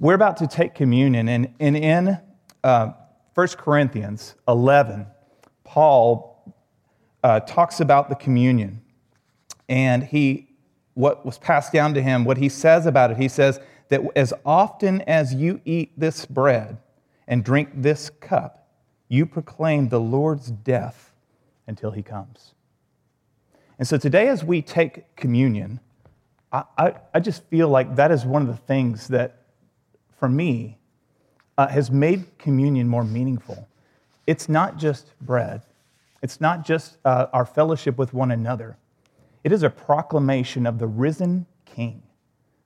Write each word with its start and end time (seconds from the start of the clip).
We're 0.00 0.14
about 0.14 0.36
to 0.36 0.46
take 0.46 0.76
communion, 0.76 1.28
and, 1.28 1.52
and 1.58 1.76
in 1.76 2.20
uh, 2.62 2.92
1 3.34 3.48
Corinthians 3.48 4.36
11, 4.46 5.08
Paul 5.64 6.54
uh, 7.24 7.40
talks 7.40 7.80
about 7.80 8.08
the 8.08 8.14
communion. 8.14 8.80
And 9.68 10.04
he, 10.04 10.50
what 10.94 11.26
was 11.26 11.36
passed 11.38 11.72
down 11.72 11.94
to 11.94 12.00
him, 12.00 12.24
what 12.24 12.36
he 12.36 12.48
says 12.48 12.86
about 12.86 13.10
it, 13.10 13.16
he 13.16 13.26
says 13.26 13.58
that 13.88 14.00
as 14.14 14.32
often 14.46 15.00
as 15.00 15.34
you 15.34 15.60
eat 15.64 15.98
this 15.98 16.26
bread 16.26 16.78
and 17.26 17.42
drink 17.42 17.70
this 17.74 18.08
cup, 18.08 18.68
you 19.08 19.26
proclaim 19.26 19.88
the 19.88 19.98
Lord's 19.98 20.52
death 20.52 21.12
until 21.66 21.90
he 21.90 22.04
comes. 22.04 22.54
And 23.80 23.88
so 23.88 23.98
today, 23.98 24.28
as 24.28 24.44
we 24.44 24.62
take 24.62 25.16
communion, 25.16 25.80
I, 26.52 26.62
I, 26.78 26.94
I 27.14 27.18
just 27.18 27.42
feel 27.46 27.68
like 27.68 27.96
that 27.96 28.12
is 28.12 28.24
one 28.24 28.42
of 28.42 28.48
the 28.48 28.56
things 28.56 29.08
that 29.08 29.38
for 30.18 30.28
me, 30.28 30.78
uh, 31.56 31.68
has 31.68 31.90
made 31.90 32.38
communion 32.38 32.88
more 32.88 33.04
meaningful. 33.04 33.68
It's 34.26 34.48
not 34.48 34.76
just 34.76 35.12
bread, 35.20 35.62
it's 36.22 36.40
not 36.40 36.64
just 36.64 36.98
uh, 37.04 37.26
our 37.32 37.46
fellowship 37.46 37.96
with 37.96 38.12
one 38.12 38.30
another. 38.30 38.76
It 39.44 39.52
is 39.52 39.62
a 39.62 39.70
proclamation 39.70 40.66
of 40.66 40.78
the 40.78 40.86
risen 40.86 41.46
King 41.64 42.02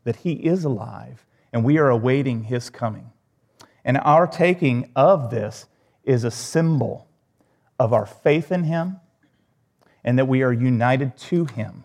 that 0.05 0.17
he 0.17 0.33
is 0.33 0.65
alive 0.65 1.25
and 1.53 1.65
we 1.65 1.79
are 1.79 1.91
awaiting 1.91 2.45
his 2.45 2.71
coming. 2.71 3.11
And 3.85 3.99
our 3.99 4.27
taking 4.27 4.91
of 4.97 5.31
this 5.31 5.67
is 6.05 6.25
a 6.25 6.31
symbol 6.31 7.09
of 7.79 7.93
our 7.93 8.07
faith 8.07 8.51
in 8.51 8.65
him 8.65 9.01
and 10.03 10.19
that 10.19 10.27
we 10.27 10.43
are 10.43 10.53
united 10.53 11.17
to 11.17 11.45
him. 11.45 11.85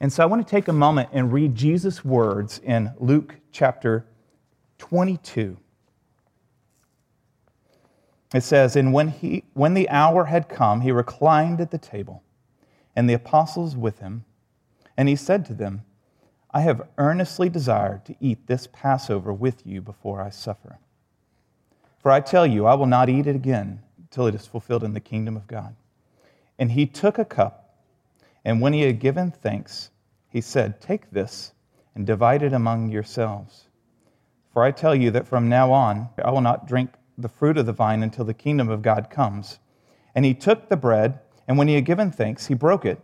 And 0.00 0.12
so 0.12 0.22
I 0.22 0.26
want 0.26 0.46
to 0.46 0.50
take 0.50 0.68
a 0.68 0.72
moment 0.72 1.10
and 1.12 1.32
read 1.32 1.54
Jesus' 1.54 2.04
words 2.04 2.58
in 2.58 2.92
Luke 2.98 3.36
chapter 3.52 4.06
22. 4.80 5.56
It 8.34 8.42
says, 8.42 8.74
And 8.74 8.92
when, 8.92 9.08
he, 9.08 9.44
when 9.54 9.74
the 9.74 9.88
hour 9.88 10.24
had 10.24 10.48
come, 10.48 10.80
he 10.80 10.90
reclined 10.90 11.60
at 11.60 11.70
the 11.70 11.78
table, 11.78 12.22
and 12.96 13.08
the 13.08 13.14
apostles 13.14 13.76
with 13.76 14.00
him. 14.00 14.24
And 14.96 15.08
he 15.08 15.16
said 15.16 15.44
to 15.46 15.54
them, 15.54 15.82
I 16.50 16.62
have 16.62 16.88
earnestly 16.98 17.48
desired 17.48 18.04
to 18.06 18.16
eat 18.20 18.46
this 18.46 18.68
Passover 18.72 19.32
with 19.32 19.64
you 19.64 19.80
before 19.80 20.20
I 20.20 20.30
suffer. 20.30 20.78
For 21.98 22.10
I 22.10 22.20
tell 22.20 22.46
you, 22.46 22.66
I 22.66 22.74
will 22.74 22.86
not 22.86 23.08
eat 23.08 23.26
it 23.26 23.36
again 23.36 23.82
till 24.10 24.26
it 24.26 24.34
is 24.34 24.46
fulfilled 24.46 24.82
in 24.82 24.94
the 24.94 25.00
kingdom 25.00 25.36
of 25.36 25.46
God. 25.46 25.76
And 26.58 26.72
he 26.72 26.86
took 26.86 27.18
a 27.18 27.24
cup, 27.24 27.76
and 28.44 28.60
when 28.60 28.72
he 28.72 28.82
had 28.82 28.98
given 28.98 29.30
thanks, 29.30 29.90
he 30.28 30.40
said, 30.40 30.80
Take 30.80 31.10
this 31.10 31.52
and 31.94 32.06
divide 32.06 32.42
it 32.42 32.52
among 32.52 32.90
yourselves. 32.90 33.66
For 34.52 34.64
I 34.64 34.70
tell 34.72 34.94
you 34.94 35.10
that 35.12 35.28
from 35.28 35.48
now 35.48 35.72
on 35.72 36.08
I 36.22 36.30
will 36.30 36.40
not 36.40 36.66
drink 36.66 36.94
the 37.16 37.28
fruit 37.28 37.56
of 37.56 37.66
the 37.66 37.72
vine 37.72 38.02
until 38.02 38.24
the 38.24 38.34
kingdom 38.34 38.68
of 38.68 38.82
God 38.82 39.10
comes. 39.10 39.58
And 40.14 40.24
he 40.24 40.34
took 40.34 40.68
the 40.68 40.76
bread, 40.76 41.20
and 41.46 41.56
when 41.56 41.68
he 41.68 41.74
had 41.74 41.84
given 41.84 42.10
thanks, 42.10 42.46
he 42.46 42.54
broke 42.54 42.84
it 42.84 43.00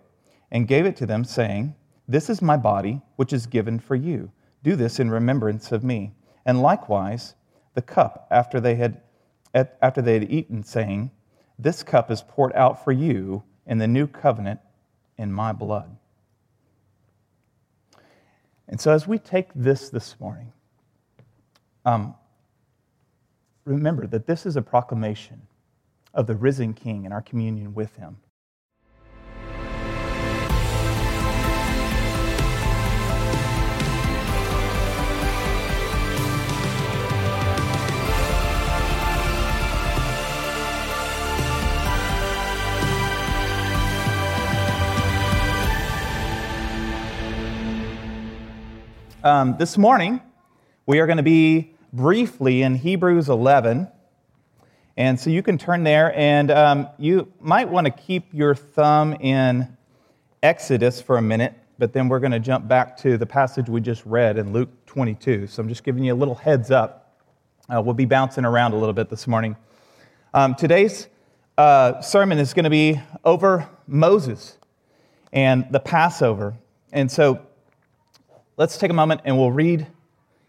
and 0.50 0.69
gave 0.69 0.86
it 0.86 0.97
to 0.97 1.06
them, 1.06 1.25
saying, 1.25 1.75
This 2.08 2.28
is 2.28 2.42
my 2.42 2.56
body, 2.56 3.03
which 3.16 3.33
is 3.33 3.47
given 3.47 3.78
for 3.78 3.94
you. 3.94 4.33
Do 4.62 4.75
this 4.75 4.98
in 4.98 5.11
remembrance 5.11 5.70
of 5.70 5.84
me. 5.84 6.14
And 6.44 6.62
likewise, 6.62 7.34
the 7.75 7.83
cup 7.83 8.27
after 8.31 8.60
they 8.60 8.75
had, 8.77 9.00
after 9.55 10.03
they 10.03 10.14
had 10.14 10.31
eaten, 10.31 10.64
saying, 10.64 11.10
This 11.58 11.83
cup 11.83 12.10
is 12.10 12.22
poured 12.22 12.53
out 12.55 12.83
for 12.84 12.92
you 12.92 13.44
in 13.66 13.78
the 13.78 13.88
new 13.88 14.06
covenant 14.06 14.60
in 15.16 15.33
my 15.33 15.53
blood. 15.53 15.97
And 18.69 18.81
so, 18.81 18.92
as 18.92 19.06
we 19.06 19.19
take 19.19 19.50
this 19.55 19.91
this 19.91 20.19
morning, 20.19 20.53
um, 21.86 22.16
remember 23.64 24.08
that 24.08 24.26
this 24.26 24.44
is 24.44 24.56
a 24.56 24.62
proclamation 24.62 25.46
of 26.12 26.26
the 26.26 26.34
risen 26.34 26.74
King 26.74 27.04
and 27.04 27.14
our 27.14 27.22
communion 27.22 27.74
with 27.74 27.94
him. 27.94 28.16
Um, 49.22 49.56
this 49.58 49.78
morning, 49.78 50.20
we 50.86 50.98
are 51.00 51.06
going 51.06 51.16
to 51.16 51.22
be 51.22 51.75
briefly 51.96 52.62
in 52.62 52.74
Hebrews 52.74 53.30
11. 53.30 53.88
And 54.98 55.18
so 55.18 55.30
you 55.30 55.42
can 55.42 55.58
turn 55.58 55.82
there, 55.82 56.16
and 56.16 56.50
um, 56.50 56.88
you 56.98 57.32
might 57.40 57.68
want 57.68 57.86
to 57.86 57.90
keep 57.90 58.32
your 58.32 58.54
thumb 58.54 59.14
in 59.14 59.76
Exodus 60.42 61.00
for 61.02 61.18
a 61.18 61.22
minute, 61.22 61.54
but 61.78 61.92
then 61.92 62.08
we're 62.08 62.20
going 62.20 62.32
to 62.32 62.40
jump 62.40 62.68
back 62.68 62.96
to 62.98 63.18
the 63.18 63.26
passage 63.26 63.68
we 63.68 63.80
just 63.80 64.04
read 64.06 64.38
in 64.38 64.52
Luke 64.52 64.70
22. 64.86 65.46
So 65.48 65.62
I'm 65.62 65.68
just 65.68 65.84
giving 65.84 66.04
you 66.04 66.14
a 66.14 66.16
little 66.16 66.34
heads 66.34 66.70
up. 66.70 67.18
Uh, 67.68 67.82
we'll 67.82 67.94
be 67.94 68.04
bouncing 68.04 68.44
around 68.44 68.72
a 68.72 68.76
little 68.76 68.94
bit 68.94 69.10
this 69.10 69.26
morning. 69.26 69.56
Um, 70.32 70.54
today's 70.54 71.08
uh, 71.58 72.00
sermon 72.00 72.38
is 72.38 72.54
going 72.54 72.64
to 72.64 72.70
be 72.70 73.00
over 73.24 73.68
Moses 73.86 74.56
and 75.32 75.66
the 75.70 75.80
Passover. 75.80 76.54
And 76.92 77.10
so 77.10 77.40
let's 78.56 78.78
take 78.78 78.90
a 78.90 78.94
moment 78.94 79.22
and 79.24 79.36
we'll 79.36 79.52
read 79.52 79.86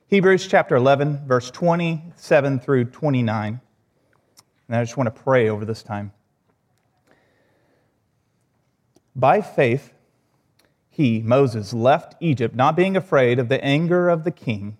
Hebrews 0.10 0.48
chapter 0.48 0.78
11, 0.78 1.28
verse 1.28 1.52
27 1.52 2.62
through 2.62 2.86
29. 2.86 3.60
And 4.70 4.78
I 4.78 4.82
just 4.82 4.96
want 4.96 5.14
to 5.14 5.22
pray 5.22 5.50
over 5.50 5.66
this 5.66 5.84
time. 5.84 6.14
By 9.18 9.42
faith, 9.42 9.92
he, 10.90 11.22
Moses, 11.22 11.74
left 11.74 12.16
Egypt, 12.22 12.56
not 12.56 12.78
being 12.78 12.96
afraid 12.96 13.38
of 13.38 13.50
the 13.50 13.62
anger 13.62 14.08
of 14.08 14.24
the 14.24 14.32
king, 14.32 14.78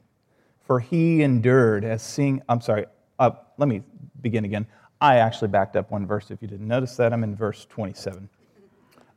for 0.64 0.80
he 0.80 1.22
endured 1.22 1.84
as 1.84 2.02
seeing. 2.02 2.42
I'm 2.48 2.62
sorry, 2.62 2.86
uh, 3.20 3.32
let 3.58 3.68
me 3.68 3.84
begin 4.22 4.46
again. 4.46 4.66
I 5.02 5.18
actually 5.18 5.50
backed 5.50 5.76
up 5.76 5.92
one 5.92 6.08
verse 6.08 6.32
if 6.32 6.42
you 6.42 6.48
didn't 6.48 6.70
notice 6.70 6.96
that. 6.96 7.12
I'm 7.12 7.26
in 7.26 7.36
verse 7.36 7.66
27. 7.66 8.30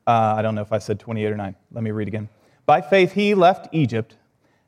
Uh, 0.08 0.10
I 0.10 0.42
don't 0.42 0.56
know 0.56 0.62
if 0.62 0.72
I 0.72 0.78
said 0.78 0.98
28 0.98 1.30
or 1.30 1.36
9. 1.36 1.54
Let 1.70 1.84
me 1.84 1.92
read 1.92 2.08
again. 2.08 2.28
By 2.66 2.80
faith, 2.80 3.12
he 3.12 3.36
left 3.36 3.68
Egypt 3.70 4.16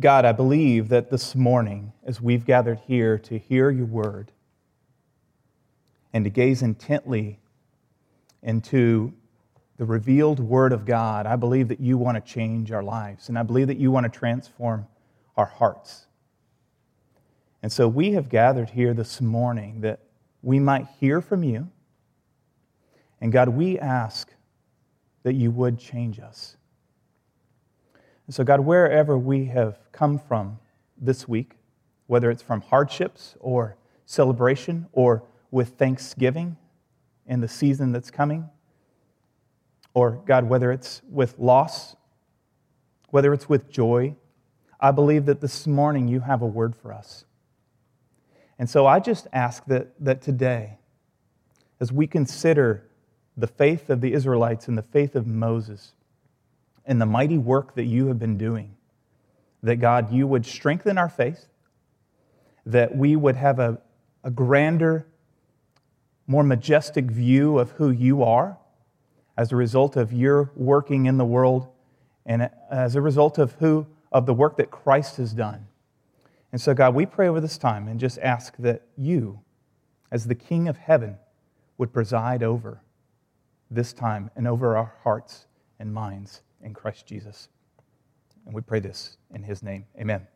God, 0.00 0.24
I 0.24 0.32
believe 0.32 0.88
that 0.88 1.10
this 1.10 1.34
morning, 1.34 1.92
as 2.04 2.22
we've 2.22 2.46
gathered 2.46 2.80
here 2.86 3.18
to 3.18 3.38
hear 3.38 3.70
your 3.70 3.84
word 3.84 4.32
and 6.14 6.24
to 6.24 6.30
gaze 6.30 6.62
intently 6.62 7.38
into 8.42 9.12
the 9.76 9.84
revealed 9.84 10.40
word 10.40 10.72
of 10.72 10.86
God, 10.86 11.26
I 11.26 11.36
believe 11.36 11.68
that 11.68 11.80
you 11.80 11.98
want 11.98 12.16
to 12.16 12.32
change 12.32 12.72
our 12.72 12.82
lives, 12.82 13.28
and 13.28 13.38
I 13.38 13.42
believe 13.42 13.66
that 13.66 13.76
you 13.76 13.90
want 13.90 14.10
to 14.10 14.18
transform 14.18 14.86
our 15.36 15.44
hearts. 15.44 16.06
And 17.62 17.70
so 17.70 17.86
we 17.86 18.12
have 18.12 18.30
gathered 18.30 18.70
here 18.70 18.94
this 18.94 19.20
morning 19.20 19.82
that 19.82 20.00
we 20.40 20.58
might 20.58 20.86
hear 20.98 21.20
from 21.20 21.44
you. 21.44 21.68
And 23.20 23.30
God, 23.32 23.50
we 23.50 23.78
ask 23.78 24.32
that 25.24 25.34
you 25.34 25.50
would 25.50 25.78
change 25.78 26.18
us. 26.20 26.56
And 28.30 28.34
so, 28.36 28.44
God, 28.44 28.60
wherever 28.60 29.18
we 29.18 29.46
have 29.46 29.76
come 29.90 30.16
from 30.16 30.60
this 30.96 31.26
week, 31.26 31.56
whether 32.06 32.30
it's 32.30 32.44
from 32.44 32.60
hardships 32.60 33.34
or 33.40 33.76
celebration 34.06 34.86
or 34.92 35.24
with 35.50 35.70
thanksgiving 35.70 36.56
in 37.26 37.40
the 37.40 37.48
season 37.48 37.90
that's 37.90 38.08
coming, 38.08 38.48
or 39.94 40.22
God, 40.26 40.48
whether 40.48 40.70
it's 40.70 41.02
with 41.10 41.40
loss, 41.40 41.96
whether 43.08 43.34
it's 43.34 43.48
with 43.48 43.68
joy, 43.68 44.14
I 44.78 44.92
believe 44.92 45.26
that 45.26 45.40
this 45.40 45.66
morning 45.66 46.06
you 46.06 46.20
have 46.20 46.40
a 46.40 46.46
word 46.46 46.76
for 46.76 46.92
us. 46.92 47.24
And 48.60 48.70
so 48.70 48.86
I 48.86 49.00
just 49.00 49.26
ask 49.32 49.64
that, 49.64 49.88
that 49.98 50.22
today, 50.22 50.78
as 51.80 51.90
we 51.90 52.06
consider 52.06 52.86
the 53.36 53.48
faith 53.48 53.90
of 53.90 54.00
the 54.00 54.12
Israelites 54.12 54.68
and 54.68 54.78
the 54.78 54.82
faith 54.82 55.16
of 55.16 55.26
Moses, 55.26 55.94
and 56.90 57.00
the 57.00 57.06
mighty 57.06 57.38
work 57.38 57.76
that 57.76 57.84
you 57.84 58.08
have 58.08 58.18
been 58.18 58.36
doing. 58.36 58.74
that 59.62 59.76
God, 59.76 60.12
you 60.12 60.26
would 60.26 60.44
strengthen 60.44 60.98
our 60.98 61.08
faith, 61.08 61.46
that 62.66 62.96
we 62.96 63.14
would 63.14 63.36
have 63.36 63.60
a, 63.60 63.78
a 64.24 64.30
grander, 64.30 65.06
more 66.26 66.42
majestic 66.42 67.04
view 67.04 67.58
of 67.58 67.70
who 67.72 67.90
you 67.90 68.24
are 68.24 68.58
as 69.36 69.52
a 69.52 69.56
result 69.56 69.96
of 69.96 70.12
your 70.12 70.50
working 70.56 71.06
in 71.06 71.16
the 71.16 71.24
world 71.24 71.68
and 72.26 72.50
as 72.70 72.96
a 72.96 73.00
result 73.00 73.38
of 73.38 73.52
who 73.54 73.86
of 74.10 74.26
the 74.26 74.34
work 74.34 74.56
that 74.56 74.72
Christ 74.72 75.16
has 75.18 75.32
done. 75.32 75.68
And 76.50 76.60
so 76.60 76.74
God, 76.74 76.94
we 76.94 77.06
pray 77.06 77.28
over 77.28 77.40
this 77.40 77.58
time 77.58 77.86
and 77.86 78.00
just 78.00 78.18
ask 78.18 78.56
that 78.56 78.82
you 78.96 79.40
as 80.10 80.26
the 80.26 80.34
king 80.34 80.66
of 80.66 80.76
heaven 80.76 81.18
would 81.78 81.92
preside 81.92 82.42
over 82.42 82.82
this 83.70 83.92
time 83.92 84.30
and 84.34 84.48
over 84.48 84.76
our 84.76 84.94
hearts 85.04 85.46
and 85.78 85.94
minds 85.94 86.42
in 86.62 86.74
Christ 86.74 87.06
Jesus. 87.06 87.48
And 88.46 88.54
we 88.54 88.60
pray 88.60 88.80
this 88.80 89.16
in 89.34 89.42
his 89.42 89.62
name. 89.62 89.84
Amen. 89.98 90.26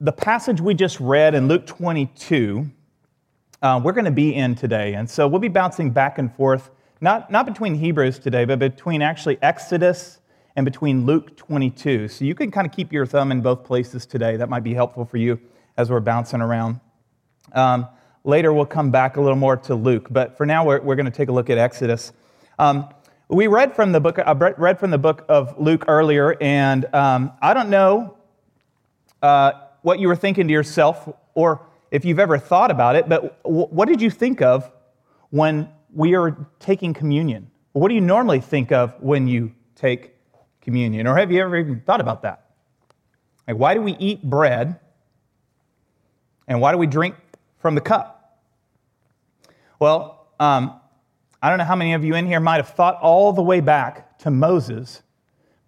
The 0.00 0.12
passage 0.12 0.60
we 0.60 0.74
just 0.74 0.98
read 1.00 1.34
in 1.34 1.48
Luke 1.48 1.66
22, 1.66 2.68
uh, 3.62 3.80
we're 3.82 3.92
going 3.92 4.04
to 4.04 4.10
be 4.10 4.34
in 4.34 4.54
today. 4.54 4.94
And 4.94 5.08
so 5.08 5.28
we'll 5.28 5.40
be 5.40 5.48
bouncing 5.48 5.90
back 5.90 6.18
and 6.18 6.34
forth, 6.34 6.70
not, 7.00 7.30
not 7.30 7.46
between 7.46 7.74
Hebrews 7.74 8.18
today, 8.18 8.44
but 8.44 8.58
between 8.58 9.00
actually 9.00 9.38
Exodus 9.42 10.20
and 10.56 10.64
between 10.64 11.06
Luke 11.06 11.36
22. 11.36 12.08
So 12.08 12.24
you 12.24 12.34
can 12.34 12.50
kind 12.50 12.66
of 12.66 12.72
keep 12.72 12.92
your 12.92 13.06
thumb 13.06 13.32
in 13.32 13.40
both 13.40 13.64
places 13.64 14.04
today. 14.06 14.36
That 14.36 14.48
might 14.48 14.64
be 14.64 14.74
helpful 14.74 15.04
for 15.04 15.16
you 15.16 15.40
as 15.76 15.90
we're 15.90 16.00
bouncing 16.00 16.40
around. 16.40 16.80
Um, 17.52 17.86
later, 18.24 18.52
we'll 18.52 18.66
come 18.66 18.90
back 18.90 19.16
a 19.16 19.20
little 19.20 19.36
more 19.36 19.56
to 19.56 19.74
Luke, 19.74 20.08
but 20.10 20.36
for 20.36 20.46
now, 20.46 20.64
we're, 20.64 20.80
we're 20.80 20.96
going 20.96 21.06
to 21.06 21.12
take 21.12 21.28
a 21.28 21.32
look 21.32 21.50
at 21.50 21.58
Exodus. 21.58 22.12
Um, 22.58 22.88
we 23.32 23.46
read 23.46 23.74
from 23.74 23.92
the 23.92 24.00
book. 24.00 24.18
I 24.18 24.22
uh, 24.22 24.52
read 24.58 24.78
from 24.78 24.90
the 24.90 24.98
book 24.98 25.24
of 25.28 25.58
Luke 25.58 25.86
earlier, 25.88 26.36
and 26.40 26.84
um, 26.94 27.32
I 27.40 27.54
don't 27.54 27.70
know 27.70 28.18
uh, 29.22 29.52
what 29.80 29.98
you 29.98 30.08
were 30.08 30.16
thinking 30.16 30.46
to 30.48 30.52
yourself, 30.52 31.08
or 31.34 31.62
if 31.90 32.04
you've 32.04 32.18
ever 32.18 32.36
thought 32.36 32.70
about 32.70 32.94
it. 32.94 33.08
But 33.08 33.42
w- 33.44 33.66
what 33.68 33.88
did 33.88 34.02
you 34.02 34.10
think 34.10 34.42
of 34.42 34.70
when 35.30 35.70
we 35.94 36.14
are 36.14 36.46
taking 36.60 36.92
communion? 36.92 37.50
What 37.72 37.88
do 37.88 37.94
you 37.94 38.02
normally 38.02 38.40
think 38.40 38.70
of 38.70 38.94
when 39.00 39.26
you 39.26 39.54
take 39.74 40.14
communion, 40.60 41.06
or 41.06 41.16
have 41.16 41.32
you 41.32 41.40
ever 41.40 41.56
even 41.56 41.80
thought 41.80 42.02
about 42.02 42.22
that? 42.22 42.50
Like, 43.48 43.56
why 43.56 43.72
do 43.72 43.80
we 43.80 43.92
eat 43.92 44.22
bread, 44.22 44.78
and 46.46 46.60
why 46.60 46.70
do 46.70 46.76
we 46.76 46.86
drink 46.86 47.14
from 47.60 47.74
the 47.74 47.80
cup? 47.80 48.40
Well, 49.78 50.26
um, 50.38 50.81
I 51.42 51.48
don't 51.48 51.58
know 51.58 51.64
how 51.64 51.74
many 51.74 51.92
of 51.94 52.04
you 52.04 52.14
in 52.14 52.26
here 52.26 52.38
might 52.38 52.58
have 52.58 52.68
thought 52.68 53.00
all 53.02 53.32
the 53.32 53.42
way 53.42 53.60
back 53.60 54.16
to 54.20 54.30
Moses, 54.30 55.02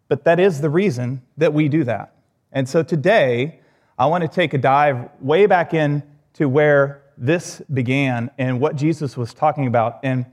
but 0.06 0.22
that 0.22 0.38
is 0.38 0.60
the 0.60 0.70
reason 0.70 1.20
that 1.36 1.52
we 1.52 1.68
do 1.68 1.82
that. 1.82 2.14
And 2.52 2.68
so 2.68 2.84
today, 2.84 3.58
I 3.98 4.06
want 4.06 4.22
to 4.22 4.28
take 4.28 4.54
a 4.54 4.58
dive 4.58 5.08
way 5.20 5.46
back 5.46 5.74
in 5.74 6.04
to 6.34 6.48
where 6.48 7.02
this 7.18 7.60
began 7.72 8.30
and 8.38 8.60
what 8.60 8.76
Jesus 8.76 9.16
was 9.16 9.34
talking 9.34 9.66
about. 9.66 9.98
And 10.04 10.26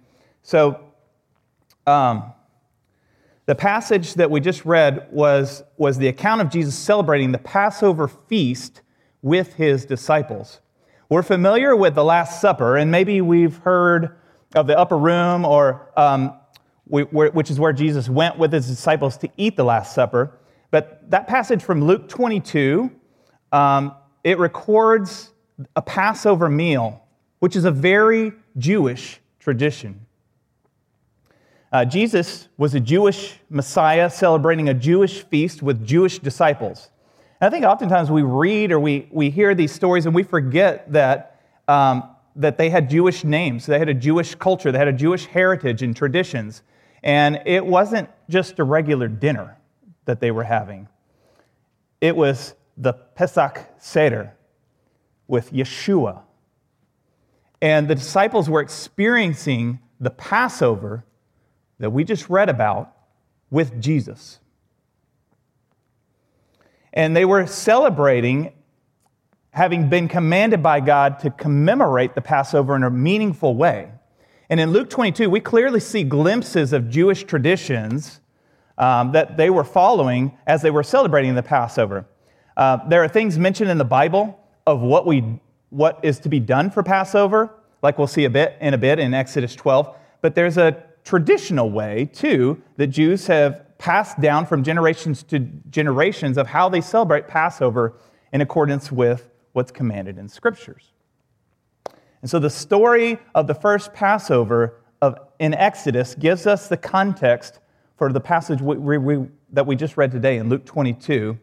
so, 0.43 0.79
um, 1.87 2.33
the 3.47 3.55
passage 3.55 4.13
that 4.13 4.29
we 4.29 4.39
just 4.39 4.63
read 4.63 5.07
was, 5.11 5.63
was 5.77 5.97
the 5.97 6.07
account 6.07 6.41
of 6.41 6.49
Jesus 6.51 6.75
celebrating 6.75 7.31
the 7.31 7.39
Passover 7.39 8.07
feast 8.07 8.81
with 9.23 9.55
his 9.55 9.85
disciples. 9.85 10.61
We're 11.09 11.23
familiar 11.23 11.75
with 11.75 11.95
the 11.95 12.03
Last 12.03 12.39
Supper, 12.39 12.77
and 12.77 12.91
maybe 12.91 13.21
we've 13.21 13.57
heard 13.57 14.15
of 14.55 14.67
the 14.67 14.77
upper 14.77 14.97
room, 14.97 15.45
or 15.45 15.91
um, 15.97 16.33
we, 16.87 17.03
which 17.03 17.49
is 17.49 17.59
where 17.59 17.73
Jesus 17.73 18.09
went 18.09 18.37
with 18.37 18.51
his 18.51 18.67
disciples 18.67 19.17
to 19.17 19.29
eat 19.37 19.55
the 19.55 19.63
Last 19.63 19.95
Supper. 19.95 20.37
But 20.71 21.09
that 21.09 21.27
passage 21.27 21.63
from 21.63 21.83
Luke 21.83 22.09
22, 22.09 22.91
um, 23.51 23.95
it 24.23 24.37
records 24.37 25.31
a 25.75 25.81
Passover 25.81 26.49
meal, 26.49 27.03
which 27.39 27.55
is 27.55 27.65
a 27.65 27.71
very 27.71 28.33
Jewish 28.57 29.19
tradition. 29.39 30.05
Uh, 31.71 31.85
Jesus 31.85 32.49
was 32.57 32.75
a 32.75 32.79
Jewish 32.79 33.39
Messiah 33.49 34.09
celebrating 34.09 34.67
a 34.67 34.73
Jewish 34.73 35.23
feast 35.23 35.63
with 35.63 35.85
Jewish 35.85 36.19
disciples. 36.19 36.89
And 37.39 37.47
I 37.47 37.49
think 37.49 37.65
oftentimes 37.65 38.11
we 38.11 38.23
read 38.23 38.71
or 38.71 38.79
we, 38.79 39.07
we 39.11 39.29
hear 39.29 39.55
these 39.55 39.71
stories 39.71 40.05
and 40.05 40.13
we 40.13 40.23
forget 40.23 40.91
that 40.91 41.39
um, 41.67 42.10
that 42.35 42.57
they 42.57 42.69
had 42.69 42.89
Jewish 42.89 43.23
names, 43.23 43.65
they 43.65 43.79
had 43.79 43.89
a 43.89 43.93
Jewish 43.93 44.35
culture, 44.35 44.71
they 44.71 44.77
had 44.77 44.87
a 44.87 44.93
Jewish 44.93 45.25
heritage 45.25 45.81
and 45.81 45.95
traditions. 45.95 46.63
And 47.03 47.41
it 47.45 47.65
wasn't 47.65 48.09
just 48.29 48.59
a 48.59 48.63
regular 48.63 49.07
dinner 49.07 49.57
that 50.05 50.19
they 50.19 50.31
were 50.31 50.43
having, 50.43 50.87
it 51.99 52.15
was 52.15 52.55
the 52.77 52.93
Pesach 52.93 53.59
Seder 53.77 54.33
with 55.27 55.51
Yeshua. 55.51 56.21
And 57.61 57.87
the 57.87 57.95
disciples 57.95 58.49
were 58.49 58.61
experiencing 58.61 59.79
the 59.99 60.09
Passover 60.09 61.05
that 61.79 61.91
we 61.91 62.03
just 62.03 62.29
read 62.29 62.49
about 62.49 62.93
with 63.51 63.79
Jesus. 63.79 64.39
And 66.93 67.15
they 67.15 67.25
were 67.25 67.45
celebrating 67.45 68.53
having 69.51 69.89
been 69.89 70.07
commanded 70.07 70.63
by 70.63 70.79
God 70.79 71.19
to 71.19 71.29
commemorate 71.29 72.15
the 72.15 72.21
Passover 72.21 72.75
in 72.75 72.83
a 72.83 72.89
meaningful 72.89 73.55
way. 73.55 73.91
And 74.49 74.59
in 74.59 74.71
Luke 74.71 74.89
22, 74.89 75.29
we 75.29 75.39
clearly 75.39 75.79
see 75.79 76.03
glimpses 76.03 76.73
of 76.73 76.89
Jewish 76.89 77.23
traditions 77.25 78.21
um, 78.77 79.11
that 79.11 79.37
they 79.37 79.49
were 79.49 79.63
following 79.63 80.37
as 80.47 80.61
they 80.61 80.71
were 80.71 80.83
celebrating 80.83 81.35
the 81.35 81.43
Passover. 81.43 82.05
Uh, 82.55 82.77
there 82.87 83.03
are 83.03 83.07
things 83.07 83.37
mentioned 83.37 83.69
in 83.69 83.77
the 83.77 83.85
Bible 83.85 84.39
of 84.65 84.81
what, 84.81 85.05
we, 85.05 85.39
what 85.69 85.99
is 86.03 86.19
to 86.19 86.29
be 86.29 86.39
done 86.39 86.69
for 86.69 86.83
Passover, 86.83 87.49
like 87.81 87.97
we'll 87.97 88.07
see 88.07 88.25
a 88.25 88.29
bit 88.29 88.57
in 88.61 88.73
a 88.73 88.77
bit 88.77 88.99
in 88.99 89.13
Exodus 89.13 89.55
12. 89.55 89.95
But 90.21 90.35
there's 90.35 90.57
a 90.57 90.83
traditional 91.03 91.71
way, 91.71 92.09
too, 92.13 92.61
that 92.77 92.87
Jews 92.87 93.27
have 93.27 93.65
passed 93.77 94.21
down 94.21 94.45
from 94.45 94.63
generations 94.63 95.23
to 95.23 95.39
generations 95.69 96.37
of 96.37 96.47
how 96.47 96.69
they 96.69 96.81
celebrate 96.81 97.27
Passover 97.27 97.95
in 98.31 98.41
accordance 98.41 98.91
with 98.91 99.30
what's 99.53 99.71
commanded 99.71 100.17
in 100.17 100.27
scriptures. 100.27 100.91
And 102.21 102.29
so 102.29 102.39
the 102.39 102.49
story 102.49 103.17
of 103.33 103.47
the 103.47 103.55
first 103.55 103.93
Passover 103.93 104.81
of, 105.01 105.17
in 105.39 105.53
Exodus 105.53 106.15
gives 106.15 106.45
us 106.45 106.67
the 106.67 106.77
context 106.77 107.59
for 107.97 108.11
the 108.11 108.19
passage 108.19 108.61
we, 108.61 108.97
we, 108.97 109.27
that 109.51 109.65
we 109.65 109.75
just 109.75 109.97
read 109.97 110.11
today 110.11 110.37
in 110.37 110.49
Luke 110.49 110.65
22. 110.65 111.37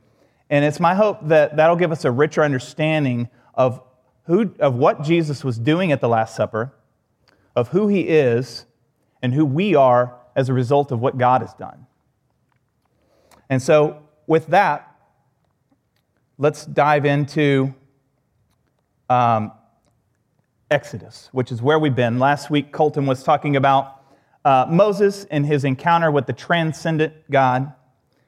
And 0.51 0.65
it's 0.65 0.81
my 0.81 0.95
hope 0.95 1.19
that 1.29 1.57
that'll 1.57 1.77
give 1.77 1.93
us 1.93 2.05
a 2.05 2.11
richer 2.11 2.43
understanding 2.43 3.29
of, 3.55 3.83
who, 4.25 4.55
of 4.61 4.77
what 4.77 5.03
Jesus 5.03 5.45
was 5.45 5.59
doing 5.59 5.93
at 5.93 6.00
the 6.00 6.09
Last 6.09 6.35
Supper, 6.37 6.73
of 7.55 7.69
who 7.69 7.88
he 7.88 8.03
is, 8.03 8.65
and 9.21 9.35
who 9.35 9.45
we 9.45 9.75
are 9.75 10.17
as 10.37 10.49
a 10.49 10.53
result 10.53 10.93
of 10.93 11.00
what 11.00 11.19
God 11.19 11.43
has 11.43 11.53
done. 11.55 11.87
And 13.50 13.61
so, 13.61 14.03
with 14.27 14.47
that, 14.49 14.95
let's 16.37 16.65
dive 16.67 17.05
into 17.05 17.75
um, 19.09 19.53
Exodus, 20.71 21.29
which 21.33 21.50
is 21.50 21.62
where 21.62 21.79
we've 21.79 21.95
been. 21.95 22.19
Last 22.19 22.50
week, 22.50 22.73
Colton 22.73 23.07
was 23.07 23.23
talking 23.23 23.57
about 23.57 24.03
uh, 24.45 24.67
Moses 24.69 25.25
and 25.31 25.45
his 25.47 25.65
encounter 25.65 26.11
with 26.11 26.27
the 26.27 26.33
transcendent 26.33 27.15
God, 27.31 27.73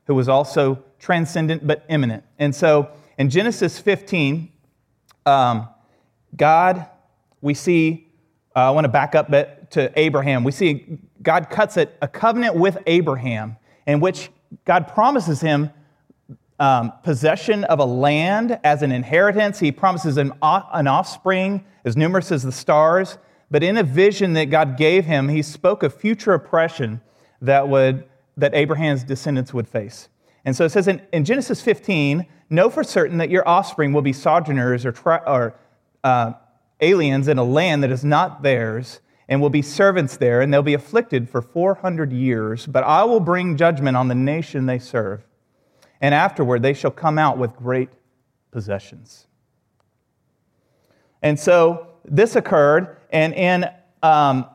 who 0.06 0.14
was 0.14 0.28
also 0.28 0.82
transcendent 0.98 1.66
but 1.66 1.84
immanent. 1.88 2.24
And 2.38 2.54
so 2.54 2.90
in 3.18 3.30
Genesis 3.30 3.78
15, 3.78 4.50
um, 5.26 5.68
God, 6.36 6.86
we 7.40 7.54
see, 7.54 8.08
uh, 8.56 8.68
I 8.68 8.70
want 8.70 8.84
to 8.84 8.88
back 8.88 9.14
up 9.14 9.30
to 9.70 9.92
Abraham. 9.98 10.44
We 10.44 10.52
see 10.52 10.98
God 11.22 11.50
cuts 11.50 11.76
a, 11.76 11.88
a 12.02 12.08
covenant 12.08 12.56
with 12.56 12.78
Abraham 12.86 13.56
in 13.86 14.00
which 14.00 14.30
God 14.64 14.88
promises 14.88 15.40
him 15.40 15.70
um, 16.60 16.92
possession 17.02 17.64
of 17.64 17.80
a 17.80 17.84
land 17.84 18.60
as 18.62 18.82
an 18.82 18.92
inheritance. 18.92 19.58
He 19.58 19.72
promises 19.72 20.18
an, 20.18 20.32
an 20.42 20.86
offspring 20.86 21.64
as 21.84 21.96
numerous 21.96 22.30
as 22.30 22.42
the 22.42 22.52
stars. 22.52 23.18
But 23.50 23.64
in 23.64 23.78
a 23.78 23.82
vision 23.82 24.34
that 24.34 24.44
God 24.44 24.76
gave 24.76 25.06
him, 25.06 25.28
he 25.28 25.42
spoke 25.42 25.82
of 25.82 25.94
future 25.94 26.34
oppression 26.34 27.00
that, 27.40 27.68
would, 27.68 28.04
that 28.36 28.54
Abraham's 28.54 29.02
descendants 29.02 29.52
would 29.54 29.66
face. 29.66 30.08
And 30.44 30.54
so 30.54 30.66
it 30.66 30.70
says 30.70 30.86
in, 30.86 31.02
in 31.12 31.24
Genesis 31.24 31.62
15, 31.62 32.26
know 32.50 32.68
for 32.68 32.84
certain 32.84 33.18
that 33.18 33.30
your 33.30 33.48
offspring 33.48 33.92
will 33.92 34.02
be 34.02 34.12
sojourners 34.12 34.84
or, 34.84 34.92
tra- 34.92 35.22
or 35.26 35.54
uh, 36.04 36.34
aliens 36.80 37.26
in 37.26 37.38
a 37.38 37.44
land 37.44 37.82
that 37.82 37.90
is 37.90 38.04
not 38.04 38.42
theirs 38.42 39.00
and 39.28 39.40
will 39.40 39.50
be 39.50 39.62
servants 39.62 40.16
there, 40.16 40.40
and 40.40 40.52
they'll 40.52 40.62
be 40.62 40.74
afflicted 40.74 41.30
for 41.30 41.40
400 41.40 42.12
years. 42.12 42.66
But 42.66 42.84
I 42.84 43.04
will 43.04 43.20
bring 43.20 43.56
judgment 43.56 43.96
on 43.96 44.08
the 44.08 44.14
nation 44.14 44.66
they 44.66 44.78
serve 44.78 45.24
and 46.00 46.14
afterward 46.14 46.62
they 46.62 46.74
shall 46.74 46.90
come 46.90 47.18
out 47.18 47.38
with 47.38 47.54
great 47.56 47.88
possessions. 48.50 49.26
And 51.22 51.38
so 51.38 51.88
this 52.04 52.36
occurred, 52.36 52.96
and 53.10 53.34
in 53.34 53.70
um, 54.02 54.46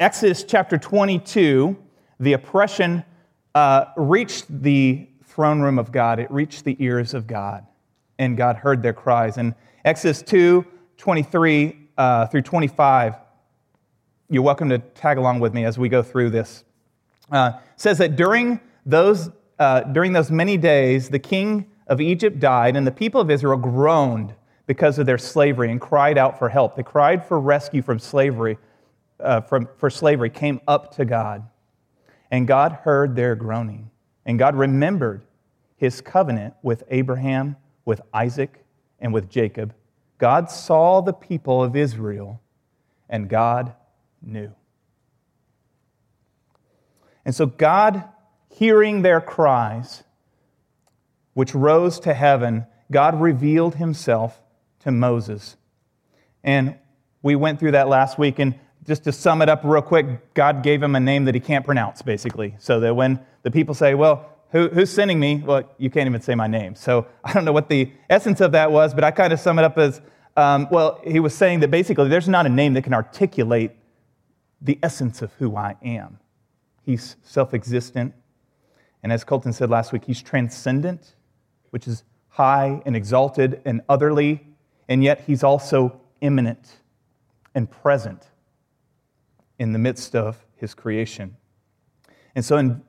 Exodus 0.00 0.44
chapter 0.44 0.76
22, 0.78 1.76
the 2.18 2.32
oppression 2.32 3.04
uh, 3.54 3.86
reached 3.96 4.46
the 4.62 5.08
throne 5.24 5.60
room 5.60 5.78
of 5.78 5.92
God, 5.92 6.18
it 6.18 6.30
reached 6.30 6.64
the 6.64 6.76
ears 6.80 7.14
of 7.14 7.26
God, 7.26 7.66
and 8.18 8.36
God 8.36 8.56
heard 8.56 8.82
their 8.82 8.92
cries. 8.92 9.38
And 9.38 9.54
Exodus 9.84 10.22
2 10.22 10.66
23 10.98 11.78
uh, 11.98 12.26
through 12.26 12.40
25, 12.40 13.16
you're 14.30 14.42
welcome 14.42 14.70
to 14.70 14.78
tag 14.78 15.18
along 15.18 15.40
with 15.40 15.52
me 15.52 15.64
as 15.64 15.78
we 15.78 15.90
go 15.90 16.02
through 16.02 16.30
this. 16.30 16.64
Uh, 17.30 17.52
says 17.76 17.98
that 17.98 18.16
during 18.16 18.60
those, 18.86 19.30
uh, 19.58 19.80
during 19.82 20.12
those 20.12 20.30
many 20.30 20.56
days, 20.56 21.08
the 21.08 21.18
king 21.18 21.70
of 21.86 22.00
Egypt 22.00 22.40
died, 22.40 22.76
and 22.76 22.86
the 22.86 22.92
people 22.92 23.20
of 23.20 23.30
Israel 23.30 23.56
groaned 23.56 24.34
because 24.66 24.98
of 24.98 25.06
their 25.06 25.18
slavery 25.18 25.70
and 25.70 25.80
cried 25.80 26.18
out 26.18 26.38
for 26.38 26.48
help. 26.48 26.76
They 26.76 26.82
cried 26.82 27.24
for 27.24 27.40
rescue 27.40 27.82
from 27.82 27.98
slavery, 27.98 28.58
uh, 29.20 29.40
from, 29.42 29.68
for 29.78 29.88
slavery, 29.88 30.30
came 30.30 30.60
up 30.66 30.94
to 30.96 31.04
God. 31.04 31.48
And 32.30 32.46
God 32.46 32.72
heard 32.82 33.14
their 33.14 33.34
groaning. 33.36 33.90
And 34.24 34.38
God 34.38 34.56
remembered 34.56 35.22
his 35.76 36.00
covenant 36.00 36.54
with 36.62 36.82
Abraham, 36.90 37.56
with 37.84 38.00
Isaac, 38.12 38.64
and 38.98 39.14
with 39.14 39.30
Jacob. 39.30 39.74
God 40.18 40.50
saw 40.50 41.00
the 41.00 41.12
people 41.12 41.62
of 41.62 41.76
Israel, 41.76 42.40
and 43.08 43.28
God 43.28 43.74
knew. 44.20 44.52
And 47.24 47.34
so, 47.34 47.46
God, 47.46 48.04
hearing 48.56 49.02
their 49.02 49.20
cries, 49.20 50.02
which 51.34 51.54
rose 51.54 52.00
to 52.00 52.14
heaven, 52.14 52.66
God 52.90 53.20
revealed 53.20 53.74
himself 53.74 54.40
to 54.80 54.90
Moses. 54.90 55.56
And 56.42 56.76
we 57.22 57.36
went 57.36 57.60
through 57.60 57.72
that 57.72 57.88
last 57.88 58.18
week. 58.18 58.38
And 58.38 58.54
just 58.86 59.04
to 59.04 59.12
sum 59.12 59.42
it 59.42 59.48
up 59.48 59.60
real 59.62 59.82
quick, 59.82 60.32
God 60.32 60.62
gave 60.62 60.82
him 60.82 60.94
a 60.96 61.00
name 61.00 61.26
that 61.26 61.34
he 61.34 61.40
can't 61.40 61.66
pronounce, 61.66 62.00
basically. 62.00 62.54
So 62.58 62.80
that 62.80 62.94
when 62.94 63.20
the 63.42 63.50
people 63.50 63.74
say, 63.74 63.94
Well, 63.94 64.30
who, 64.52 64.68
who's 64.68 64.90
sending 64.90 65.20
me? 65.20 65.42
Well, 65.44 65.64
you 65.76 65.90
can't 65.90 66.06
even 66.06 66.22
say 66.22 66.34
my 66.34 66.46
name. 66.46 66.76
So 66.76 67.06
I 67.24 67.32
don't 67.34 67.44
know 67.44 67.52
what 67.52 67.68
the 67.68 67.92
essence 68.08 68.40
of 68.40 68.52
that 68.52 68.70
was, 68.72 68.94
but 68.94 69.04
I 69.04 69.10
kind 69.10 69.32
of 69.32 69.40
sum 69.40 69.58
it 69.58 69.64
up 69.64 69.76
as 69.76 70.00
um, 70.36 70.68
well, 70.70 71.00
he 71.04 71.18
was 71.18 71.34
saying 71.34 71.60
that 71.60 71.70
basically 71.70 72.08
there's 72.08 72.28
not 72.28 72.46
a 72.46 72.50
name 72.50 72.74
that 72.74 72.82
can 72.82 72.94
articulate 72.94 73.72
the 74.60 74.78
essence 74.82 75.20
of 75.20 75.32
who 75.34 75.56
I 75.56 75.76
am. 75.82 76.18
He's 76.82 77.16
self 77.22 77.52
existent. 77.52 78.14
And 79.06 79.12
as 79.12 79.22
Colton 79.22 79.52
said 79.52 79.70
last 79.70 79.92
week, 79.92 80.04
he's 80.04 80.20
transcendent, 80.20 81.14
which 81.70 81.86
is 81.86 82.02
high 82.26 82.82
and 82.84 82.96
exalted 82.96 83.62
and 83.64 83.82
otherly, 83.88 84.44
and 84.88 85.04
yet 85.04 85.20
he's 85.28 85.44
also 85.44 86.00
immanent 86.20 86.78
and 87.54 87.70
present 87.70 88.26
in 89.60 89.72
the 89.72 89.78
midst 89.78 90.16
of 90.16 90.44
his 90.56 90.74
creation. 90.74 91.36
And 92.34 92.44
so 92.44 92.56
in 92.56 92.82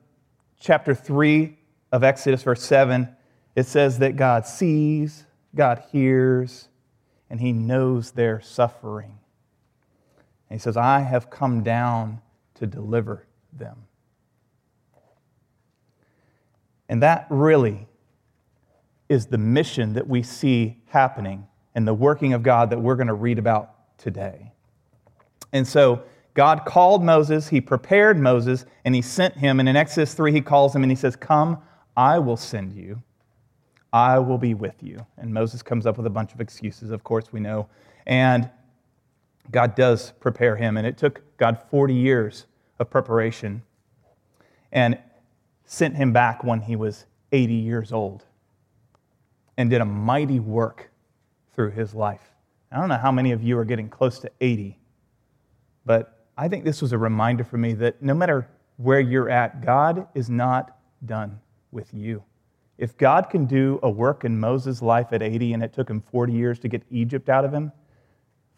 chapter 0.58 0.92
3 0.92 1.56
of 1.92 2.02
Exodus, 2.02 2.42
verse 2.42 2.64
7, 2.64 3.14
it 3.54 3.66
says 3.66 4.00
that 4.00 4.16
God 4.16 4.44
sees, 4.44 5.24
God 5.54 5.84
hears, 5.92 6.68
and 7.30 7.40
he 7.40 7.52
knows 7.52 8.10
their 8.10 8.40
suffering. 8.40 9.20
And 10.50 10.58
he 10.58 10.60
says, 10.60 10.76
I 10.76 10.98
have 10.98 11.30
come 11.30 11.62
down 11.62 12.22
to 12.54 12.66
deliver 12.66 13.28
them. 13.52 13.84
And 16.88 17.02
that 17.02 17.26
really 17.30 17.86
is 19.08 19.26
the 19.26 19.38
mission 19.38 19.94
that 19.94 20.06
we 20.06 20.22
see 20.22 20.78
happening 20.86 21.46
and 21.74 21.86
the 21.86 21.94
working 21.94 22.32
of 22.32 22.42
God 22.42 22.70
that 22.70 22.80
we're 22.80 22.96
going 22.96 23.08
to 23.08 23.14
read 23.14 23.38
about 23.38 23.74
today. 23.98 24.52
And 25.52 25.66
so 25.66 26.02
God 26.34 26.64
called 26.64 27.02
Moses, 27.02 27.48
he 27.48 27.60
prepared 27.60 28.18
Moses, 28.18 28.64
and 28.84 28.94
he 28.94 29.02
sent 29.02 29.36
him. 29.36 29.60
And 29.60 29.68
in 29.68 29.76
Exodus 29.76 30.14
3, 30.14 30.32
he 30.32 30.40
calls 30.40 30.74
him 30.74 30.82
and 30.82 30.92
he 30.92 30.96
says, 30.96 31.16
Come, 31.16 31.58
I 31.96 32.18
will 32.18 32.36
send 32.36 32.72
you. 32.72 33.02
I 33.92 34.18
will 34.18 34.38
be 34.38 34.54
with 34.54 34.82
you. 34.82 35.04
And 35.16 35.32
Moses 35.32 35.62
comes 35.62 35.86
up 35.86 35.96
with 35.96 36.06
a 36.06 36.10
bunch 36.10 36.34
of 36.34 36.40
excuses, 36.40 36.90
of 36.90 37.02
course, 37.04 37.32
we 37.32 37.40
know. 37.40 37.68
And 38.06 38.50
God 39.50 39.74
does 39.74 40.12
prepare 40.20 40.56
him. 40.56 40.76
And 40.76 40.86
it 40.86 40.98
took 40.98 41.22
God 41.38 41.58
40 41.70 41.94
years 41.94 42.46
of 42.78 42.90
preparation 42.90 43.62
and 44.72 44.98
sent 45.70 45.94
him 45.96 46.12
back 46.12 46.42
when 46.42 46.62
he 46.62 46.74
was 46.74 47.04
80 47.30 47.52
years 47.52 47.92
old 47.92 48.24
and 49.58 49.68
did 49.68 49.82
a 49.82 49.84
mighty 49.84 50.40
work 50.40 50.90
through 51.54 51.70
his 51.72 51.94
life. 51.94 52.32
I 52.72 52.78
don't 52.80 52.88
know 52.88 52.96
how 52.96 53.12
many 53.12 53.32
of 53.32 53.42
you 53.42 53.58
are 53.58 53.66
getting 53.66 53.90
close 53.90 54.18
to 54.20 54.30
80, 54.40 54.78
but 55.84 56.24
I 56.38 56.48
think 56.48 56.64
this 56.64 56.80
was 56.80 56.92
a 56.92 56.98
reminder 56.98 57.44
for 57.44 57.58
me 57.58 57.74
that 57.74 58.02
no 58.02 58.14
matter 58.14 58.48
where 58.78 59.00
you're 59.00 59.28
at, 59.28 59.64
God 59.64 60.08
is 60.14 60.30
not 60.30 60.78
done 61.04 61.38
with 61.70 61.92
you. 61.92 62.24
If 62.78 62.96
God 62.96 63.28
can 63.28 63.44
do 63.44 63.78
a 63.82 63.90
work 63.90 64.24
in 64.24 64.40
Moses' 64.40 64.80
life 64.80 65.12
at 65.12 65.22
80 65.22 65.52
and 65.52 65.62
it 65.62 65.74
took 65.74 65.90
him 65.90 66.00
40 66.00 66.32
years 66.32 66.58
to 66.60 66.68
get 66.68 66.82
Egypt 66.90 67.28
out 67.28 67.44
of 67.44 67.52
him, 67.52 67.72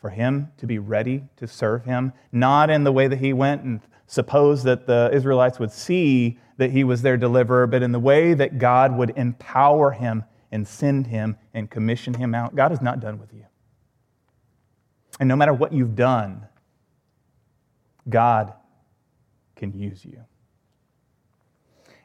for 0.00 0.10
him 0.10 0.50
to 0.56 0.66
be 0.66 0.78
ready 0.78 1.24
to 1.36 1.46
serve 1.46 1.84
him, 1.84 2.12
not 2.32 2.70
in 2.70 2.84
the 2.84 2.92
way 2.92 3.06
that 3.06 3.18
he 3.18 3.32
went 3.32 3.62
and 3.62 3.80
supposed 4.06 4.64
that 4.64 4.86
the 4.86 5.10
Israelites 5.12 5.58
would 5.58 5.70
see 5.70 6.38
that 6.56 6.70
he 6.70 6.84
was 6.84 7.02
their 7.02 7.16
deliverer, 7.16 7.66
but 7.66 7.82
in 7.82 7.92
the 7.92 7.98
way 7.98 8.34
that 8.34 8.58
God 8.58 8.96
would 8.96 9.10
empower 9.16 9.92
him 9.92 10.24
and 10.50 10.66
send 10.66 11.06
him 11.06 11.36
and 11.54 11.70
commission 11.70 12.14
him 12.14 12.34
out. 12.34 12.54
God 12.54 12.72
is 12.72 12.80
not 12.80 13.00
done 13.00 13.18
with 13.18 13.32
you. 13.32 13.44
And 15.20 15.28
no 15.28 15.36
matter 15.36 15.52
what 15.52 15.72
you've 15.72 15.94
done, 15.94 16.46
God 18.08 18.54
can 19.54 19.72
use 19.72 20.04
you. 20.04 20.24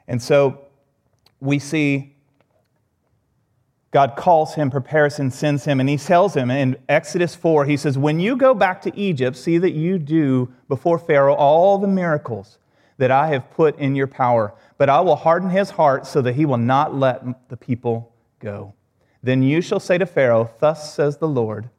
And 0.06 0.22
so 0.22 0.66
we 1.40 1.58
see 1.58 2.15
God 3.96 4.14
calls 4.14 4.54
him, 4.54 4.70
prepares 4.70 5.18
him, 5.18 5.30
sends 5.30 5.64
him, 5.64 5.80
and 5.80 5.88
he 5.88 5.96
tells 5.96 6.36
him 6.36 6.50
in 6.50 6.76
Exodus 6.86 7.34
4, 7.34 7.64
he 7.64 7.78
says, 7.78 7.96
When 7.96 8.20
you 8.20 8.36
go 8.36 8.52
back 8.52 8.82
to 8.82 8.94
Egypt, 8.94 9.38
see 9.38 9.56
that 9.56 9.72
you 9.72 9.98
do 9.98 10.52
before 10.68 10.98
Pharaoh 10.98 11.34
all 11.34 11.78
the 11.78 11.88
miracles 11.88 12.58
that 12.98 13.10
I 13.10 13.28
have 13.28 13.50
put 13.52 13.78
in 13.78 13.96
your 13.96 14.06
power, 14.06 14.52
but 14.76 14.90
I 14.90 15.00
will 15.00 15.16
harden 15.16 15.48
his 15.48 15.70
heart 15.70 16.06
so 16.06 16.20
that 16.20 16.34
he 16.34 16.44
will 16.44 16.58
not 16.58 16.94
let 16.94 17.48
the 17.48 17.56
people 17.56 18.12
go. 18.38 18.74
Then 19.22 19.42
you 19.42 19.62
shall 19.62 19.80
say 19.80 19.96
to 19.96 20.04
Pharaoh, 20.04 20.50
Thus 20.60 20.92
says 20.92 21.16
the 21.16 21.26
Lord, 21.26 21.70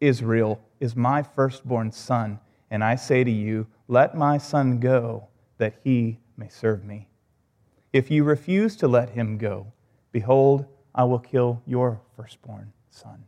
Israel 0.00 0.60
is 0.80 0.96
my 0.96 1.22
firstborn 1.22 1.92
son, 1.92 2.40
and 2.68 2.82
I 2.82 2.96
say 2.96 3.22
to 3.22 3.30
you, 3.30 3.68
Let 3.86 4.16
my 4.16 4.38
son 4.38 4.80
go, 4.80 5.28
that 5.58 5.76
he 5.84 6.18
may 6.36 6.48
serve 6.48 6.82
me. 6.82 7.06
If 7.92 8.10
you 8.10 8.24
refuse 8.24 8.74
to 8.78 8.88
let 8.88 9.10
him 9.10 9.38
go, 9.38 9.68
behold, 10.10 10.66
I 10.98 11.04
will 11.04 11.20
kill 11.20 11.62
your 11.64 12.00
firstborn 12.16 12.72
son. 12.90 13.24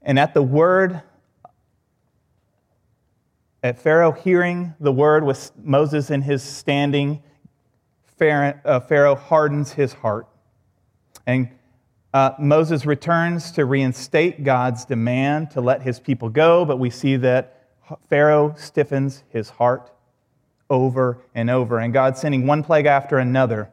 And 0.00 0.16
at 0.16 0.32
the 0.32 0.42
word, 0.42 1.02
at 3.60 3.80
Pharaoh 3.80 4.12
hearing 4.12 4.74
the 4.78 4.92
word 4.92 5.24
with 5.24 5.50
Moses 5.60 6.10
in 6.10 6.22
his 6.22 6.40
standing, 6.40 7.20
uh, 8.20 8.78
Pharaoh 8.80 9.16
hardens 9.16 9.72
his 9.72 9.92
heart. 9.92 10.28
And 11.26 11.48
uh, 12.12 12.30
Moses 12.38 12.86
returns 12.86 13.50
to 13.52 13.64
reinstate 13.64 14.44
God's 14.44 14.84
demand 14.84 15.50
to 15.50 15.60
let 15.60 15.82
his 15.82 15.98
people 15.98 16.28
go, 16.28 16.64
but 16.64 16.78
we 16.78 16.90
see 16.90 17.16
that 17.16 17.70
Pharaoh 18.08 18.54
stiffens 18.56 19.24
his 19.30 19.50
heart 19.50 19.90
over 20.70 21.18
and 21.34 21.50
over. 21.50 21.80
And 21.80 21.92
God 21.92 22.16
sending 22.16 22.46
one 22.46 22.62
plague 22.62 22.86
after 22.86 23.18
another, 23.18 23.70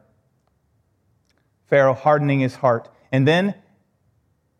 Pharaoh 1.72 1.94
hardening 1.94 2.40
his 2.40 2.54
heart. 2.54 2.90
And 3.12 3.26
then 3.26 3.54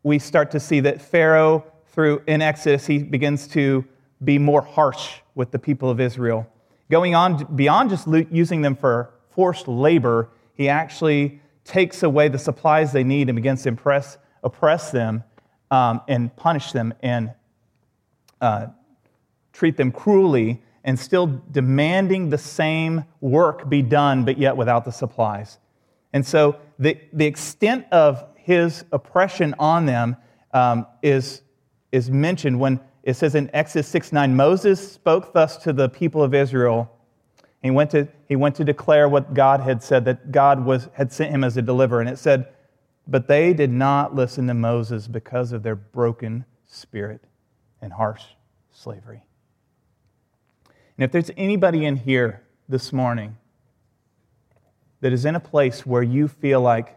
we 0.03 0.19
start 0.19 0.51
to 0.53 0.59
see 0.59 0.81
that 0.81 1.03
Pharaoh, 1.03 1.63
through 1.89 2.23
in 2.27 2.41
Exodus, 2.41 2.87
he 2.87 3.03
begins 3.03 3.47
to 3.49 3.85
be 4.25 4.39
more 4.39 4.63
harsh 4.63 5.17
with 5.35 5.51
the 5.51 5.59
people 5.59 5.91
of 5.91 6.01
Israel. 6.01 6.51
Going 6.91 7.15
on 7.15 7.55
beyond 7.55 7.91
just 7.91 8.09
using 8.31 8.63
them 8.63 8.75
for 8.75 9.11
forced 9.29 9.69
labor, 9.69 10.31
he 10.55 10.71
actually 10.71 11.43
takes 11.65 12.03
away 12.03 12.29
the 12.29 12.39
supplies 12.39 12.93
they 12.93 13.05
need 13.05 13.29
and 13.29 13.37
begins 13.37 13.65
to 13.65 13.69
impress, 13.69 14.17
oppress 14.43 14.91
them 14.91 15.23
um, 15.71 16.01
and 16.09 16.35
punish 16.35 16.73
them 16.73 16.95
and 17.03 17.31
uh, 18.41 18.69
treat 19.53 19.77
them 19.77 19.93
cruelly 19.93 20.63
and 20.83 20.99
still 20.99 21.43
demanding 21.51 22.31
the 22.31 22.39
same 22.39 23.05
work 23.21 23.69
be 23.69 23.83
done, 23.83 24.25
but 24.25 24.39
yet 24.39 24.57
without 24.57 24.87
the 24.87 24.93
supplies. 24.93 25.59
And 26.13 26.27
so 26.27 26.57
the, 26.79 26.99
the 27.13 27.27
extent 27.27 27.87
of 27.93 28.25
his 28.37 28.85
oppression 28.93 29.55
on 29.59 29.87
them 29.87 30.17
um, 30.53 30.87
is, 31.03 31.43
is 31.91 32.11
mentioned 32.11 32.59
when 32.59 32.81
it 33.03 33.15
says 33.15 33.35
in 33.35 33.51
Exodus 33.53 33.89
6 33.89 34.13
9, 34.13 34.37
Moses 34.37 34.93
spoke 34.93 35.33
thus 35.33 35.57
to 35.59 35.73
the 35.73 35.89
people 35.89 36.23
of 36.23 36.35
Israel 36.35 36.93
he 37.63 37.71
went 37.71 37.91
to, 37.93 38.09
he 38.29 38.35
went 38.35 38.57
to 38.57 38.65
declare 38.65 39.09
what 39.09 39.35
God 39.35 39.61
had 39.61 39.83
said, 39.83 40.05
that 40.07 40.33
God 40.33 40.65
was, 40.65 40.89
had 40.95 41.13
sent 41.13 41.31
him 41.31 41.45
as 41.45 41.57
a 41.57 41.63
deliverer. 41.63 42.01
And 42.01 42.09
it 42.09 42.19
said, 42.19 42.49
But 43.07 43.29
they 43.29 43.55
did 43.55 43.71
not 43.71 44.15
listen 44.15 44.49
to 44.49 44.55
Moses 44.55 45.07
because 45.07 45.53
of 45.53 45.63
their 45.63 45.77
broken 45.77 46.45
spirit 46.67 47.23
and 47.81 47.93
harsh 47.93 48.25
slavery. 48.73 49.23
And 50.67 51.05
if 51.05 51.13
there's 51.13 51.31
anybody 51.37 51.87
in 51.87 51.97
here 51.97 52.43
this 52.69 52.93
morning 52.93 53.37
that 55.03 55.13
is 55.13 55.25
in 55.25 55.35
a 55.35 55.41
place 55.41 55.85
where 55.85 56.03
you 56.03 56.29
feel 56.29 56.61
like 56.61 56.97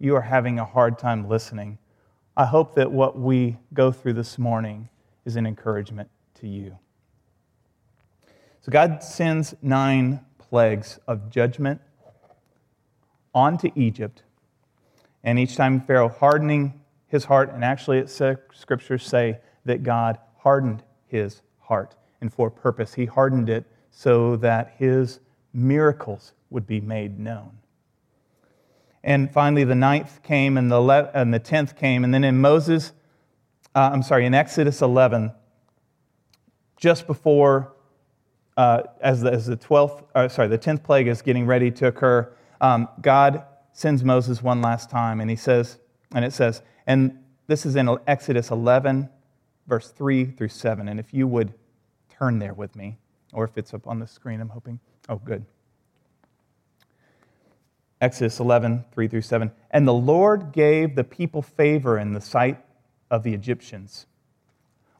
you 0.00 0.16
are 0.16 0.22
having 0.22 0.58
a 0.58 0.64
hard 0.64 0.98
time 0.98 1.28
listening, 1.28 1.78
I 2.36 2.46
hope 2.46 2.74
that 2.74 2.90
what 2.90 3.18
we 3.18 3.58
go 3.72 3.92
through 3.92 4.14
this 4.14 4.38
morning 4.38 4.88
is 5.24 5.36
an 5.36 5.46
encouragement 5.46 6.08
to 6.40 6.48
you. 6.48 6.76
So 8.62 8.72
God 8.72 9.04
sends 9.04 9.54
nine 9.60 10.24
plagues 10.38 10.98
of 11.06 11.30
judgment 11.30 11.80
onto 13.34 13.70
Egypt, 13.74 14.22
and 15.22 15.38
each 15.38 15.54
time 15.54 15.80
Pharaoh 15.82 16.08
hardening 16.08 16.80
his 17.08 17.26
heart, 17.26 17.52
and 17.52 17.62
actually, 17.62 17.98
it 17.98 18.08
says, 18.08 18.38
scriptures 18.54 19.04
say 19.04 19.38
that 19.66 19.82
God 19.82 20.18
hardened 20.38 20.82
his 21.06 21.42
heart, 21.58 21.94
and 22.22 22.32
for 22.32 22.50
purpose. 22.50 22.94
He 22.94 23.04
hardened 23.04 23.50
it 23.50 23.66
so 23.90 24.36
that 24.36 24.74
his 24.78 25.20
miracles 25.52 26.32
would 26.54 26.66
be 26.66 26.80
made 26.80 27.18
known. 27.18 27.58
And 29.02 29.30
finally, 29.30 29.64
the 29.64 29.74
ninth 29.74 30.22
came, 30.22 30.56
and 30.56 30.70
the, 30.70 30.80
le- 30.80 31.10
and 31.12 31.34
the 31.34 31.38
tenth 31.38 31.76
came, 31.76 32.04
and 32.04 32.14
then 32.14 32.24
in 32.24 32.40
Moses, 32.40 32.92
uh, 33.74 33.90
I'm 33.92 34.02
sorry, 34.02 34.24
in 34.24 34.32
Exodus 34.32 34.80
11, 34.80 35.32
just 36.78 37.06
before, 37.06 37.74
uh, 38.56 38.84
as, 39.00 39.20
the, 39.20 39.32
as 39.32 39.46
the 39.46 39.58
12th, 39.58 40.04
uh, 40.14 40.28
sorry, 40.28 40.48
the 40.48 40.58
10th 40.58 40.82
plague 40.84 41.08
is 41.08 41.20
getting 41.20 41.44
ready 41.44 41.70
to 41.72 41.88
occur, 41.88 42.32
um, 42.62 42.88
God 43.02 43.44
sends 43.74 44.02
Moses 44.02 44.42
one 44.42 44.62
last 44.62 44.88
time, 44.88 45.20
and 45.20 45.28
he 45.28 45.36
says, 45.36 45.78
and 46.14 46.24
it 46.24 46.32
says, 46.32 46.62
and 46.86 47.18
this 47.46 47.66
is 47.66 47.76
in 47.76 47.98
Exodus 48.06 48.50
11, 48.50 49.10
verse 49.66 49.90
3 49.90 50.24
through 50.26 50.48
7. 50.48 50.88
And 50.88 50.98
if 50.98 51.12
you 51.12 51.26
would 51.26 51.52
turn 52.08 52.38
there 52.38 52.54
with 52.54 52.74
me, 52.74 52.96
or 53.32 53.44
if 53.44 53.58
it's 53.58 53.74
up 53.74 53.86
on 53.86 53.98
the 53.98 54.06
screen, 54.06 54.40
I'm 54.40 54.48
hoping. 54.48 54.78
Oh, 55.08 55.16
good. 55.16 55.44
Exodus 58.04 58.38
11, 58.38 58.84
3 58.92 59.08
through 59.08 59.22
7. 59.22 59.50
And 59.70 59.88
the 59.88 59.94
Lord 59.94 60.52
gave 60.52 60.94
the 60.94 61.04
people 61.04 61.40
favor 61.40 61.98
in 61.98 62.12
the 62.12 62.20
sight 62.20 62.62
of 63.10 63.22
the 63.22 63.32
Egyptians. 63.32 64.04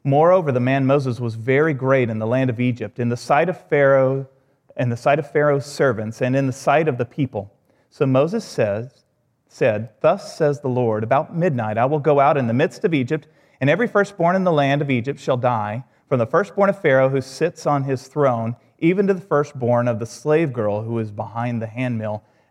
Moreover, 0.03 0.51
the 0.51 0.59
man 0.59 0.87
Moses 0.87 1.19
was 1.19 1.35
very 1.35 1.75
great 1.75 2.09
in 2.09 2.17
the 2.17 2.25
land 2.25 2.49
of 2.49 2.59
Egypt, 2.59 2.97
in 2.97 3.09
the 3.09 3.15
sight 3.15 3.47
of 3.47 3.69
Pharaoh, 3.69 4.27
in 4.75 4.89
the 4.89 4.97
sight 4.97 5.19
of 5.19 5.29
Pharaoh's 5.29 5.67
servants, 5.67 6.19
and 6.19 6.35
in 6.35 6.47
the 6.47 6.51
sight 6.51 6.87
of 6.87 6.97
the 6.97 7.05
people. 7.05 7.53
So 7.91 8.07
Moses 8.07 8.43
says, 8.43 9.03
said, 9.47 9.89
Thus 10.01 10.35
says 10.35 10.61
the 10.61 10.67
Lord, 10.67 11.03
about 11.03 11.37
midnight 11.37 11.77
I 11.77 11.85
will 11.85 11.99
go 11.99 12.19
out 12.19 12.37
in 12.37 12.47
the 12.47 12.53
midst 12.53 12.85
of 12.85 12.93
Egypt, 12.95 13.27
and 13.61 13.69
every 13.69 13.87
firstborn 13.87 14.35
in 14.35 14.45
the 14.45 14.51
land 14.51 14.81
of 14.81 14.89
Egypt 14.89 15.19
shall 15.19 15.37
die, 15.37 15.83
from 16.09 16.17
the 16.17 16.25
firstborn 16.25 16.71
of 16.71 16.81
Pharaoh 16.81 17.09
who 17.09 17.21
sits 17.21 17.67
on 17.67 17.83
his 17.83 18.07
throne, 18.07 18.55
even 18.79 19.05
to 19.05 19.13
the 19.13 19.21
firstborn 19.21 19.87
of 19.87 19.99
the 19.99 20.07
slave 20.07 20.51
girl 20.51 20.81
who 20.81 20.97
is 20.97 21.11
behind 21.11 21.61
the 21.61 21.67
handmill, 21.67 22.23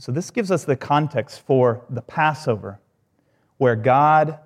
So, 0.00 0.12
this 0.12 0.30
gives 0.30 0.50
us 0.50 0.64
the 0.64 0.76
context 0.76 1.42
for 1.42 1.84
the 1.90 2.00
Passover, 2.00 2.80
where 3.58 3.76
God 3.76 4.38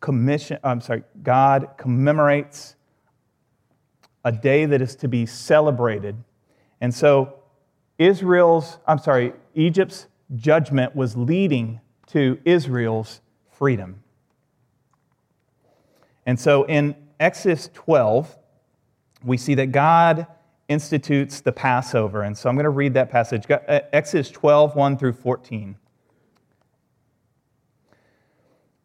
commission, 0.00 0.58
I'm 0.62 0.82
sorry, 0.82 1.02
God 1.22 1.70
commemorates 1.78 2.76
a 4.22 4.30
day 4.30 4.66
that 4.66 4.82
is 4.82 4.94
to 4.96 5.08
be 5.08 5.24
celebrated. 5.24 6.22
And 6.82 6.94
so, 6.94 7.38
Israel's, 7.98 8.76
I'm 8.86 8.98
sorry, 8.98 9.32
Egypt's 9.54 10.08
judgment 10.34 10.94
was 10.94 11.16
leading 11.16 11.80
to 12.08 12.38
Israel's 12.44 13.22
freedom. 13.52 14.02
And 16.26 16.38
so 16.38 16.64
in 16.64 16.96
Exodus 17.18 17.70
12, 17.72 18.36
we 19.24 19.38
see 19.38 19.54
that 19.54 19.72
God 19.72 20.26
institutes 20.68 21.40
the 21.40 21.52
Passover. 21.52 22.22
And 22.22 22.36
so 22.36 22.48
I'm 22.48 22.56
going 22.56 22.64
to 22.64 22.70
read 22.70 22.94
that 22.94 23.10
passage 23.10 23.50
uh, 23.50 23.80
Exodus 23.92 24.30
12, 24.30 24.74
1 24.74 24.98
through 24.98 25.12
14. 25.12 25.76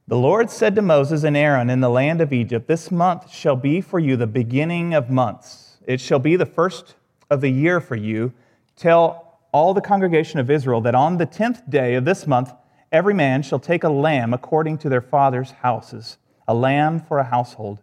The 0.08 0.18
Lord 0.18 0.50
said 0.50 0.76
to 0.76 0.82
Moses 0.82 1.24
and 1.24 1.38
Aaron 1.38 1.70
in 1.70 1.80
the 1.80 1.90
land 1.90 2.20
of 2.20 2.34
Egypt, 2.34 2.68
This 2.68 2.92
month 2.92 3.32
shall 3.32 3.56
be 3.56 3.80
for 3.80 3.98
you 3.98 4.18
the 4.18 4.28
beginning 4.28 4.94
of 4.94 5.10
months. 5.10 5.78
It 5.88 6.02
shall 6.02 6.20
be 6.20 6.36
the 6.36 6.46
first 6.46 6.96
of 7.30 7.42
the 7.42 7.50
year 7.50 7.80
for 7.80 7.96
you. 7.96 8.34
Tell 8.76 9.40
all 9.52 9.74
the 9.74 9.82
congregation 9.82 10.40
of 10.40 10.50
Israel 10.50 10.82
that 10.82 10.96
on 10.96 11.18
the 11.18 11.26
tenth 11.26 11.70
day 11.70 11.96
of 11.96 12.06
this 12.06 12.28
month 12.28 12.52
every 12.92 13.14
man 13.14 13.42
shall 13.42 13.60
take 13.60 13.84
a 13.84 13.90
lamb 13.90 14.34
according 14.34 14.78
to 14.80 14.90
their 14.90 15.02
father's 15.02 15.52
houses, 15.52 16.18
a 16.48 16.54
lamb 16.54 17.00
for 17.00 17.20
a 17.20 17.24
household. 17.24 17.80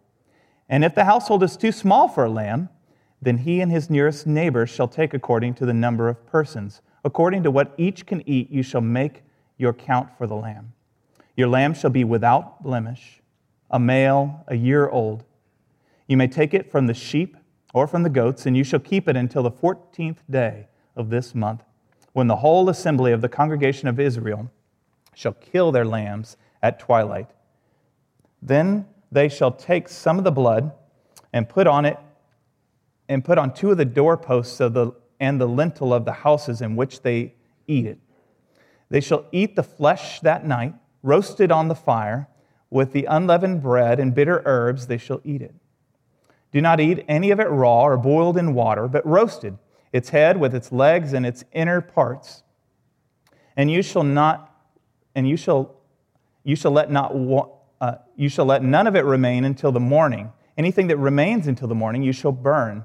And 0.68 0.84
if 0.84 0.94
the 0.94 1.04
household 1.04 1.42
is 1.42 1.56
too 1.56 1.72
small 1.72 2.08
for 2.08 2.24
a 2.24 2.30
lamb, 2.30 2.68
then 3.20 3.38
he 3.38 3.60
and 3.60 3.72
his 3.72 3.90
nearest 3.90 4.26
neighbor 4.26 4.66
shall 4.66 4.88
take 4.88 5.12
according 5.12 5.54
to 5.54 5.66
the 5.66 5.74
number 5.74 6.08
of 6.08 6.24
persons. 6.26 6.82
According 7.04 7.42
to 7.42 7.50
what 7.50 7.74
each 7.76 8.06
can 8.06 8.28
eat, 8.28 8.50
you 8.50 8.62
shall 8.62 8.80
make 8.80 9.22
your 9.56 9.72
count 9.72 10.16
for 10.16 10.26
the 10.26 10.36
lamb. 10.36 10.72
Your 11.36 11.48
lamb 11.48 11.74
shall 11.74 11.90
be 11.90 12.04
without 12.04 12.62
blemish, 12.62 13.20
a 13.70 13.78
male, 13.78 14.44
a 14.46 14.54
year 14.54 14.88
old. 14.88 15.24
You 16.06 16.16
may 16.16 16.28
take 16.28 16.54
it 16.54 16.70
from 16.70 16.86
the 16.86 16.94
sheep 16.94 17.36
or 17.74 17.86
from 17.86 18.02
the 18.02 18.10
goats, 18.10 18.46
and 18.46 18.56
you 18.56 18.64
shall 18.64 18.80
keep 18.80 19.08
it 19.08 19.16
until 19.16 19.42
the 19.42 19.50
fourteenth 19.50 20.22
day 20.30 20.68
of 20.96 21.10
this 21.10 21.34
month, 21.34 21.62
when 22.12 22.26
the 22.26 22.36
whole 22.36 22.68
assembly 22.68 23.12
of 23.12 23.20
the 23.20 23.28
congregation 23.28 23.88
of 23.88 24.00
Israel 24.00 24.50
shall 25.14 25.34
kill 25.34 25.70
their 25.70 25.84
lambs 25.84 26.36
at 26.62 26.78
twilight. 26.78 27.30
Then 28.40 28.86
they 29.10 29.28
shall 29.28 29.52
take 29.52 29.88
some 29.88 30.18
of 30.18 30.24
the 30.24 30.30
blood 30.30 30.72
and 31.32 31.48
put 31.48 31.66
on 31.66 31.84
it 31.84 31.98
and 33.08 33.24
put 33.24 33.38
on 33.38 33.54
two 33.54 33.70
of 33.70 33.76
the 33.76 33.84
doorposts 33.84 34.60
of 34.60 34.74
the 34.74 34.92
and 35.20 35.40
the 35.40 35.46
lintel 35.46 35.92
of 35.92 36.04
the 36.04 36.12
houses 36.12 36.60
in 36.60 36.76
which 36.76 37.02
they 37.02 37.34
eat 37.66 37.86
it. 37.86 37.98
They 38.88 39.00
shall 39.00 39.26
eat 39.32 39.56
the 39.56 39.62
flesh 39.62 40.20
that 40.20 40.46
night, 40.46 40.74
roasted 41.02 41.50
on 41.50 41.68
the 41.68 41.74
fire, 41.74 42.28
with 42.70 42.92
the 42.92 43.04
unleavened 43.06 43.62
bread 43.62 43.98
and 43.98 44.14
bitter 44.14 44.42
herbs 44.44 44.86
they 44.86 44.98
shall 44.98 45.20
eat 45.24 45.42
it. 45.42 45.54
Do 46.52 46.60
not 46.60 46.80
eat 46.80 47.04
any 47.08 47.30
of 47.30 47.40
it 47.40 47.48
raw 47.48 47.82
or 47.82 47.96
boiled 47.96 48.36
in 48.36 48.54
water, 48.54 48.88
but 48.88 49.04
roasted 49.06 49.58
its 49.92 50.10
head 50.10 50.38
with 50.38 50.54
its 50.54 50.70
legs 50.70 51.12
and 51.12 51.26
its 51.26 51.44
inner 51.52 51.80
parts. 51.80 52.42
And 53.56 53.70
you 53.70 53.82
shall 53.82 54.04
not, 54.04 54.54
and 55.14 55.28
you 55.28 55.36
shall, 55.36 55.74
you 56.44 56.56
shall 56.56 56.70
let 56.70 56.90
not, 56.90 57.14
uh, 57.80 57.96
you 58.16 58.28
shall 58.28 58.44
let 58.46 58.62
none 58.62 58.86
of 58.86 58.96
it 58.96 59.04
remain 59.04 59.44
until 59.44 59.72
the 59.72 59.80
morning. 59.80 60.32
Anything 60.56 60.88
that 60.88 60.96
remains 60.96 61.46
until 61.46 61.68
the 61.68 61.74
morning 61.74 62.02
you 62.02 62.12
shall 62.12 62.32
burn. 62.32 62.84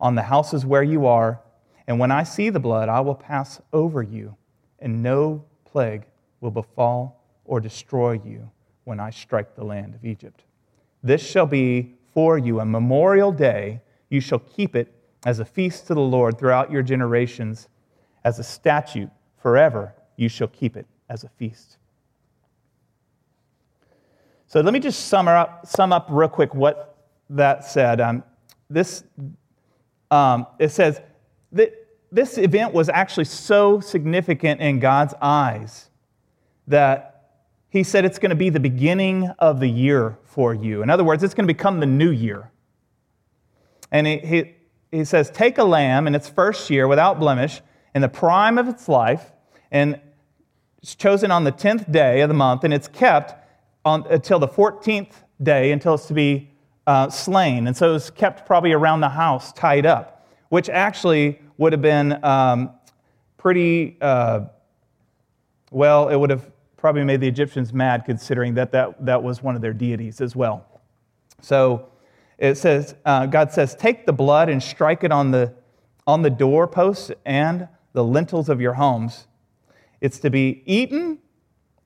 on 0.00 0.14
the 0.14 0.22
houses 0.22 0.64
where 0.66 0.82
you 0.82 1.06
are, 1.06 1.40
and 1.86 1.98
when 1.98 2.10
I 2.10 2.22
see 2.22 2.50
the 2.50 2.60
blood, 2.60 2.88
I 2.88 3.00
will 3.00 3.14
pass 3.14 3.60
over 3.72 4.02
you, 4.02 4.36
and 4.78 5.02
no 5.02 5.44
plague 5.64 6.04
will 6.40 6.50
befall 6.50 7.24
or 7.44 7.60
destroy 7.60 8.12
you 8.24 8.50
when 8.84 9.00
I 9.00 9.10
strike 9.10 9.54
the 9.54 9.64
land 9.64 9.94
of 9.94 10.04
Egypt. 10.04 10.44
This 11.02 11.22
shall 11.22 11.46
be 11.46 11.94
for 12.12 12.38
you 12.38 12.60
a 12.60 12.64
memorial 12.64 13.32
day. 13.32 13.80
You 14.08 14.20
shall 14.20 14.38
keep 14.38 14.76
it 14.76 14.94
as 15.26 15.40
a 15.40 15.44
feast 15.44 15.86
to 15.88 15.94
the 15.94 16.00
Lord 16.00 16.38
throughout 16.38 16.70
your 16.70 16.82
generations. 16.82 17.68
As 18.24 18.38
a 18.38 18.44
statute 18.44 19.10
forever, 19.36 19.94
you 20.16 20.28
shall 20.28 20.48
keep 20.48 20.76
it 20.76 20.86
as 21.08 21.24
a 21.24 21.28
feast. 21.28 21.76
So 24.46 24.60
let 24.60 24.72
me 24.72 24.80
just 24.80 25.06
sum 25.06 25.28
up, 25.28 25.66
sum 25.66 25.92
up 25.92 26.06
real 26.08 26.28
quick 26.28 26.54
what 26.54 26.96
that 27.30 27.64
said. 27.64 28.00
Um, 28.00 28.22
this, 28.70 29.04
um, 30.14 30.46
it 30.60 30.68
says 30.68 31.00
that 31.52 31.72
this 32.12 32.38
event 32.38 32.72
was 32.72 32.88
actually 32.88 33.24
so 33.24 33.80
significant 33.80 34.60
in 34.60 34.78
God's 34.78 35.12
eyes 35.20 35.90
that 36.68 37.32
he 37.68 37.82
said 37.82 38.04
it's 38.04 38.20
going 38.20 38.30
to 38.30 38.36
be 38.36 38.48
the 38.48 38.60
beginning 38.60 39.28
of 39.40 39.58
the 39.58 39.66
year 39.66 40.16
for 40.22 40.54
you. 40.54 40.84
In 40.84 40.90
other 40.90 41.02
words, 41.02 41.24
it's 41.24 41.34
going 41.34 41.48
to 41.48 41.52
become 41.52 41.80
the 41.80 41.86
new 41.86 42.10
year. 42.10 42.52
And 43.90 44.06
he, 44.06 44.18
he, 44.18 44.54
he 44.92 45.04
says, 45.04 45.30
Take 45.30 45.58
a 45.58 45.64
lamb 45.64 46.06
in 46.06 46.14
its 46.14 46.28
first 46.28 46.70
year 46.70 46.86
without 46.86 47.18
blemish, 47.18 47.60
in 47.92 48.00
the 48.00 48.08
prime 48.08 48.56
of 48.56 48.68
its 48.68 48.88
life, 48.88 49.32
and 49.72 50.00
it's 50.80 50.94
chosen 50.94 51.32
on 51.32 51.42
the 51.42 51.52
10th 51.52 51.90
day 51.90 52.20
of 52.20 52.28
the 52.28 52.34
month, 52.34 52.62
and 52.62 52.72
it's 52.72 52.86
kept 52.86 53.34
on, 53.84 54.06
until 54.08 54.38
the 54.38 54.48
14th 54.48 55.12
day, 55.42 55.72
until 55.72 55.94
it's 55.94 56.06
to 56.06 56.14
be 56.14 56.53
uh, 56.86 57.08
slain. 57.08 57.66
And 57.66 57.76
so 57.76 57.94
it's 57.94 58.10
kept 58.10 58.46
probably 58.46 58.72
around 58.72 59.00
the 59.00 59.08
house, 59.08 59.52
tied 59.52 59.86
up, 59.86 60.28
which 60.48 60.68
actually 60.68 61.40
would 61.56 61.72
have 61.72 61.82
been 61.82 62.22
um, 62.24 62.70
pretty, 63.36 63.96
uh, 64.00 64.40
well, 65.70 66.08
it 66.08 66.16
would 66.16 66.30
have 66.30 66.50
probably 66.76 67.04
made 67.04 67.20
the 67.20 67.28
Egyptians 67.28 67.72
mad 67.72 68.04
considering 68.04 68.54
that 68.54 68.72
that, 68.72 69.04
that 69.04 69.22
was 69.22 69.42
one 69.42 69.56
of 69.56 69.62
their 69.62 69.72
deities 69.72 70.20
as 70.20 70.36
well. 70.36 70.66
So 71.40 71.88
it 72.38 72.56
says, 72.56 72.94
uh, 73.04 73.26
God 73.26 73.52
says, 73.52 73.74
take 73.74 74.06
the 74.06 74.12
blood 74.12 74.48
and 74.48 74.62
strike 74.62 75.04
it 75.04 75.12
on 75.12 75.30
the, 75.30 75.54
on 76.06 76.22
the 76.22 76.30
doorposts 76.30 77.10
and 77.24 77.68
the 77.92 78.04
lintels 78.04 78.48
of 78.48 78.60
your 78.60 78.74
homes. 78.74 79.26
It's 80.00 80.18
to 80.18 80.30
be 80.30 80.62
eaten 80.66 81.18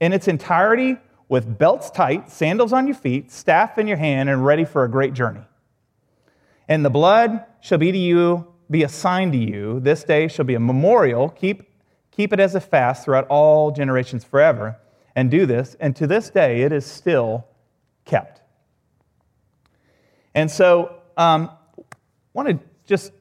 in 0.00 0.12
its 0.12 0.26
entirety 0.26 0.96
with 1.28 1.58
belts 1.58 1.90
tight, 1.90 2.30
sandals 2.30 2.72
on 2.72 2.86
your 2.86 2.96
feet, 2.96 3.30
staff 3.30 3.78
in 3.78 3.86
your 3.86 3.96
hand, 3.96 4.28
and 4.28 4.44
ready 4.44 4.64
for 4.64 4.84
a 4.84 4.90
great 4.90 5.12
journey. 5.12 5.42
And 6.68 6.84
the 6.84 6.90
blood 6.90 7.44
shall 7.60 7.78
be 7.78 7.92
to 7.92 7.98
you, 7.98 8.46
be 8.70 8.82
a 8.82 8.88
sign 8.88 9.32
to 9.32 9.38
you. 9.38 9.80
This 9.80 10.04
day 10.04 10.28
shall 10.28 10.44
be 10.44 10.54
a 10.54 10.60
memorial. 10.60 11.28
Keep, 11.30 11.70
keep 12.10 12.32
it 12.32 12.40
as 12.40 12.54
a 12.54 12.60
fast 12.60 13.04
throughout 13.04 13.26
all 13.28 13.70
generations 13.70 14.24
forever 14.24 14.78
and 15.16 15.30
do 15.30 15.46
this, 15.46 15.76
and 15.80 15.96
to 15.96 16.06
this 16.06 16.30
day 16.30 16.62
it 16.62 16.72
is 16.72 16.86
still 16.86 17.46
kept. 18.04 18.40
And 20.34 20.50
so, 20.50 21.00
um, 21.16 21.50
I 21.78 21.82
want 22.32 22.48
to 22.48 22.60
just 22.86 23.12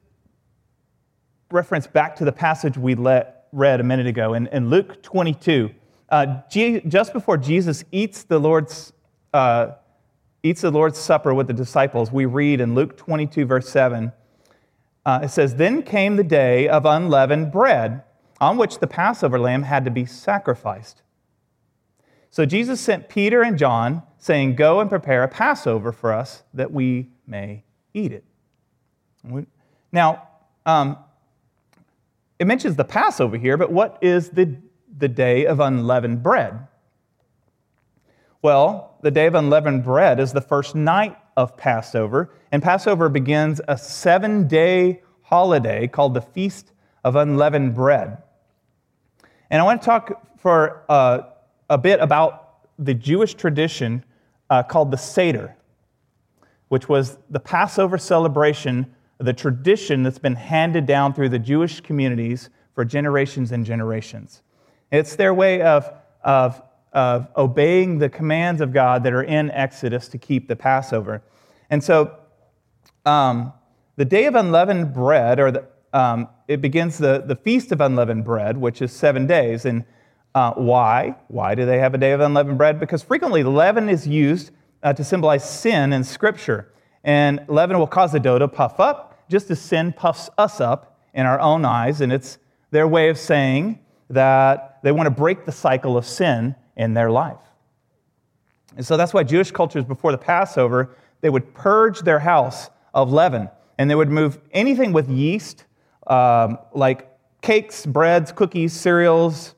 reference 1.50 1.88
back 1.88 2.16
to 2.18 2.26
the 2.26 2.32
passage 2.32 2.78
we 2.78 2.94
let, 2.94 3.48
read 3.52 3.80
a 3.80 3.84
minute 3.84 4.06
ago 4.06 4.36
in, 4.36 4.48
in 4.48 4.70
Luke 4.70 5.02
22. 5.02 5.72
Uh, 6.10 6.42
G, 6.50 6.82
just 6.88 7.14
before 7.14 7.38
Jesus 7.38 7.84
eats 7.92 8.24
the 8.24 8.40
Lord's 8.40 8.94
uh, 9.34 9.72
eats 10.44 10.62
the 10.62 10.72
Lord's 10.72 10.98
supper 10.98 11.34
with 11.34 11.48
the 11.48 11.54
disciples, 11.54 12.12
we 12.12 12.26
read 12.26 12.62
in 12.62 12.74
Luke 12.74 12.98
22, 12.98 13.46
verse 13.46 13.70
7. 13.70 14.12
Uh, 15.06 15.20
it 15.24 15.30
says, 15.30 15.56
Then 15.56 15.84
came 15.84 16.16
the 16.16 16.24
day 16.24 16.68
of 16.68 16.86
unleavened 16.86 17.52
bread, 17.52 18.04
on 18.40 18.58
which 18.58 18.80
the 18.80 18.88
Passover 18.88 19.40
lamb 19.40 19.64
had 19.64 19.86
to 19.86 19.92
be 19.92 20.06
sacrificed. 20.06 21.02
So 22.30 22.46
Jesus 22.46 22.80
sent 22.80 23.10
Peter 23.10 23.42
and 23.42 23.58
John, 23.58 24.04
saying, 24.18 24.56
Go 24.56 24.80
and 24.80 24.90
prepare 24.90 25.24
a 25.24 25.28
Passover 25.28 25.92
for 25.92 26.14
us 26.14 26.44
that 26.54 26.72
we 26.72 27.10
may 27.26 27.64
eat 27.94 28.12
it. 28.12 28.24
Now, 29.92 30.28
um, 30.66 30.98
it 32.40 32.46
mentions 32.46 32.76
the 32.76 32.86
Passover 32.86 33.38
here, 33.38 33.58
but 33.58 33.72
what 33.72 33.98
is 34.02 34.30
the, 34.30 34.56
the 34.98 35.08
day 35.08 35.46
of 35.46 35.60
unleavened 35.60 36.24
bread? 36.24 36.68
Well, 38.42 38.98
the 39.02 39.12
day 39.12 39.26
of 39.26 39.36
unleavened 39.36 39.84
bread 39.84 40.20
is 40.20 40.34
the 40.34 40.42
first 40.42 40.76
night 40.76 41.18
of 41.36 41.58
Passover, 41.58 42.34
and 42.52 42.64
Passover 42.64 43.10
begins 43.10 43.62
a 43.68 43.78
seven 43.78 44.48
day 44.48 45.02
holiday 45.22 45.88
called 45.88 46.14
the 46.14 46.22
Feast 46.22 46.72
of 47.04 47.16
Unleavened 47.16 47.76
Bread. 47.76 48.18
And 49.50 49.62
I 49.62 49.66
want 49.66 49.82
to 49.82 49.86
talk 49.86 50.40
for 50.40 50.84
uh, 50.90 51.22
a 51.70 51.78
bit 51.78 52.00
about 52.00 52.68
the 52.80 52.94
Jewish 52.94 53.34
tradition 53.34 54.04
uh, 54.50 54.64
called 54.64 54.92
the 54.92 54.98
Seder, 54.98 55.56
which 56.70 56.88
was 56.88 57.18
the 57.30 57.40
Passover 57.40 57.98
celebration, 57.98 58.94
the 59.18 59.34
tradition 59.34 60.04
that's 60.04 60.20
been 60.20 60.36
handed 60.36 60.86
down 60.86 61.14
through 61.14 61.30
the 61.30 61.40
Jewish 61.40 61.82
communities 61.82 62.50
for 62.74 62.86
generations 62.86 63.52
and 63.52 63.66
generations. 63.66 64.42
It's 64.92 65.16
their 65.16 65.34
way 65.34 65.62
of, 65.62 65.92
of, 66.24 66.62
of 66.94 67.28
obeying 67.36 68.00
the 68.00 68.10
commands 68.10 68.62
of 68.62 68.74
God 68.74 69.04
that 69.04 69.14
are 69.14 69.24
in 69.24 69.52
Exodus 69.52 70.08
to 70.10 70.18
keep 70.18 70.48
the 70.48 70.56
Passover. 70.56 71.22
And 71.70 71.84
so 71.84 72.18
um, 73.06 73.54
the 73.96 74.06
Day 74.06 74.26
of 74.26 74.36
Unleavened 74.36 74.94
Bread, 74.94 75.40
or 75.40 75.52
the, 75.52 75.68
um, 75.94 76.30
it 76.48 76.62
begins 76.62 76.98
the, 76.98 77.24
the 77.26 77.36
Feast 77.36 77.72
of 77.72 77.82
Unleavened 77.82 78.24
Bread, 78.24 78.58
which 78.58 78.82
is 78.82 78.92
seven 78.92 79.28
days. 79.28 79.66
And 79.66 79.84
uh, 80.36 80.54
why? 80.54 81.16
Why 81.30 81.56
do 81.56 81.66
they 81.66 81.80
have 81.80 81.94
a 81.94 81.98
day 81.98 82.12
of 82.12 82.22
unleavened 82.22 82.58
bread? 82.58 82.80
Because 82.80 83.02
frequently 83.02 83.44
leaven 83.44 83.90
is 83.90 84.08
used 84.08 84.52
uh, 84.84 84.94
to 84.94 85.04
symbolize 85.04 85.50
sin 85.50 85.94
in 85.94 86.04
Scripture. 86.04 86.72
And 87.04 87.44
leaven 87.48 87.80
will 87.80 87.88
cause 87.88 88.12
the 88.12 88.20
dough 88.20 88.38
to 88.38 88.48
puff 88.48 88.80
up, 88.80 89.28
just 89.30 89.50
as 89.50 89.60
sin 89.60 89.94
puffs 89.94 90.30
us 90.38 90.62
up 90.62 91.00
in 91.14 91.26
our 91.26 91.40
own 91.40 91.66
eyes. 91.66 92.02
And 92.02 92.14
it's 92.14 92.38
their 92.70 92.88
way 92.88 93.10
of 93.10 93.18
saying 93.18 93.80
that 94.10 94.77
they 94.84 94.92
want 94.92 95.08
to 95.08 95.12
break 95.12 95.46
the 95.46 95.52
cycle 95.52 95.98
of 95.98 96.06
sin 96.06 96.56
in 96.76 96.94
their 96.94 97.12
life. 97.12 97.38
And 98.76 98.86
so 98.86 98.98
that's 98.98 99.14
why 99.14 99.24
Jewish 99.24 99.52
cultures 99.52 99.84
before 99.84 100.12
the 100.12 100.18
Passover, 100.18 100.96
they 101.22 101.30
would 101.30 101.54
purge 101.54 102.02
their 102.02 102.20
house 102.20 102.70
of 102.94 103.12
leaven. 103.12 103.50
And 103.78 103.90
they 103.90 103.96
would 103.96 104.10
move 104.10 104.40
anything 104.52 104.94
with 104.94 105.10
yeast, 105.10 105.66
um, 106.08 106.58
like 106.74 107.10
cakes, 107.42 107.86
breads, 107.86 108.32
cookies, 108.32 108.74
cereals, 108.74 109.56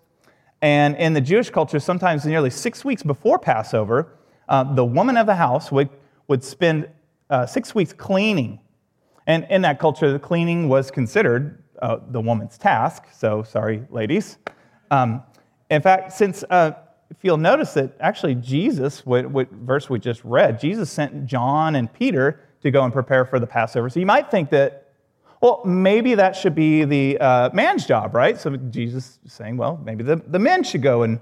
and 0.62 0.96
in 0.98 1.14
the 1.14 1.22
Jewish 1.22 1.50
culture, 1.50 1.80
sometimes 1.80 2.26
nearly 2.26 2.50
six 2.50 2.84
weeks 2.84 3.02
before 3.04 3.40
Passover, 3.40 4.18
uh, 4.50 4.64
the 4.74 4.84
woman 4.84 5.16
of 5.16 5.26
the 5.26 5.36
house 5.36 5.72
would, 5.72 5.90
would 6.28 6.44
spend 6.44 6.90
uh, 7.30 7.46
six 7.46 7.74
weeks 7.74 7.94
cleaning. 7.94 8.60
And 9.26 9.46
in 9.50 9.62
that 9.62 9.80
culture, 9.80 10.12
the 10.12 10.20
cleaning 10.20 10.68
was 10.68 10.92
considered 10.92 11.64
uh, 11.82 12.00
the 12.10 12.20
woman's 12.20 12.58
task. 12.58 13.04
So, 13.14 13.44
sorry, 13.44 13.86
ladies. 13.90 14.38
Um, 14.92 15.24
in 15.70 15.82
fact, 15.82 16.14
since 16.14 16.44
uh, 16.50 16.72
if 17.10 17.18
you'll 17.22 17.38
notice 17.38 17.74
that 17.74 17.96
actually 18.00 18.36
Jesus, 18.36 19.06
what, 19.06 19.30
what 19.30 19.52
verse 19.52 19.90
we 19.90 20.00
just 20.00 20.24
read, 20.24 20.60
Jesus 20.60 20.92
sent 20.92 21.26
John 21.26 21.76
and 21.76 21.92
Peter 21.92 22.42
to 22.62 22.72
go 22.72 22.84
and 22.84 22.94
prepare 22.94 23.26
for 23.26 23.40
the 23.40 23.48
Passover. 23.48 23.90
So 23.90 24.00
you 24.00 24.06
might 24.06 24.30
think 24.30 24.50
that 24.50 24.90
well, 25.42 25.62
maybe 25.64 26.16
that 26.16 26.36
should 26.36 26.54
be 26.54 26.84
the 26.84 27.18
uh, 27.18 27.50
man's 27.54 27.86
job, 27.86 28.14
right? 28.14 28.38
So 28.38 28.58
Jesus 28.58 29.20
is 29.26 29.32
saying, 29.32 29.56
well, 29.56 29.80
maybe 29.86 30.04
the, 30.04 30.18
the 30.18 30.40
men 30.40 30.64
should 30.64 30.82
go 30.82 31.04
and 31.04 31.20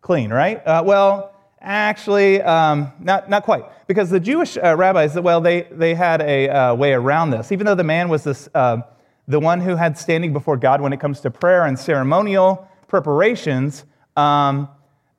clean, 0.00 0.30
right? 0.32 0.64
Uh, 0.64 0.84
well, 0.86 1.34
actually, 1.60 2.40
um, 2.42 2.92
not, 3.00 3.28
not 3.28 3.42
quite. 3.42 3.64
Because 3.88 4.10
the 4.10 4.20
Jewish 4.20 4.56
uh, 4.56 4.76
rabbis, 4.76 5.18
well, 5.18 5.40
they, 5.40 5.62
they 5.72 5.94
had 5.94 6.22
a 6.22 6.48
uh, 6.48 6.74
way 6.74 6.92
around 6.92 7.30
this. 7.30 7.50
Even 7.50 7.66
though 7.66 7.74
the 7.74 7.82
man 7.82 8.08
was 8.08 8.22
this, 8.22 8.48
uh, 8.54 8.82
the 9.28 9.40
one 9.40 9.60
who 9.60 9.76
had 9.76 9.98
standing 9.98 10.32
before 10.32 10.56
God 10.56 10.80
when 10.80 10.92
it 10.92 11.00
comes 11.00 11.20
to 11.20 11.30
prayer 11.30 11.64
and 11.64 11.78
ceremonial 11.78 12.68
preparations, 12.88 13.84
um, 14.16 14.68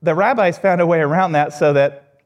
the 0.02 0.15
rabbis 0.15 0.58
found 0.58 0.82
a 0.82 0.86
way 0.86 1.00
around 1.00 1.34
that 1.34 1.54
so 1.54 1.74
that 1.74 2.22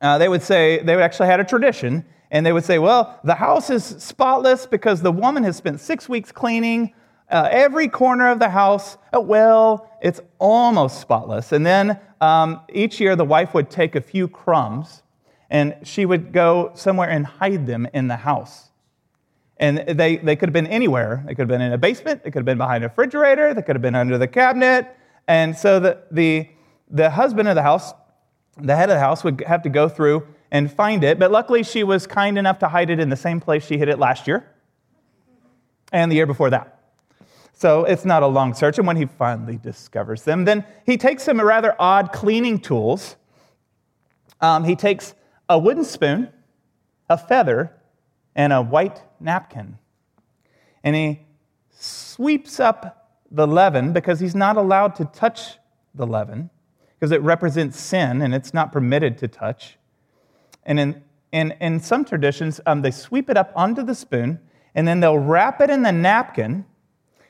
uh, 0.00 0.18
they 0.18 0.28
would 0.28 0.42
say, 0.42 0.82
they 0.82 1.00
actually 1.02 1.28
had 1.28 1.40
a 1.40 1.44
tradition 1.44 2.04
and 2.30 2.44
they 2.44 2.52
would 2.52 2.64
say, 2.64 2.78
well, 2.78 3.18
the 3.24 3.34
house 3.34 3.70
is 3.70 3.84
spotless 3.84 4.66
because 4.66 5.02
the 5.02 5.12
woman 5.12 5.44
has 5.44 5.56
spent 5.56 5.80
six 5.80 6.08
weeks 6.08 6.30
cleaning 6.30 6.94
uh, 7.30 7.48
every 7.50 7.88
corner 7.88 8.30
of 8.30 8.38
the 8.38 8.48
house. 8.48 8.96
Uh, 9.14 9.20
well, 9.20 9.90
it's 10.00 10.20
almost 10.38 11.00
spotless. 11.00 11.52
And 11.52 11.64
then 11.64 11.98
um, 12.20 12.60
each 12.72 13.00
year 13.00 13.16
the 13.16 13.24
wife 13.24 13.54
would 13.54 13.70
take 13.70 13.94
a 13.96 14.00
few 14.00 14.28
crumbs 14.28 15.02
and 15.50 15.74
she 15.82 16.04
would 16.04 16.32
go 16.32 16.72
somewhere 16.74 17.08
and 17.08 17.24
hide 17.24 17.66
them 17.66 17.88
in 17.92 18.08
the 18.08 18.16
house. 18.16 18.67
And 19.60 19.78
they, 19.78 20.16
they 20.16 20.36
could 20.36 20.48
have 20.48 20.54
been 20.54 20.68
anywhere. 20.68 21.24
They 21.26 21.34
could 21.34 21.42
have 21.42 21.48
been 21.48 21.60
in 21.60 21.72
a 21.72 21.78
basement, 21.78 22.22
they 22.22 22.30
could 22.30 22.40
have 22.40 22.46
been 22.46 22.58
behind 22.58 22.84
a 22.84 22.88
refrigerator, 22.88 23.54
they 23.54 23.62
could 23.62 23.74
have 23.74 23.82
been 23.82 23.96
under 23.96 24.16
the 24.16 24.28
cabinet. 24.28 24.94
And 25.26 25.56
so 25.56 25.80
the, 25.80 25.98
the, 26.10 26.48
the 26.90 27.10
husband 27.10 27.48
of 27.48 27.54
the 27.54 27.62
house, 27.62 27.92
the 28.56 28.76
head 28.76 28.88
of 28.88 28.94
the 28.94 29.00
house, 29.00 29.24
would 29.24 29.42
have 29.46 29.62
to 29.62 29.68
go 29.68 29.88
through 29.88 30.26
and 30.50 30.72
find 30.72 31.04
it. 31.04 31.18
But 31.18 31.30
luckily, 31.30 31.62
she 31.62 31.84
was 31.84 32.06
kind 32.06 32.38
enough 32.38 32.60
to 32.60 32.68
hide 32.68 32.90
it 32.90 33.00
in 33.00 33.08
the 33.08 33.16
same 33.16 33.40
place 33.40 33.66
she 33.66 33.78
hid 33.78 33.88
it 33.88 33.98
last 33.98 34.26
year 34.26 34.48
and 35.92 36.10
the 36.10 36.16
year 36.16 36.26
before 36.26 36.50
that. 36.50 36.78
So 37.52 37.84
it's 37.84 38.04
not 38.04 38.22
a 38.22 38.26
long 38.26 38.54
search. 38.54 38.78
And 38.78 38.86
when 38.86 38.96
he 38.96 39.06
finally 39.06 39.58
discovers 39.58 40.22
them, 40.22 40.44
then 40.44 40.64
he 40.86 40.96
takes 40.96 41.24
some 41.24 41.40
rather 41.40 41.74
odd 41.78 42.12
cleaning 42.12 42.60
tools. 42.60 43.16
Um, 44.40 44.62
he 44.62 44.76
takes 44.76 45.14
a 45.48 45.58
wooden 45.58 45.84
spoon, 45.84 46.28
a 47.10 47.18
feather, 47.18 47.72
and 48.38 48.52
a 48.52 48.62
white 48.62 49.02
napkin. 49.20 49.76
And 50.84 50.94
he 50.94 51.26
sweeps 51.70 52.60
up 52.60 53.18
the 53.30 53.46
leaven 53.46 53.92
because 53.92 54.20
he's 54.20 54.34
not 54.34 54.56
allowed 54.56 54.94
to 54.94 55.04
touch 55.06 55.58
the 55.92 56.06
leaven 56.06 56.48
because 56.94 57.10
it 57.10 57.20
represents 57.20 57.78
sin 57.78 58.22
and 58.22 58.32
it's 58.32 58.54
not 58.54 58.72
permitted 58.72 59.18
to 59.18 59.28
touch. 59.28 59.76
And 60.64 60.78
in, 60.78 61.02
in, 61.32 61.54
in 61.60 61.80
some 61.80 62.04
traditions, 62.04 62.60
um, 62.64 62.82
they 62.82 62.92
sweep 62.92 63.28
it 63.28 63.36
up 63.36 63.52
onto 63.56 63.82
the 63.82 63.94
spoon, 63.94 64.38
and 64.74 64.86
then 64.86 65.00
they'll 65.00 65.18
wrap 65.18 65.60
it 65.60 65.68
in 65.68 65.82
the 65.82 65.92
napkin, 65.92 66.64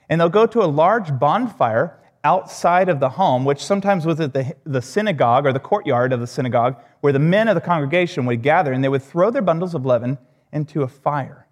And 0.09 0.21
they'll 0.21 0.29
go 0.29 0.47
to 0.47 0.63
a 0.63 0.67
large 0.67 1.19
bonfire 1.19 1.99
outside 2.25 2.89
of 2.89 3.01
the 3.01 3.09
home, 3.11 3.45
which 3.45 3.65
sometimes 3.65 4.05
was 4.05 4.21
at 4.21 4.35
the, 4.35 4.55
the 4.65 4.83
synagogue 4.83 5.47
or 5.47 5.53
the 5.53 5.61
courtyard 5.61 6.13
of 6.13 6.21
the 6.21 6.27
synagogue, 6.27 6.77
where 7.01 7.13
the 7.13 7.19
men 7.19 7.49
of 7.49 7.55
the 7.55 7.61
congregation 7.61 8.27
would 8.27 8.43
gather 8.43 8.73
and 8.73 8.83
they 8.85 8.89
would 8.89 9.03
throw 9.03 9.31
their 9.31 9.43
bundles 9.43 9.75
of 9.75 9.87
leaven 9.87 10.19
into 10.53 10.83
a 10.83 10.89
fire. 10.89 11.47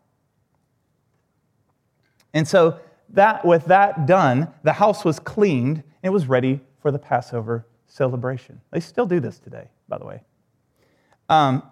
And 2.34 2.46
so, 2.46 2.80
that, 3.10 3.44
with 3.44 3.66
that 3.66 4.06
done, 4.06 4.48
the 4.62 4.72
house 4.72 5.04
was 5.04 5.20
cleaned 5.20 5.76
and 5.76 5.84
it 6.02 6.10
was 6.10 6.26
ready 6.26 6.60
for 6.80 6.90
the 6.90 6.98
Passover 6.98 7.66
celebration. 7.86 8.60
They 8.72 8.80
still 8.80 9.06
do 9.06 9.20
this 9.20 9.38
today, 9.38 9.68
by 9.88 9.98
the 9.98 10.04
way. 10.04 10.22
Um, 11.28 11.62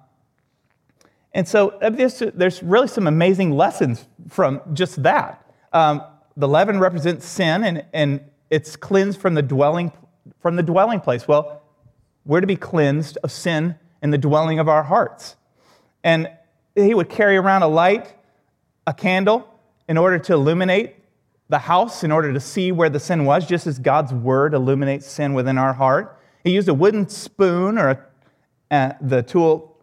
and 1.33 1.47
so, 1.47 1.71
uh, 1.71 1.91
there's, 1.91 2.63
really 2.63 2.89
some 2.89 3.07
amazing 3.07 3.51
lessons 3.51 4.07
from 4.29 4.61
just 4.73 5.03
that. 5.03 5.45
Um, 5.73 6.03
the 6.37 6.49
leaven 6.49 6.79
represents 6.79 7.27
sin, 7.27 7.65
and, 7.65 7.85
and 7.93 8.21
it's 8.51 8.77
cleansed 8.77 9.21
from 9.21 9.35
the 9.35 9.43
dwelling 9.43 9.93
from 10.41 10.57
the 10.57 10.63
dwelling 10.63 11.01
place. 11.01 11.29
Well, 11.29 11.63
we're 12.25 12.41
to 12.41 12.47
be 12.47 12.57
cleansed 12.57 13.19
of 13.23 13.31
sin 13.31 13.77
in 14.03 14.11
the 14.11 14.19
dwelling 14.19 14.59
of 14.59 14.69
our 14.69 14.83
hearts. 14.83 15.37
And 16.03 16.31
he 16.75 16.95
would 16.95 17.09
carry 17.09 17.37
around 17.37 17.63
a 17.63 17.69
light, 17.69 18.15
a 18.87 18.95
candle, 18.95 19.49
in 19.89 19.97
order 19.97 20.19
to 20.19 20.33
illuminate 20.33 20.97
the 21.49 21.59
house, 21.59 22.03
in 22.03 22.11
order 22.11 22.33
to 22.33 22.41
see 22.41 22.73
where 22.73 22.89
the 22.89 22.99
sin 22.99 23.25
was, 23.25 23.47
just 23.47 23.67
as 23.67 23.79
God's 23.79 24.13
word 24.13 24.55
illuminates 24.55 25.07
sin 25.07 25.35
within 25.35 25.59
our 25.59 25.75
heart. 25.75 26.19
He 26.43 26.53
used 26.53 26.69
a 26.69 26.75
wooden 26.75 27.09
spoon, 27.09 27.79
or 27.79 27.91
a, 27.91 28.75
uh, 28.75 28.93
the 29.01 29.23
tool 29.23 29.79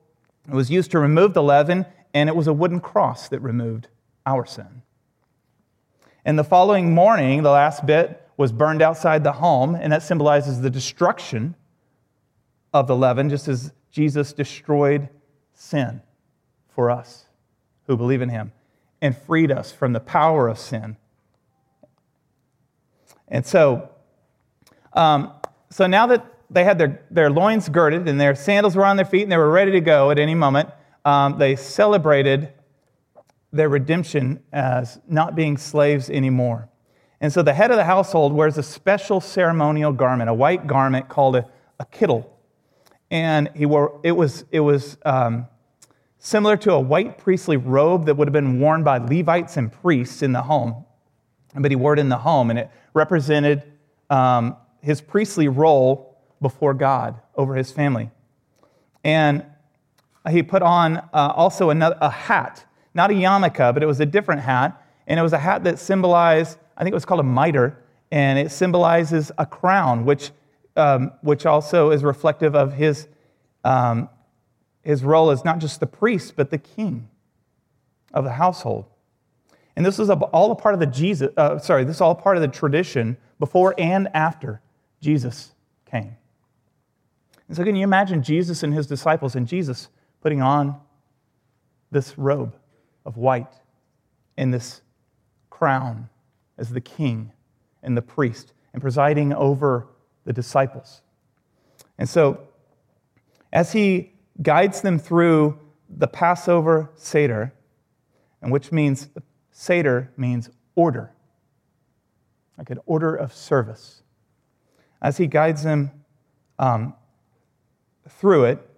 was 0.49 0.69
used 0.69 0.91
to 0.91 0.99
remove 0.99 1.34
the 1.34 1.43
leaven, 1.43 1.86
and 2.13 2.27
it 2.27 2.36
was 2.36 2.47
a 2.47 2.54
wooden 2.54 2.80
cross 2.80 3.30
that 3.30 3.39
removed 3.39 3.88
our 4.25 4.45
sin. 4.45 4.82
And 6.25 6.38
the 6.38 6.43
following 6.43 6.93
morning, 6.93 7.43
the 7.43 7.51
last 7.51 7.86
bit 7.86 8.27
was 8.38 8.51
burned 8.51 8.82
outside 8.82 9.23
the 9.23 9.34
home, 9.34 9.75
and 9.75 9.93
that 9.93 10.04
symbolizes 10.04 10.62
the 10.62 10.69
destruction 10.69 11.56
of 12.73 12.88
the 12.88 12.95
leaven, 12.95 13.30
just 13.30 13.47
as 13.47 13.71
Jesus 13.91 14.34
destroyed 14.34 15.10
sin 15.54 16.01
for 16.73 16.89
us 16.89 17.25
who 17.88 17.97
believe 17.97 18.21
in 18.21 18.29
him 18.29 18.51
and 19.01 19.17
freed 19.17 19.51
us 19.51 19.71
from 19.71 19.93
the 19.93 19.99
power 19.99 20.47
of 20.47 20.57
sin. 20.57 20.97
And 23.27 23.45
so, 23.45 23.89
um, 24.93 25.34
so 25.69 25.88
now 25.88 26.07
that 26.07 26.25
they 26.49 26.63
had 26.63 26.77
their, 26.77 27.01
their 27.10 27.29
loins 27.29 27.69
girded 27.69 28.07
and 28.07 28.19
their 28.19 28.36
sandals 28.36 28.75
were 28.75 28.86
on 28.86 28.97
their 28.97 29.05
feet 29.05 29.23
and 29.23 29.31
they 29.31 29.38
were 29.38 29.49
ready 29.49 29.71
to 29.71 29.81
go 29.81 30.12
at 30.12 30.19
any 30.19 30.36
moment, 30.36 30.69
um, 31.05 31.38
they 31.38 31.55
celebrated 31.55 32.53
their 33.53 33.69
redemption 33.69 34.41
as 34.51 34.99
not 35.07 35.36
being 35.36 35.57
slaves 35.57 36.10
anymore. 36.10 36.69
And 37.21 37.31
so 37.31 37.41
the 37.41 37.53
head 37.53 37.71
of 37.71 37.77
the 37.77 37.84
household 37.84 38.34
wears 38.34 38.57
a 38.57 38.63
special 38.63 39.21
ceremonial 39.21 39.91
garment, 39.91 40.29
a 40.29 40.34
white 40.34 40.67
garment 40.67 41.07
called 41.07 41.36
a, 41.36 41.47
a 41.79 41.86
kittel. 41.86 42.27
And 43.10 43.49
he 43.55 43.65
wore, 43.65 43.99
it 44.03 44.13
was, 44.13 44.45
it 44.51 44.62
was 44.62 44.97
um, 45.05 45.47
similar 46.23 46.55
to 46.55 46.71
a 46.71 46.79
white 46.79 47.17
priestly 47.17 47.57
robe 47.57 48.05
that 48.05 48.15
would 48.15 48.27
have 48.27 48.34
been 48.34 48.60
worn 48.60 48.84
by 48.84 48.97
Levites 48.97 49.57
and 49.57 49.71
priests 49.71 50.21
in 50.21 50.31
the 50.31 50.43
home. 50.43 50.86
But 51.53 51.69
he 51.69 51.75
wore 51.75 51.93
it 51.93 51.99
in 51.99 52.07
the 52.07 52.17
home, 52.17 52.49
and 52.49 52.57
it 52.57 52.69
represented 52.93 53.63
um, 54.10 54.55
his 54.81 55.01
priestly 55.01 55.49
role 55.49 56.17
before 56.41 56.73
God 56.73 57.19
over 57.36 57.55
his 57.55 57.71
family. 57.71 58.10
And 59.03 59.45
he 60.29 60.43
put 60.43 60.62
on 60.62 60.97
uh, 60.97 61.34
also 61.36 61.71
another, 61.71 61.97
a 61.99 62.10
hat, 62.10 62.65
not 62.93 63.12
a 63.12 63.13
yarmulke, 63.13 63.73
but 63.73 63.84
it 63.84 63.88
was 63.88 63.99
a 63.99 64.05
different 64.05 64.41
hat. 64.41 64.81
And 65.07 65.19
it 65.19 65.23
was 65.23 65.34
a 65.34 65.39
hat 65.39 65.65
that 65.65 65.77
symbolized 65.77 66.57
I 66.81 66.84
think 66.84 66.93
it 66.93 66.95
was 66.95 67.05
called 67.05 67.19
a 67.19 67.23
mitre, 67.23 67.77
and 68.12 68.39
it 68.39 68.51
symbolizes 68.51 69.31
a 69.38 69.45
crown, 69.45 70.03
which, 70.03 70.31
um, 70.75 71.12
which 71.21 71.45
also 71.45 71.91
is 71.91 72.03
reflective 72.03 72.55
of 72.55 72.73
his, 72.73 73.07
um, 73.63 74.10
his 74.83 75.03
role 75.03 75.29
as 75.31 75.45
not 75.45 75.59
just 75.59 75.79
the 75.79 75.87
priest, 75.87 76.35
but 76.35 76.49
the 76.49 76.57
king 76.57 77.09
of 78.13 78.23
the 78.23 78.31
household. 78.31 78.85
And 79.75 79.85
this 79.85 79.99
is 79.99 80.09
all 80.09 80.51
a 80.51 80.55
part 80.55 80.73
of 80.73 80.79
the 80.79 80.85
Jesus, 80.85 81.29
uh, 81.37 81.57
sorry, 81.59 81.83
this 81.83 81.97
is 81.97 82.01
all 82.01 82.15
part 82.15 82.35
of 82.35 82.41
the 82.41 82.47
tradition 82.47 83.17
before 83.39 83.73
and 83.77 84.09
after 84.13 84.61
Jesus 84.99 85.53
came. 85.89 86.15
And 87.47 87.57
so, 87.57 87.63
can 87.63 87.75
you 87.75 87.83
imagine 87.83 88.23
Jesus 88.23 88.63
and 88.63 88.73
his 88.73 88.87
disciples 88.87 89.35
and 89.35 89.47
Jesus 89.47 89.89
putting 90.21 90.41
on 90.41 90.79
this 91.91 92.17
robe 92.17 92.55
of 93.05 93.17
white 93.17 93.53
and 94.37 94.53
this 94.53 94.81
crown 95.49 96.09
as 96.57 96.69
the 96.69 96.81
king 96.81 97.31
and 97.83 97.97
the 97.97 98.01
priest 98.01 98.53
and 98.73 98.81
presiding 98.81 99.33
over 99.33 99.87
the 100.23 100.33
disciples. 100.33 101.01
And 101.97 102.07
so, 102.07 102.39
as 103.51 103.73
he 103.73 104.13
guides 104.41 104.82
them 104.82 104.97
through 104.97 105.60
the 105.89 106.08
Passover 106.08 106.91
Seder, 106.95 107.54
and 108.41 108.51
which 108.51 108.71
means 108.71 109.10
Seder 109.51 110.12
means 110.17 110.49
order, 110.75 111.13
like 112.58 112.69
an 112.69 112.80
order 112.86 113.15
of 113.15 113.34
service. 113.34 114.04
As 115.01 115.17
he 115.17 115.27
guides 115.27 115.63
them 115.63 115.91
um, 116.60 116.93
through 118.08 118.45
it, 118.45 118.69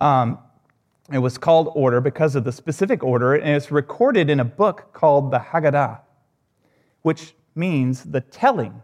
um, 0.00 0.38
it 1.12 1.18
was 1.18 1.38
called 1.38 1.72
order 1.74 2.00
because 2.00 2.36
of 2.36 2.44
the 2.44 2.52
specific 2.52 3.02
order, 3.02 3.34
and 3.34 3.56
it's 3.56 3.70
recorded 3.70 4.30
in 4.30 4.40
a 4.40 4.44
book 4.44 4.92
called 4.92 5.30
the 5.30 5.38
Haggadah 5.38 6.00
which 7.02 7.34
means 7.54 8.04
the 8.04 8.20
telling. 8.20 8.82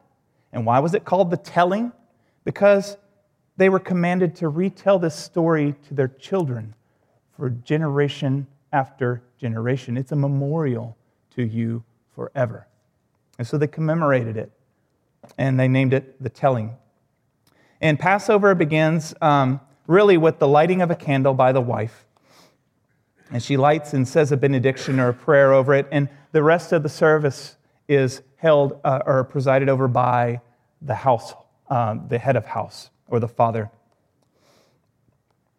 And 0.52 0.64
why 0.64 0.78
was 0.78 0.94
it 0.94 1.04
called 1.04 1.30
the 1.30 1.36
telling? 1.36 1.92
Because 2.44 2.96
they 3.56 3.68
were 3.68 3.80
commanded 3.80 4.34
to 4.36 4.48
retell 4.48 4.98
this 4.98 5.14
story 5.14 5.74
to 5.88 5.94
their 5.94 6.08
children 6.08 6.74
for 7.36 7.50
generation 7.50 8.46
after 8.72 9.22
generation. 9.38 9.96
It's 9.96 10.12
a 10.12 10.16
memorial 10.16 10.96
to 11.34 11.42
you 11.42 11.84
forever. 12.14 12.66
And 13.38 13.46
so 13.46 13.58
they 13.58 13.66
commemorated 13.66 14.36
it 14.36 14.50
and 15.38 15.58
they 15.58 15.68
named 15.68 15.92
it 15.92 16.22
the 16.22 16.30
telling. 16.30 16.76
And 17.80 17.98
Passover 17.98 18.54
begins 18.54 19.14
um, 19.20 19.60
really 19.86 20.16
with 20.16 20.38
the 20.38 20.48
lighting 20.48 20.82
of 20.82 20.90
a 20.90 20.94
candle 20.94 21.34
by 21.34 21.52
the 21.52 21.60
wife. 21.60 22.06
And 23.30 23.42
she 23.42 23.56
lights 23.56 23.92
and 23.92 24.06
says 24.06 24.32
a 24.32 24.36
benediction 24.36 25.00
or 25.00 25.08
a 25.08 25.14
prayer 25.14 25.52
over 25.52 25.74
it. 25.74 25.86
And 25.90 26.08
the 26.32 26.42
rest 26.42 26.72
of 26.72 26.82
the 26.82 26.88
service 26.88 27.56
is 27.88 28.22
held 28.36 28.80
uh, 28.84 29.00
or 29.04 29.24
presided 29.24 29.68
over 29.68 29.88
by 29.88 30.40
the 30.80 30.94
house, 30.94 31.34
uh, 31.68 31.96
the 32.08 32.18
head 32.18 32.36
of 32.36 32.46
house, 32.46 32.90
or 33.08 33.20
the 33.20 33.28
father. 33.28 33.70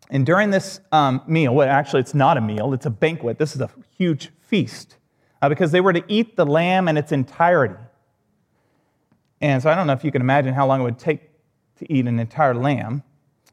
And 0.10 0.26
during 0.26 0.52
this 0.52 0.80
um, 0.92 1.22
meal, 1.28 1.54
well, 1.54 1.68
actually, 1.68 2.00
it's 2.02 2.14
not 2.14 2.38
a 2.38 2.42
meal, 2.42 2.74
it's 2.74 2.86
a 2.86 2.90
banquet. 2.90 3.38
This 3.38 3.56
is 3.56 3.62
a 3.62 3.70
huge 3.98 4.32
feast 4.42 4.96
uh, 5.42 5.50
because 5.50 5.72
they 5.72 5.82
were 5.82 5.94
to 5.94 6.04
eat 6.08 6.36
the 6.36 6.46
lamb 6.46 6.88
in 6.88 6.98
its 6.98 7.12
entirety. 7.12 7.76
And 9.42 9.62
so 9.62 9.70
I 9.70 9.76
don't 9.76 9.86
know 9.86 9.94
if 9.94 10.04
you 10.04 10.12
can 10.12 10.22
imagine 10.22 10.54
how 10.54 10.66
long 10.66 10.82
it 10.82 10.84
would 10.84 11.00
take 11.00 11.30
to 11.78 11.94
eat 11.94 12.08
an 12.08 12.20
entire 12.20 12.56
lamb, 12.56 13.04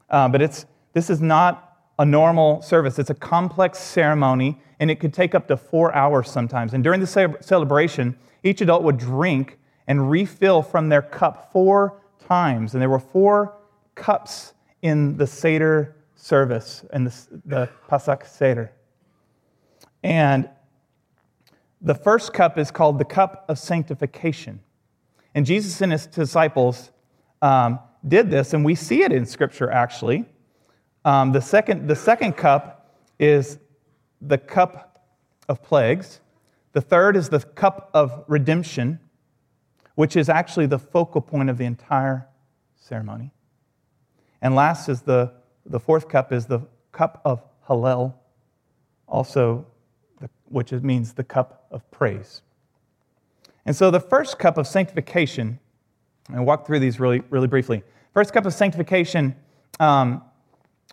uh, 0.09 0.27
but 0.27 0.41
it's, 0.41 0.65
this 0.93 1.09
is 1.09 1.21
not 1.21 1.77
a 1.99 2.05
normal 2.05 2.61
service. 2.61 2.97
It's 2.97 3.09
a 3.09 3.15
complex 3.15 3.79
ceremony, 3.79 4.59
and 4.79 4.89
it 4.89 4.99
could 4.99 5.13
take 5.13 5.35
up 5.35 5.47
to 5.49 5.57
four 5.57 5.93
hours 5.93 6.29
sometimes. 6.29 6.73
And 6.73 6.83
during 6.83 7.01
the 7.01 7.37
celebration, 7.41 8.17
each 8.43 8.61
adult 8.61 8.83
would 8.83 8.97
drink 8.97 9.59
and 9.87 10.09
refill 10.09 10.61
from 10.61 10.89
their 10.89 11.01
cup 11.01 11.51
four 11.51 12.01
times. 12.27 12.73
And 12.73 12.81
there 12.81 12.89
were 12.89 12.99
four 12.99 13.53
cups 13.95 14.53
in 14.81 15.17
the 15.17 15.27
Seder 15.27 15.95
service, 16.15 16.85
in 16.93 17.05
the, 17.05 17.27
the 17.45 17.69
Pesach 17.87 18.25
Seder. 18.25 18.71
And 20.03 20.49
the 21.81 21.95
first 21.95 22.33
cup 22.33 22.57
is 22.57 22.71
called 22.71 22.99
the 22.99 23.05
cup 23.05 23.45
of 23.47 23.57
sanctification. 23.59 24.59
And 25.33 25.45
Jesus 25.45 25.81
and 25.81 25.91
his 25.91 26.07
disciples 26.07 26.91
um, 27.41 27.79
did 28.07 28.29
this, 28.29 28.53
and 28.53 28.63
we 28.63 28.75
see 28.75 29.03
it 29.03 29.11
in 29.11 29.25
Scripture 29.25 29.69
actually. 29.69 30.25
Um, 31.03 31.31
the, 31.31 31.41
second, 31.41 31.87
the 31.87 31.95
second 31.95 32.33
cup 32.33 32.97
is 33.19 33.59
the 34.21 34.37
cup 34.37 35.05
of 35.47 35.61
plagues. 35.61 36.21
The 36.73 36.81
third 36.81 37.15
is 37.15 37.29
the 37.29 37.39
cup 37.39 37.89
of 37.93 38.23
redemption, 38.27 38.99
which 39.95 40.15
is 40.15 40.29
actually 40.29 40.65
the 40.65 40.79
focal 40.79 41.21
point 41.21 41.49
of 41.49 41.57
the 41.57 41.65
entire 41.65 42.27
ceremony. 42.75 43.31
And 44.45 44.53
last 44.53 44.89
is 44.89 45.01
the, 45.01 45.31
the 45.65 45.79
fourth 45.79 46.07
cup 46.07 46.31
is 46.31 46.45
the 46.45 46.59
cup 46.91 47.19
of 47.25 47.41
Hallel, 47.67 48.13
also, 49.07 49.65
the, 50.21 50.29
which 50.49 50.71
means 50.71 51.13
the 51.13 51.23
cup 51.23 51.65
of 51.71 51.89
praise. 51.89 52.43
And 53.65 53.75
so 53.75 53.89
the 53.89 53.99
first 53.99 54.37
cup 54.37 54.59
of 54.59 54.67
sanctification, 54.67 55.57
I 56.31 56.41
walk 56.41 56.67
through 56.67 56.79
these 56.79 56.99
really, 56.99 57.23
really 57.31 57.47
briefly. 57.47 57.81
First 58.13 58.33
cup 58.33 58.45
of 58.45 58.53
sanctification, 58.53 59.35
um, 59.79 60.21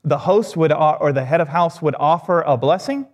the 0.02 0.16
host 0.16 0.56
would, 0.56 0.72
or 0.72 1.12
the 1.12 1.26
head 1.26 1.42
of 1.42 1.48
house 1.48 1.82
would 1.82 1.94
offer 1.98 2.40
a 2.40 2.56
blessing, 2.56 3.06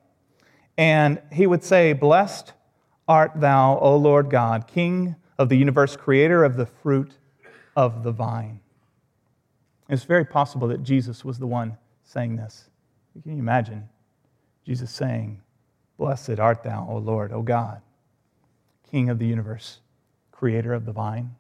and 0.77 1.21
he 1.33 1.49
would 1.49 1.65
say, 1.65 1.95
Blessed 1.95 2.53
art 3.09 3.33
thou, 3.35 3.77
O 3.81 3.97
Lord 3.97 4.31
God, 4.31 4.69
King 4.69 5.17
of 5.37 5.49
the 5.49 5.57
universe, 5.57 5.97
creator 5.97 6.45
of 6.45 6.57
the 6.57 6.67
fruit 6.67 7.11
of 7.75 8.05
the 8.05 8.13
vine. 8.13 8.61
It's 9.89 10.05
very 10.05 10.25
possible 10.25 10.69
that 10.69 10.83
Jesus 10.83 11.25
was 11.25 11.39
the 11.39 11.47
one 11.47 11.77
saying 12.05 12.37
this. 12.37 12.69
Can 13.23 13.33
you 13.33 13.39
imagine 13.39 13.89
Jesus 14.65 14.91
saying, 14.91 15.41
Blessed 15.97 16.39
art 16.39 16.63
thou, 16.63 16.87
O 16.89 16.99
Lord, 16.99 17.33
O 17.33 17.43
God, 17.43 17.81
King 18.91 19.09
of 19.09 19.19
the 19.19 19.27
universe, 19.27 19.81
creator 20.31 20.73
of 20.73 20.85
the 20.85 20.93
vine? 20.93 21.35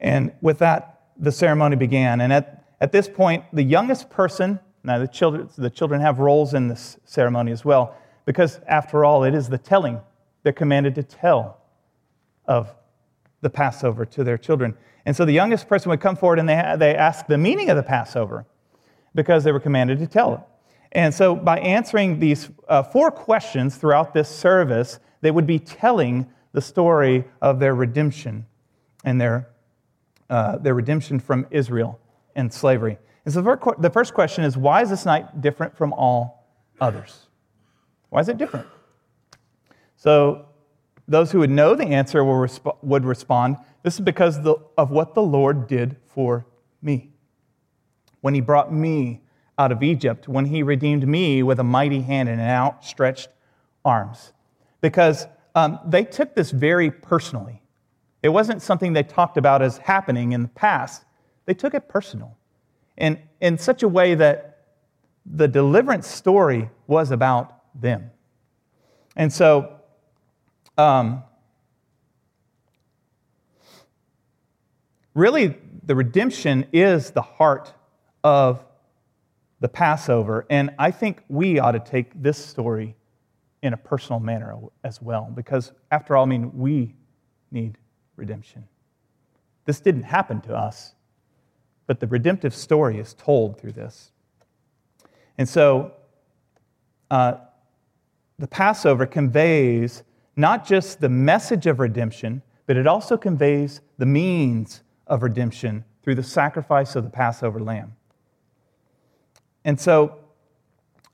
And 0.00 0.32
with 0.40 0.58
that, 0.58 1.00
the 1.16 1.32
ceremony 1.32 1.76
began. 1.76 2.20
And 2.20 2.32
at, 2.32 2.64
at 2.80 2.92
this 2.92 3.08
point, 3.08 3.44
the 3.52 3.62
youngest 3.62 4.10
person, 4.10 4.58
now 4.82 4.98
the 4.98 5.06
children, 5.06 5.48
the 5.56 5.70
children 5.70 6.00
have 6.00 6.18
roles 6.18 6.54
in 6.54 6.68
this 6.68 6.98
ceremony 7.04 7.52
as 7.52 7.64
well, 7.64 7.96
because 8.24 8.60
after 8.66 9.04
all, 9.04 9.24
it 9.24 9.34
is 9.34 9.48
the 9.48 9.58
telling. 9.58 10.00
They're 10.42 10.52
commanded 10.52 10.94
to 10.96 11.02
tell 11.02 11.58
of 12.46 12.74
the 13.40 13.50
Passover 13.50 14.04
to 14.06 14.24
their 14.24 14.38
children. 14.38 14.74
And 15.04 15.14
so 15.14 15.24
the 15.24 15.32
youngest 15.32 15.68
person 15.68 15.90
would 15.90 16.00
come 16.00 16.16
forward 16.16 16.38
and 16.38 16.48
they, 16.48 16.74
they 16.78 16.94
ask 16.94 17.26
the 17.26 17.38
meaning 17.38 17.70
of 17.70 17.76
the 17.76 17.82
Passover 17.82 18.46
because 19.14 19.44
they 19.44 19.52
were 19.52 19.60
commanded 19.60 19.98
to 20.00 20.06
tell 20.06 20.34
it. 20.34 20.40
And 20.92 21.12
so 21.12 21.34
by 21.34 21.58
answering 21.58 22.18
these 22.18 22.48
uh, 22.68 22.82
four 22.82 23.10
questions 23.10 23.76
throughout 23.76 24.14
this 24.14 24.28
service, 24.28 24.98
they 25.20 25.30
would 25.30 25.46
be 25.46 25.58
telling 25.58 26.26
the 26.52 26.60
story 26.60 27.24
of 27.42 27.60
their 27.60 27.74
redemption 27.74 28.46
and 29.04 29.20
their, 29.20 29.48
uh, 30.30 30.58
their 30.58 30.74
redemption 30.74 31.20
from 31.20 31.46
Israel 31.50 32.00
and 32.34 32.52
slavery. 32.52 32.98
And 33.24 33.34
so 33.34 33.42
the 33.78 33.90
first 33.90 34.14
question 34.14 34.44
is 34.44 34.56
why 34.56 34.82
is 34.82 34.90
this 34.90 35.04
night 35.04 35.40
different 35.40 35.76
from 35.76 35.92
all 35.92 36.48
others? 36.80 37.26
Why 38.08 38.20
is 38.20 38.28
it 38.28 38.38
different? 38.38 38.66
So 39.96 40.46
those 41.08 41.32
who 41.32 41.38
would 41.40 41.50
know 41.50 41.74
the 41.74 41.86
answer 41.86 42.20
resp- 42.20 42.76
would 42.82 43.04
respond 43.04 43.56
this 43.86 43.94
is 43.94 44.00
because 44.00 44.42
the, 44.42 44.56
of 44.76 44.90
what 44.90 45.14
the 45.14 45.22
Lord 45.22 45.68
did 45.68 45.94
for 46.08 46.44
me. 46.82 47.10
When 48.20 48.34
he 48.34 48.40
brought 48.40 48.72
me 48.72 49.22
out 49.56 49.70
of 49.70 49.80
Egypt, 49.80 50.26
when 50.26 50.46
he 50.46 50.64
redeemed 50.64 51.06
me 51.06 51.44
with 51.44 51.60
a 51.60 51.62
mighty 51.62 52.00
hand 52.00 52.28
and 52.28 52.40
an 52.40 52.48
outstretched 52.48 53.28
arms. 53.84 54.32
Because 54.80 55.28
um, 55.54 55.78
they 55.86 56.02
took 56.02 56.34
this 56.34 56.50
very 56.50 56.90
personally. 56.90 57.62
It 58.24 58.30
wasn't 58.30 58.60
something 58.60 58.92
they 58.92 59.04
talked 59.04 59.36
about 59.36 59.62
as 59.62 59.78
happening 59.78 60.32
in 60.32 60.42
the 60.42 60.48
past, 60.48 61.04
they 61.44 61.54
took 61.54 61.72
it 61.72 61.88
personal. 61.88 62.36
And 62.98 63.20
in 63.40 63.56
such 63.56 63.84
a 63.84 63.88
way 63.88 64.16
that 64.16 64.64
the 65.24 65.46
deliverance 65.46 66.08
story 66.08 66.70
was 66.88 67.12
about 67.12 67.62
them. 67.80 68.10
And 69.14 69.32
so, 69.32 69.75
um, 70.78 71.22
really, 75.14 75.56
the 75.84 75.94
redemption 75.94 76.66
is 76.72 77.10
the 77.10 77.22
heart 77.22 77.72
of 78.22 78.64
the 79.60 79.68
Passover. 79.68 80.46
And 80.50 80.70
I 80.78 80.90
think 80.90 81.22
we 81.28 81.58
ought 81.58 81.72
to 81.72 81.80
take 81.80 82.10
this 82.22 82.36
story 82.36 82.94
in 83.62 83.72
a 83.72 83.76
personal 83.76 84.20
manner 84.20 84.54
as 84.84 85.00
well, 85.00 85.32
because 85.34 85.72
after 85.90 86.16
all, 86.16 86.24
I 86.24 86.28
mean, 86.28 86.56
we 86.56 86.94
need 87.50 87.78
redemption. 88.16 88.64
This 89.64 89.80
didn't 89.80 90.04
happen 90.04 90.40
to 90.42 90.54
us, 90.54 90.94
but 91.86 92.00
the 92.00 92.06
redemptive 92.06 92.54
story 92.54 92.98
is 92.98 93.14
told 93.14 93.58
through 93.58 93.72
this. 93.72 94.12
And 95.38 95.48
so, 95.48 95.92
uh, 97.10 97.34
the 98.38 98.46
Passover 98.46 99.06
conveys 99.06 100.02
not 100.36 100.66
just 100.66 101.00
the 101.00 101.08
message 101.08 101.66
of 101.66 101.80
redemption, 101.80 102.42
but 102.66 102.76
it 102.76 102.86
also 102.86 103.16
conveys 103.16 103.80
the 103.98 104.06
means 104.06 104.82
of 105.06 105.22
redemption 105.22 105.84
through 106.02 106.14
the 106.14 106.22
sacrifice 106.22 106.94
of 106.94 107.04
the 107.04 107.10
Passover 107.10 107.60
lamb. 107.60 107.94
And 109.64 109.80
so 109.80 110.18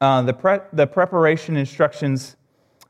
uh, 0.00 0.22
the, 0.22 0.32
pre- 0.32 0.58
the 0.72 0.86
preparation 0.86 1.56
instructions 1.56 2.36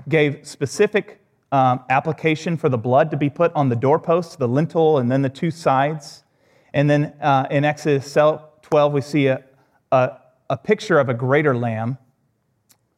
gave 0.08 0.46
specific 0.46 1.20
um, 1.52 1.84
application 1.90 2.56
for 2.56 2.68
the 2.68 2.78
blood 2.78 3.10
to 3.10 3.16
be 3.16 3.28
put 3.28 3.52
on 3.54 3.68
the 3.68 3.76
doorposts, 3.76 4.36
the 4.36 4.48
lintel, 4.48 4.98
and 4.98 5.10
then 5.10 5.22
the 5.22 5.28
two 5.28 5.50
sides. 5.50 6.24
And 6.72 6.88
then 6.88 7.14
uh, 7.20 7.46
in 7.50 7.64
Exodus 7.64 8.12
12, 8.12 8.92
we 8.92 9.00
see 9.02 9.26
a, 9.26 9.44
a, 9.92 10.18
a 10.48 10.56
picture 10.56 10.98
of 10.98 11.08
a 11.08 11.14
greater 11.14 11.56
lamb 11.56 11.98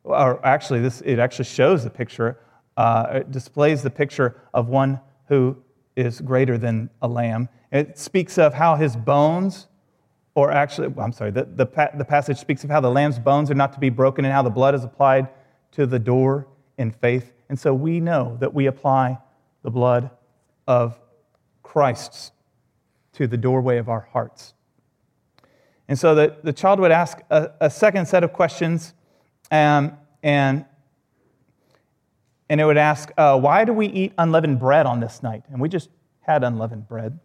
or 0.05 0.45
actually, 0.45 0.81
this, 0.81 1.01
it 1.01 1.19
actually 1.19 1.47
shows 1.47 1.83
the 1.83 1.91
picture, 1.91 2.39
uh, 2.77 3.07
it 3.13 3.31
displays 3.31 3.83
the 3.83 3.91
picture 3.91 4.41
of 4.53 4.69
one 4.69 5.01
who 5.29 5.57
is 5.97 6.21
greater 6.21 6.59
than 6.59 6.91
a 7.03 7.09
lamb. 7.09 7.49
It 7.71 7.99
speaks 7.99 8.39
of 8.39 8.55
how 8.55 8.77
his 8.77 8.97
bones, 8.97 9.69
or 10.35 10.51
actually, 10.51 10.93
I'm 10.99 11.13
sorry, 11.13 11.31
the, 11.31 11.45
the, 11.45 11.67
the 11.97 12.05
passage 12.05 12.39
speaks 12.39 12.65
of 12.65 12.71
how 12.71 12.81
the 12.81 12.91
lamb's 12.91 13.19
bones 13.19 13.51
are 13.51 13.55
not 13.55 13.73
to 13.75 13.81
be 13.81 13.91
broken 13.91 14.25
and 14.25 14.33
how 14.33 14.43
the 14.43 14.51
blood 14.51 14.75
is 14.75 14.85
applied 14.85 15.29
to 15.73 15.87
the 15.87 15.99
door 15.99 16.49
in 16.79 16.91
faith. 16.91 17.33
And 17.49 17.59
so 17.59 17.75
we 17.75 18.01
know 18.01 18.37
that 18.41 18.53
we 18.53 18.67
apply 18.67 19.19
the 19.63 19.71
blood 19.71 20.11
of 20.67 20.99
Christ 21.63 22.33
to 23.15 23.27
the 23.27 23.37
doorway 23.37 23.79
of 23.79 23.89
our 23.89 24.09
hearts. 24.13 24.55
And 25.89 25.99
so 25.99 26.15
the, 26.15 26.37
the 26.43 26.53
child 26.53 26.81
would 26.81 26.91
ask 26.91 27.19
a, 27.31 27.51
a 27.61 27.71
second 27.71 28.07
set 28.07 28.25
of 28.25 28.33
questions 28.33 28.95
um, 29.51 29.99
and, 30.23 30.65
and 32.55 32.61
it 32.61 32.67
would 32.67 32.77
ask, 32.77 33.11
uh, 33.19 33.37
Why 33.37 33.65
do 33.65 33.73
we 33.73 33.89
eat 33.89 34.13
unleavened 34.17 34.61
bread 34.61 34.87
on 34.87 35.01
this 35.01 35.25
night? 35.25 35.43
And 35.51 35.61
we 35.61 35.69
just 35.69 35.91
had 36.21 36.45
unleavened 36.45 36.87
bread. 36.87 37.19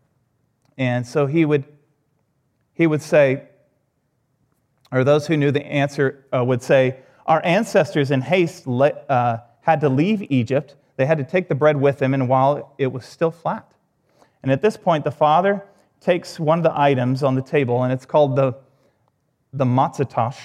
And 0.75 1.05
so 1.05 1.27
he 1.27 1.45
would, 1.45 1.65
he 2.73 2.87
would 2.87 3.03
say, 3.03 3.43
or 4.91 5.03
those 5.03 5.27
who 5.27 5.37
knew 5.37 5.51
the 5.51 5.63
answer 5.63 6.25
uh, 6.35 6.43
would 6.43 6.63
say, 6.63 7.01
Our 7.27 7.45
ancestors 7.45 8.09
in 8.09 8.21
haste 8.21 8.65
le- 8.65 8.87
uh, 9.07 9.41
had 9.61 9.81
to 9.81 9.89
leave 9.89 10.25
Egypt. 10.31 10.75
They 10.95 11.05
had 11.05 11.19
to 11.19 11.23
take 11.23 11.47
the 11.47 11.53
bread 11.53 11.77
with 11.77 11.99
them, 11.99 12.15
and 12.15 12.27
while 12.27 12.73
it 12.79 12.91
was 12.91 13.05
still 13.05 13.29
flat. 13.29 13.71
And 14.41 14.51
at 14.51 14.63
this 14.63 14.77
point, 14.77 15.03
the 15.03 15.11
father 15.11 15.63
takes 16.01 16.39
one 16.39 16.57
of 16.57 16.63
the 16.63 16.75
items 16.75 17.21
on 17.21 17.35
the 17.35 17.43
table, 17.43 17.83
and 17.83 17.93
it's 17.93 18.07
called 18.07 18.35
the, 18.35 18.55
the 19.53 19.65
matzah 19.65 20.35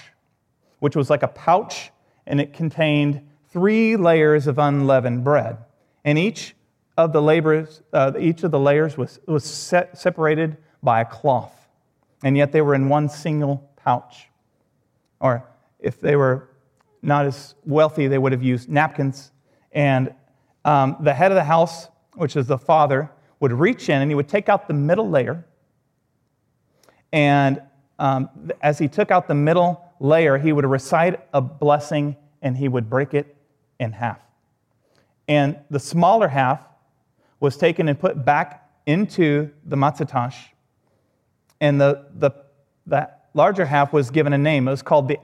which 0.80 0.94
was 0.94 1.08
like 1.08 1.22
a 1.22 1.28
pouch, 1.28 1.90
and 2.26 2.38
it 2.38 2.52
contained 2.52 3.22
three 3.54 3.96
layers 3.96 4.48
of 4.48 4.58
unleavened 4.58 5.22
bread. 5.22 5.56
And 6.04 6.18
each 6.18 6.56
of 6.98 7.12
the, 7.12 7.22
uh, 7.92 8.12
each 8.18 8.42
of 8.42 8.50
the 8.50 8.58
layers 8.58 8.98
was, 8.98 9.20
was 9.26 9.44
set, 9.44 9.96
separated 9.96 10.56
by 10.82 11.00
a 11.00 11.04
cloth, 11.04 11.68
and 12.22 12.36
yet 12.36 12.52
they 12.52 12.60
were 12.60 12.74
in 12.74 12.88
one 12.88 13.08
single 13.08 13.70
pouch. 13.76 14.28
Or 15.20 15.48
if 15.78 16.00
they 16.00 16.16
were 16.16 16.48
not 17.00 17.26
as 17.26 17.54
wealthy, 17.64 18.08
they 18.08 18.18
would 18.18 18.32
have 18.32 18.42
used 18.42 18.68
napkins. 18.68 19.30
And 19.72 20.12
um, 20.64 20.96
the 21.00 21.14
head 21.14 21.30
of 21.30 21.36
the 21.36 21.44
house, 21.44 21.88
which 22.14 22.36
is 22.36 22.46
the 22.46 22.58
father, 22.58 23.10
would 23.38 23.52
reach 23.52 23.88
in 23.88 24.02
and 24.02 24.10
he 24.10 24.14
would 24.14 24.28
take 24.28 24.48
out 24.48 24.66
the 24.66 24.74
middle 24.74 25.08
layer. 25.08 25.46
And 27.12 27.62
um, 27.98 28.28
as 28.60 28.78
he 28.78 28.88
took 28.88 29.12
out 29.12 29.28
the 29.28 29.34
middle 29.34 29.80
layer, 30.00 30.38
he 30.38 30.52
would 30.52 30.66
recite 30.66 31.20
a 31.32 31.40
blessing 31.40 32.16
and 32.42 32.56
he 32.56 32.68
would 32.68 32.90
break 32.90 33.14
it 33.14 33.33
in 33.78 33.92
half. 33.92 34.20
And 35.28 35.58
the 35.70 35.80
smaller 35.80 36.28
half 36.28 36.60
was 37.40 37.56
taken 37.56 37.88
and 37.88 37.98
put 37.98 38.24
back 38.24 38.68
into 38.86 39.50
the 39.64 39.76
matzatash, 39.76 40.36
and 41.60 41.80
the, 41.80 42.06
the, 42.14 42.30
the 42.86 43.10
larger 43.32 43.64
half 43.64 43.92
was 43.92 44.10
given 44.10 44.32
a 44.32 44.38
name. 44.38 44.68
It 44.68 44.70
was 44.70 44.82
called 44.82 45.08
the, 45.08 45.18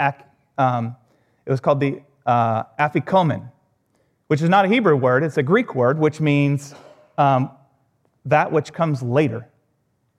um, 0.57 0.97
it 1.45 1.51
was 1.51 1.61
called 1.61 1.81
the 1.81 2.01
uh, 2.25 2.65
afikomen, 2.79 3.51
which 4.29 4.41
is 4.41 4.49
not 4.49 4.65
a 4.65 4.69
Hebrew 4.69 4.97
word, 4.97 5.23
it's 5.23 5.37
a 5.37 5.43
Greek 5.43 5.75
word, 5.75 5.99
which 5.99 6.21
means 6.21 6.75
um, 7.19 7.51
that 8.25 8.51
which 8.51 8.73
comes 8.73 9.03
later. 9.03 9.49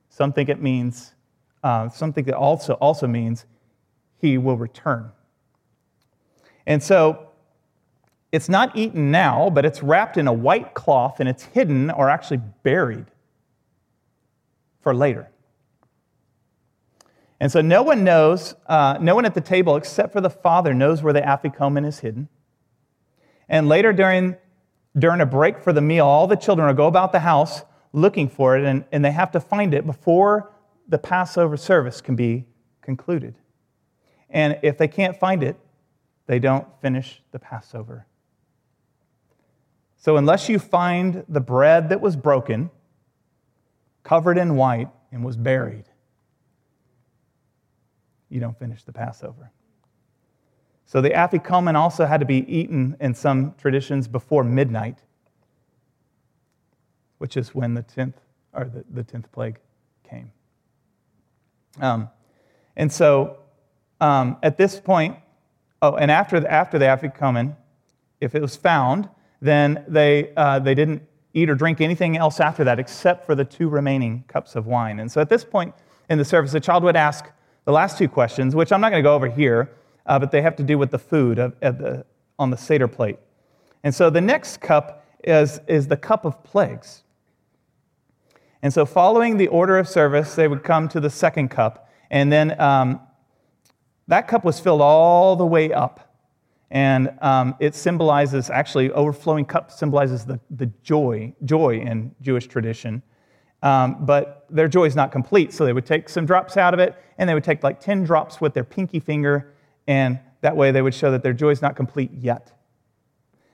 Some 0.09 0.33
think 0.33 0.49
it 0.49 0.61
means, 0.61 1.13
uh, 1.63 1.89
something 1.89 2.25
that 2.25 2.35
also, 2.35 2.73
also 2.73 3.07
means 3.07 3.45
he 4.19 4.37
will 4.37 4.57
return. 4.57 5.11
And 6.67 6.83
so 6.83 7.30
it's 8.31 8.47
not 8.47 8.75
eaten 8.77 9.11
now, 9.11 9.49
but 9.49 9.65
it's 9.65 9.83
wrapped 9.83 10.17
in 10.17 10.27
a 10.27 10.33
white 10.33 10.73
cloth 10.73 11.19
and 11.19 11.27
it's 11.27 11.43
hidden 11.43 11.91
or 11.91 12.09
actually 12.09 12.41
buried 12.63 13.05
for 14.79 14.95
later. 14.95 15.29
And 17.39 17.51
so 17.51 17.59
no 17.59 17.81
one 17.81 18.03
knows, 18.03 18.55
uh, 18.67 18.97
no 19.01 19.15
one 19.15 19.25
at 19.25 19.33
the 19.33 19.41
table 19.41 19.75
except 19.75 20.13
for 20.13 20.21
the 20.21 20.29
father 20.29 20.73
knows 20.73 21.01
where 21.01 21.11
the 21.11 21.21
afikomen 21.21 21.85
is 21.85 21.99
hidden. 21.99 22.29
And 23.49 23.67
later 23.67 23.91
during, 23.91 24.37
during 24.97 25.21
a 25.21 25.25
break 25.25 25.59
for 25.59 25.73
the 25.73 25.81
meal, 25.81 26.05
all 26.05 26.27
the 26.27 26.35
children 26.35 26.67
will 26.67 26.75
go 26.75 26.87
about 26.87 27.11
the 27.11 27.19
house 27.19 27.63
looking 27.93 28.29
for 28.29 28.57
it, 28.57 28.63
and, 28.63 28.85
and 28.91 29.03
they 29.03 29.11
have 29.11 29.31
to 29.31 29.39
find 29.39 29.73
it 29.73 29.85
before 29.85 30.51
the 30.87 30.97
Passover 30.97 31.57
service 31.57 31.99
can 31.99 32.15
be 32.15 32.45
concluded. 32.81 33.35
And 34.29 34.57
if 34.61 34.77
they 34.77 34.87
can't 34.87 35.17
find 35.17 35.43
it, 35.43 35.57
they 36.27 36.39
don't 36.39 36.67
finish 36.79 37.21
the 37.31 37.39
Passover. 37.39 38.05
So, 40.01 40.17
unless 40.17 40.49
you 40.49 40.57
find 40.57 41.23
the 41.29 41.39
bread 41.39 41.89
that 41.89 42.01
was 42.01 42.15
broken, 42.15 42.71
covered 44.01 44.39
in 44.39 44.55
white, 44.55 44.89
and 45.11 45.23
was 45.23 45.37
buried, 45.37 45.85
you 48.27 48.39
don't 48.39 48.57
finish 48.57 48.83
the 48.83 48.91
Passover. 48.91 49.51
So, 50.87 51.01
the 51.01 51.11
afikomen 51.11 51.75
also 51.75 52.07
had 52.07 52.19
to 52.19 52.25
be 52.25 52.37
eaten 52.51 52.97
in 52.99 53.13
some 53.13 53.53
traditions 53.59 54.07
before 54.07 54.43
midnight, 54.43 54.97
which 57.19 57.37
is 57.37 57.53
when 57.53 57.75
the 57.75 57.83
10th, 57.83 58.15
or 58.53 58.65
the, 58.65 58.83
the 58.89 59.03
10th 59.03 59.31
plague 59.31 59.59
came. 60.09 60.31
Um, 61.79 62.09
and 62.75 62.91
so, 62.91 63.37
um, 63.99 64.37
at 64.41 64.57
this 64.57 64.79
point, 64.79 65.17
oh, 65.79 65.93
and 65.93 66.09
after 66.09 66.39
the, 66.39 66.51
after 66.51 66.79
the 66.79 66.85
afikomen, 66.85 67.55
if 68.19 68.33
it 68.33 68.41
was 68.41 68.55
found, 68.55 69.07
then 69.41 69.83
they, 69.87 70.31
uh, 70.37 70.59
they 70.59 70.75
didn't 70.75 71.01
eat 71.33 71.49
or 71.49 71.55
drink 71.55 71.81
anything 71.81 72.17
else 72.17 72.39
after 72.39 72.63
that 72.63 72.79
except 72.79 73.25
for 73.25 73.35
the 73.35 73.45
two 73.45 73.69
remaining 73.69 74.23
cups 74.27 74.55
of 74.55 74.67
wine. 74.67 74.99
And 74.99 75.11
so 75.11 75.21
at 75.21 75.29
this 75.29 75.43
point 75.43 75.73
in 76.09 76.17
the 76.17 76.25
service, 76.25 76.51
the 76.51 76.59
child 76.59 76.83
would 76.83 76.95
ask 76.95 77.25
the 77.65 77.71
last 77.71 77.97
two 77.97 78.07
questions, 78.07 78.55
which 78.55 78.71
I'm 78.71 78.81
not 78.81 78.89
going 78.89 79.01
to 79.03 79.07
go 79.07 79.15
over 79.15 79.29
here, 79.29 79.71
uh, 80.05 80.19
but 80.19 80.31
they 80.31 80.41
have 80.41 80.55
to 80.57 80.63
do 80.63 80.77
with 80.77 80.91
the 80.91 80.99
food 80.99 81.39
of, 81.39 81.59
the, 81.59 82.05
on 82.37 82.49
the 82.49 82.57
Seder 82.57 82.87
plate. 82.87 83.17
And 83.83 83.93
so 83.93 84.09
the 84.09 84.21
next 84.21 84.61
cup 84.61 85.05
is, 85.23 85.59
is 85.67 85.87
the 85.87 85.97
cup 85.97 86.25
of 86.25 86.43
plagues. 86.43 87.03
And 88.63 88.71
so, 88.71 88.85
following 88.85 89.37
the 89.37 89.47
order 89.47 89.79
of 89.79 89.87
service, 89.87 90.35
they 90.35 90.47
would 90.47 90.63
come 90.63 90.87
to 90.89 90.99
the 90.99 91.09
second 91.09 91.49
cup. 91.49 91.89
And 92.11 92.31
then 92.31 92.59
um, 92.61 92.99
that 94.07 94.27
cup 94.27 94.45
was 94.45 94.59
filled 94.59 94.81
all 94.81 95.35
the 95.35 95.45
way 95.45 95.73
up 95.73 96.10
and 96.71 97.13
um, 97.21 97.53
it 97.59 97.75
symbolizes, 97.75 98.49
actually, 98.49 98.91
overflowing 98.91 99.43
cup 99.43 99.71
symbolizes 99.71 100.23
the, 100.23 100.39
the 100.49 100.67
joy, 100.83 101.33
joy 101.43 101.79
in 101.79 102.15
Jewish 102.21 102.47
tradition. 102.47 103.03
Um, 103.61 104.05
but 104.05 104.45
their 104.49 104.69
joy 104.69 104.85
is 104.85 104.95
not 104.95 105.11
complete, 105.11 105.51
so 105.51 105.65
they 105.65 105.73
would 105.73 105.85
take 105.85 106.07
some 106.07 106.25
drops 106.25 106.55
out 106.55 106.73
of 106.73 106.79
it, 106.79 106.95
and 107.17 107.29
they 107.29 107.33
would 107.33 107.43
take 107.43 107.61
like 107.61 107.81
10 107.81 108.05
drops 108.05 108.39
with 108.39 108.53
their 108.53 108.63
pinky 108.63 109.01
finger, 109.01 109.53
and 109.85 110.17
that 110.39 110.55
way 110.55 110.71
they 110.71 110.81
would 110.81 110.95
show 110.95 111.11
that 111.11 111.23
their 111.23 111.33
joy 111.33 111.49
is 111.49 111.61
not 111.61 111.75
complete 111.75 112.09
yet. 112.13 112.53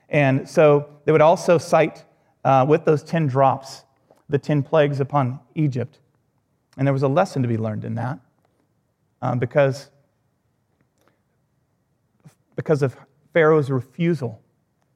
And 0.09 0.47
so 0.47 0.87
they 1.05 1.11
would 1.11 1.21
also 1.21 1.57
cite 1.57 2.05
uh, 2.45 2.65
with 2.69 2.85
those 2.85 3.03
10 3.03 3.27
drops 3.27 3.83
the 4.29 4.37
10 4.37 4.61
plagues 4.61 4.99
upon 4.99 5.39
Egypt. 5.55 5.99
And 6.77 6.85
there 6.85 6.93
was 6.93 7.03
a 7.03 7.07
lesson 7.07 7.41
to 7.41 7.47
be 7.47 7.57
learned 7.57 7.83
in 7.83 7.95
that 7.95 8.19
um, 9.23 9.39
because, 9.39 9.89
because 12.55 12.83
of 12.83 12.95
Pharaoh's 13.37 13.69
refusal 13.69 14.41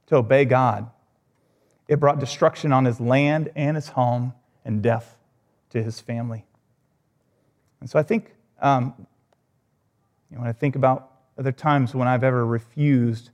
to 0.08 0.16
obey 0.16 0.46
God, 0.46 0.90
it 1.88 2.00
brought 2.00 2.20
destruction 2.20 2.74
on 2.74 2.86
his 2.86 3.00
land 3.00 3.52
and 3.56 3.78
his 3.78 3.90
home 3.90 4.34
and 4.66 4.82
death 4.82 5.20
to 5.70 5.84
his 5.84 6.00
family. 6.00 6.44
And 7.82 7.88
so 7.88 8.00
I 8.00 8.02
think, 8.02 8.34
um, 8.60 8.96
you 8.98 10.38
know, 10.38 10.42
when 10.42 10.50
I 10.50 10.54
think 10.54 10.76
about 10.76 11.12
other 11.38 11.52
times 11.52 11.94
when 11.94 12.08
I've 12.08 12.24
ever 12.24 12.44
refused 12.44 13.30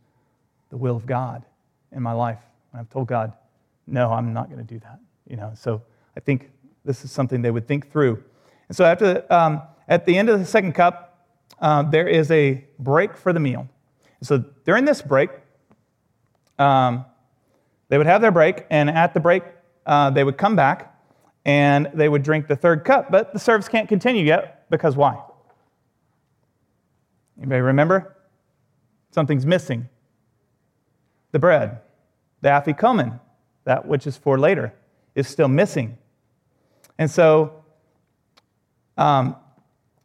the 0.72 0.76
will 0.76 0.98
of 0.98 1.06
God 1.06 1.46
in 1.94 2.04
my 2.04 2.12
life, 2.12 2.42
when 2.72 2.82
I've 2.82 2.90
told 2.90 3.08
God, 3.08 3.32
no, 3.88 4.12
I'm 4.12 4.34
not 4.34 4.50
going 4.50 4.60
to 4.60 4.74
do 4.74 4.80
that. 4.80 5.00
You 5.26 5.38
know, 5.38 5.54
so 5.56 5.82
I 6.18 6.20
think 6.20 6.52
this 6.84 7.06
is 7.06 7.14
something 7.14 7.42
they 7.42 7.52
would 7.52 7.66
think 7.66 7.94
through. 7.94 8.22
And 8.68 8.76
so 8.76 8.84
after, 8.84 9.24
um, 9.32 9.62
at 9.88 10.06
the 10.06 10.18
end 10.18 10.28
of 10.28 10.38
the 10.38 10.46
second 10.46 10.74
cup, 10.74 11.26
uh, 11.62 11.84
there 11.84 12.10
is 12.10 12.30
a 12.30 12.66
break 12.78 13.16
for 13.16 13.32
the 13.32 13.40
meal. 13.40 13.70
So 14.22 14.44
during 14.66 14.86
this 14.86 15.02
break, 15.02 15.30
um, 16.58 17.06
they 17.90 17.98
would 17.98 18.08
have 18.08 18.22
their 18.22 18.32
break, 18.32 18.66
and 18.70 18.90
at 18.90 19.14
the 19.14 19.20
break, 19.20 19.44
uh, 19.86 20.10
they 20.10 20.24
would 20.24 20.38
come 20.38 20.56
back 20.56 20.94
and 21.46 21.90
they 21.94 22.10
would 22.10 22.24
drink 22.24 22.48
the 22.48 22.56
third 22.56 22.84
cup. 22.84 23.10
But 23.10 23.32
the 23.32 23.40
service 23.40 23.70
can't 23.70 23.88
continue 23.88 24.26
yet 24.26 24.70
because 24.70 24.98
why? 24.98 25.18
Anybody 27.38 27.62
remember? 27.62 28.18
Something's 29.12 29.46
missing. 29.46 29.88
The 31.32 31.40
bread, 31.40 31.80
the 32.42 32.50
afikomen, 32.50 33.20
that 33.64 33.88
which 33.88 34.08
is 34.08 34.18
for 34.18 34.38
later, 34.38 34.74
is 35.16 35.28
still 35.28 35.48
missing. 35.48 35.98
And 36.98 37.10
so 37.10 37.64
um, 38.98 39.36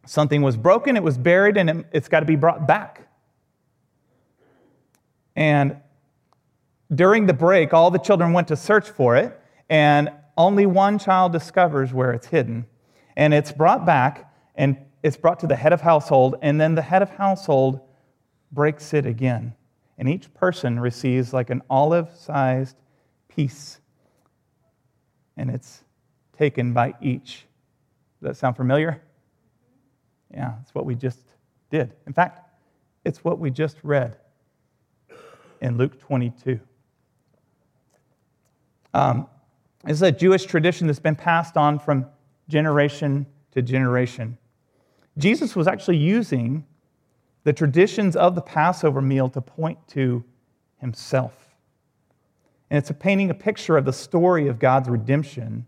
something 0.07 0.43
was 0.43 0.57
broken, 0.57 0.97
it 0.97 1.03
was 1.03 1.19
buried, 1.19 1.57
and 1.57 1.71
it, 1.71 1.87
it's 1.93 2.09
got 2.09 2.21
to 2.21 2.27
be 2.27 2.37
brought 2.37 2.69
back. 2.69 3.09
And 5.37 5.77
during 6.95 7.27
the 7.27 7.33
break, 7.33 7.73
all 7.73 7.91
the 7.91 7.99
children 7.99 8.33
went 8.33 8.49
to 8.49 8.57
search 8.57 8.91
for 8.91 9.17
it, 9.17 9.39
and 9.69 10.11
only 10.37 10.67
one 10.67 10.99
child 10.99 11.33
discovers 11.33 11.93
where 11.93 12.13
it's 12.13 12.27
hidden. 12.27 12.67
And 13.17 13.33
it's 13.33 13.53
brought 13.53 13.87
back, 13.87 14.33
and 14.55 14.77
it's 15.03 15.17
brought 15.17 15.41
to 15.41 15.47
the 15.47 15.57
head 15.57 15.73
of 15.73 15.81
household, 15.81 16.37
and 16.43 16.61
then 16.61 16.75
the 16.75 16.83
head 16.83 17.03
of 17.03 17.11
household 17.11 17.81
breaks 18.51 18.93
it 18.95 19.07
again. 19.07 19.55
And 19.99 20.09
each 20.09 20.33
person 20.35 20.81
receives 20.81 21.33
like 21.33 21.51
an 21.51 21.63
olive 21.71 22.11
sized 22.15 22.77
piece, 23.29 23.81
and 25.37 25.51
it's 25.51 25.85
taken 26.37 26.73
by 26.73 26.95
each. 27.01 27.47
Does 28.21 28.31
that 28.31 28.37
sound 28.37 28.57
familiar? 28.57 29.03
Yeah, 30.33 30.55
it's 30.63 30.75
what 30.75 30.87
we 30.87 30.95
just 30.95 31.21
did. 31.71 31.95
In 32.07 32.13
fact, 32.13 32.41
it's 33.05 33.25
what 33.25 33.39
we 33.39 33.51
just 33.51 33.77
read 33.83 34.17
in 35.63 35.79
Luke 35.79 35.99
22. 36.01 36.61
Um, 38.93 39.27
this 39.85 39.95
is 39.95 40.03
a 40.03 40.13
Jewish 40.13 40.45
tradition 40.45 40.87
that's 40.87 40.99
been 40.99 41.17
passed 41.17 41.57
on 41.57 41.79
from 41.79 42.05
generation 42.49 43.25
to 43.53 43.63
generation. 43.63 44.37
Jesus 45.17 45.57
was 45.57 45.67
actually 45.67 45.97
using 45.97 46.67
the 47.45 47.53
traditions 47.53 48.17
of 48.17 48.35
the 48.35 48.43
Passover 48.43 49.01
meal 49.01 49.29
to 49.31 49.41
point 49.41 49.79
to 49.89 50.23
himself. 50.79 51.55
And 52.69 52.79
it's 52.79 52.91
a 52.91 52.95
painting 52.95 53.31
a 53.31 53.35
picture 53.35 53.77
of 53.77 53.85
the 53.85 53.93
story 53.93 54.49
of 54.49 54.59
God's 54.59 54.89
redemption 54.89 55.67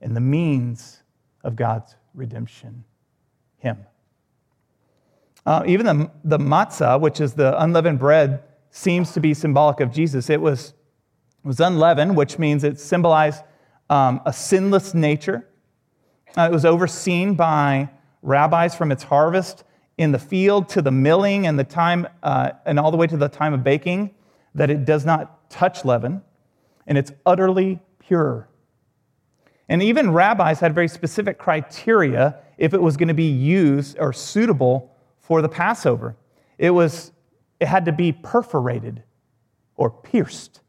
and 0.00 0.16
the 0.16 0.20
means 0.20 1.02
of 1.44 1.56
God's 1.56 1.94
redemption, 2.14 2.84
Him. 3.58 3.78
Uh, 5.44 5.62
even 5.66 5.86
the, 5.86 6.10
the 6.24 6.38
matzah, 6.38 7.00
which 7.00 7.20
is 7.20 7.34
the 7.34 7.60
unleavened 7.62 7.98
bread 7.98 8.42
seems 8.76 9.12
to 9.12 9.20
be 9.20 9.32
symbolic 9.32 9.80
of 9.80 9.90
Jesus. 9.90 10.28
It 10.28 10.40
was, 10.40 10.74
was 11.42 11.60
unleavened, 11.60 12.14
which 12.14 12.38
means 12.38 12.62
it 12.62 12.78
symbolized 12.78 13.42
um, 13.88 14.20
a 14.26 14.32
sinless 14.32 14.92
nature. 14.92 15.48
Uh, 16.36 16.42
it 16.42 16.52
was 16.52 16.66
overseen 16.66 17.34
by 17.34 17.88
rabbis 18.20 18.74
from 18.74 18.92
its 18.92 19.02
harvest 19.02 19.64
in 19.96 20.12
the 20.12 20.18
field 20.18 20.68
to 20.68 20.82
the 20.82 20.90
milling 20.90 21.46
and 21.46 21.58
the 21.58 21.64
time 21.64 22.06
uh, 22.22 22.50
and 22.66 22.78
all 22.78 22.90
the 22.90 22.98
way 22.98 23.06
to 23.06 23.16
the 23.16 23.28
time 23.28 23.54
of 23.54 23.64
baking 23.64 24.14
that 24.54 24.68
it 24.68 24.84
does 24.84 25.06
not 25.06 25.48
touch 25.48 25.84
leaven 25.84 26.20
and 26.86 26.98
it's 26.98 27.12
utterly 27.24 27.78
pure 27.98 28.48
and 29.68 29.82
even 29.82 30.10
rabbis 30.10 30.60
had 30.60 30.74
very 30.74 30.88
specific 30.88 31.38
criteria 31.38 32.36
if 32.58 32.74
it 32.74 32.82
was 32.82 32.96
going 32.96 33.08
to 33.08 33.14
be 33.14 33.30
used 33.30 33.96
or 33.98 34.12
suitable 34.12 34.94
for 35.20 35.40
the 35.40 35.48
passover 35.48 36.16
it 36.58 36.70
was 36.70 37.12
it 37.60 37.68
had 37.68 37.84
to 37.86 37.92
be 37.92 38.12
perforated 38.12 39.02
or 39.76 39.90
pierced. 39.90 40.60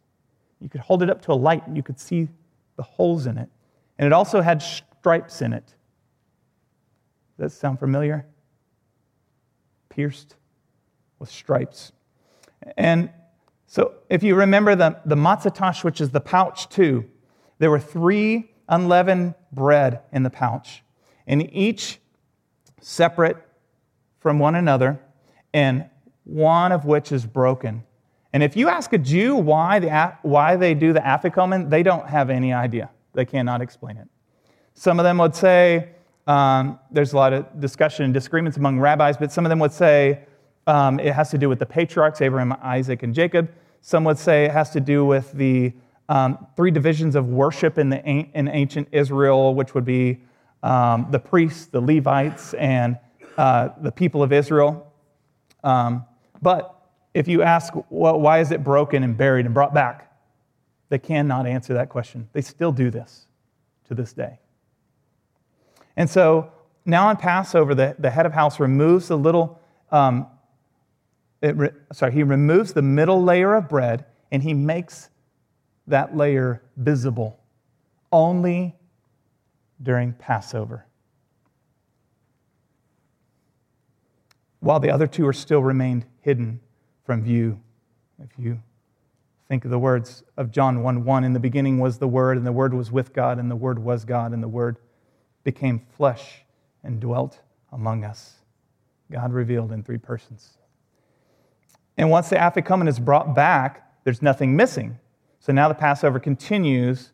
You 0.60 0.70
could 0.70 0.82
hold 0.82 1.04
it 1.04 1.10
up 1.10 1.22
to 1.24 1.32
a 1.32 1.36
light 1.36 1.66
and 1.68 1.76
you 1.76 1.84
could 1.84 2.00
see 2.00 2.30
the 2.76 2.84
holes 2.84 3.26
in 3.26 3.38
it. 3.38 3.50
And 3.98 4.06
it 4.06 4.14
also 4.14 4.42
had 4.42 4.62
stripes 4.62 5.42
in 5.42 5.54
it. 5.54 5.76
Does 7.38 7.52
that 7.54 7.58
sound 7.58 7.80
familiar? 7.80 8.26
Pierced 9.90 10.36
with 11.20 11.30
stripes. 11.30 11.92
And 12.78 13.10
so 13.68 13.96
if 14.10 14.24
you 14.24 14.36
remember 14.36 14.76
the, 14.76 15.00
the 15.06 15.16
matzah 15.16 15.84
which 15.84 16.02
is 16.02 16.10
the 16.12 16.20
pouch 16.20 16.70
too, 16.70 17.06
there 17.60 17.70
were 17.70 17.80
three 17.80 18.52
unleavened 18.70 19.36
bread 19.52 20.02
in 20.12 20.24
the 20.24 20.30
pouch, 20.30 20.84
and 21.26 21.54
each 21.54 22.00
separate 22.82 23.38
from 24.20 24.40
one 24.40 24.56
another 24.56 25.00
and 25.54 25.90
one 26.28 26.72
of 26.74 26.86
which 26.86 27.12
is 27.12 27.26
broken. 27.26 27.84
And 28.34 28.44
if 28.44 28.58
you 28.58 28.68
ask 28.68 28.92
a 28.92 28.98
Jew 28.98 29.36
why, 29.36 29.80
the, 29.80 30.14
why 30.22 30.58
they 30.58 30.74
do 30.74 30.92
the 30.92 31.00
afikomen, 31.00 31.70
they 31.70 31.84
don't 31.84 32.08
have 32.08 32.30
any 32.30 32.54
idea. 32.54 32.90
They 33.14 33.26
cannot 33.26 33.62
explain 33.62 33.98
it. 33.98 34.08
Some 34.74 35.00
of 35.00 35.06
them 35.06 35.18
would 35.20 35.34
say, 35.34 35.90
um, 36.28 36.80
there's 36.92 37.14
a 37.14 37.16
lot 37.16 37.32
of 37.32 37.60
discussion 37.60 38.04
and 38.04 38.14
disagreements 38.14 38.58
among 38.58 38.80
rabbis, 38.80 39.16
but 39.18 39.32
some 39.32 39.46
of 39.46 39.50
them 39.50 39.60
would 39.60 39.72
say 39.72 40.26
um, 40.68 41.00
it 41.00 41.14
has 41.14 41.32
to 41.32 41.38
do 41.38 41.48
with 41.48 41.60
the 41.60 41.66
patriarchs, 41.66 42.22
Abraham, 42.22 42.54
Isaac, 42.62 43.02
and 43.04 43.16
Jacob. 43.16 43.50
Some 43.82 44.04
would 44.04 44.20
say 44.20 44.44
it 44.44 44.52
has 44.52 44.70
to 44.72 44.82
do 44.82 45.06
with 45.06 45.32
the 45.32 45.72
um, 46.10 46.46
three 46.58 46.72
divisions 46.72 47.16
of 47.16 47.30
worship 47.30 47.78
in, 47.78 47.90
the, 47.90 48.06
in 48.06 48.50
ancient 48.50 48.90
Israel, 48.92 49.56
which 49.56 49.74
would 49.74 49.86
be 49.86 50.20
um, 50.62 51.08
the 51.10 51.20
priests, 51.20 51.68
the 51.68 51.80
Levites, 51.80 52.54
and 52.56 52.98
uh, 53.38 53.70
the 53.82 53.92
people 53.92 54.22
of 54.22 54.34
Israel. 54.34 54.94
Um, 55.64 56.06
but 56.42 56.74
if 57.14 57.28
you 57.28 57.42
ask, 57.42 57.74
well, 57.90 58.20
why 58.20 58.40
is 58.40 58.52
it 58.52 58.64
broken 58.64 59.04
and 59.04 59.18
buried 59.18 59.46
and 59.46 59.54
brought 59.54 59.74
back? 59.74 60.12
They 60.90 61.00
cannot 61.00 61.48
answer 61.48 61.74
that 61.74 61.90
question. 61.90 62.30
They 62.34 62.42
still 62.42 62.72
do 62.72 62.90
this 62.90 63.28
to 63.88 63.96
this 63.96 64.14
day. 64.14 64.40
And 65.96 66.10
so 66.10 66.52
now 66.86 67.08
on 67.08 67.18
Passover, 67.18 67.76
the, 67.76 67.96
the 68.00 68.10
head 68.10 68.26
of 68.26 68.34
house 68.34 68.60
removes 68.60 69.10
the 69.10 69.18
little, 69.18 69.60
um, 69.92 70.28
re, 71.42 71.70
sorry, 71.92 72.14
he 72.14 72.24
removes 72.24 72.74
the 72.74 72.82
middle 72.82 73.22
layer 73.22 73.56
of 73.56 73.68
bread 73.68 74.06
and 74.32 74.44
he 74.44 74.54
makes 74.54 75.10
that 75.88 76.16
layer 76.16 76.62
visible 76.76 77.40
only 78.12 78.76
during 79.82 80.14
Passover. 80.14 80.87
While 84.68 84.82
the 84.82 84.92
other 84.92 85.08
two 85.08 85.26
are 85.26 85.32
still 85.32 85.64
remained 85.64 86.04
hidden 86.20 86.60
from 87.06 87.24
view. 87.24 87.62
If 88.22 88.32
you 88.38 88.62
think 89.48 89.64
of 89.64 89.72
the 89.72 89.80
words 89.80 90.26
of 90.36 90.52
John 90.52 90.84
1 90.84 91.06
1, 91.06 91.24
in 91.24 91.32
the 91.32 91.40
beginning 91.40 91.80
was 91.80 92.00
the 92.00 92.08
Word, 92.10 92.36
and 92.36 92.46
the 92.46 92.52
Word 92.52 92.74
was 92.74 92.92
with 92.92 93.14
God, 93.14 93.40
and 93.40 93.50
the 93.50 93.56
Word 93.56 93.80
was 93.80 94.04
God, 94.04 94.34
and 94.34 94.44
the 94.44 94.48
Word 94.50 94.76
became 95.46 95.80
flesh 95.96 96.44
and 96.84 97.00
dwelt 97.00 97.40
among 97.72 98.04
us. 98.04 98.40
God 99.10 99.32
revealed 99.32 99.72
in 99.72 99.84
three 99.84 99.98
persons. 99.98 100.58
And 101.96 102.10
once 102.10 102.28
the 102.28 102.36
Afikomen 102.36 102.90
is 102.90 103.00
brought 103.00 103.34
back, 103.34 103.90
there's 104.04 104.22
nothing 104.22 104.54
missing. 104.54 105.00
So 105.40 105.54
now 105.54 105.70
the 105.70 105.76
Passover 105.76 106.20
continues 106.20 107.14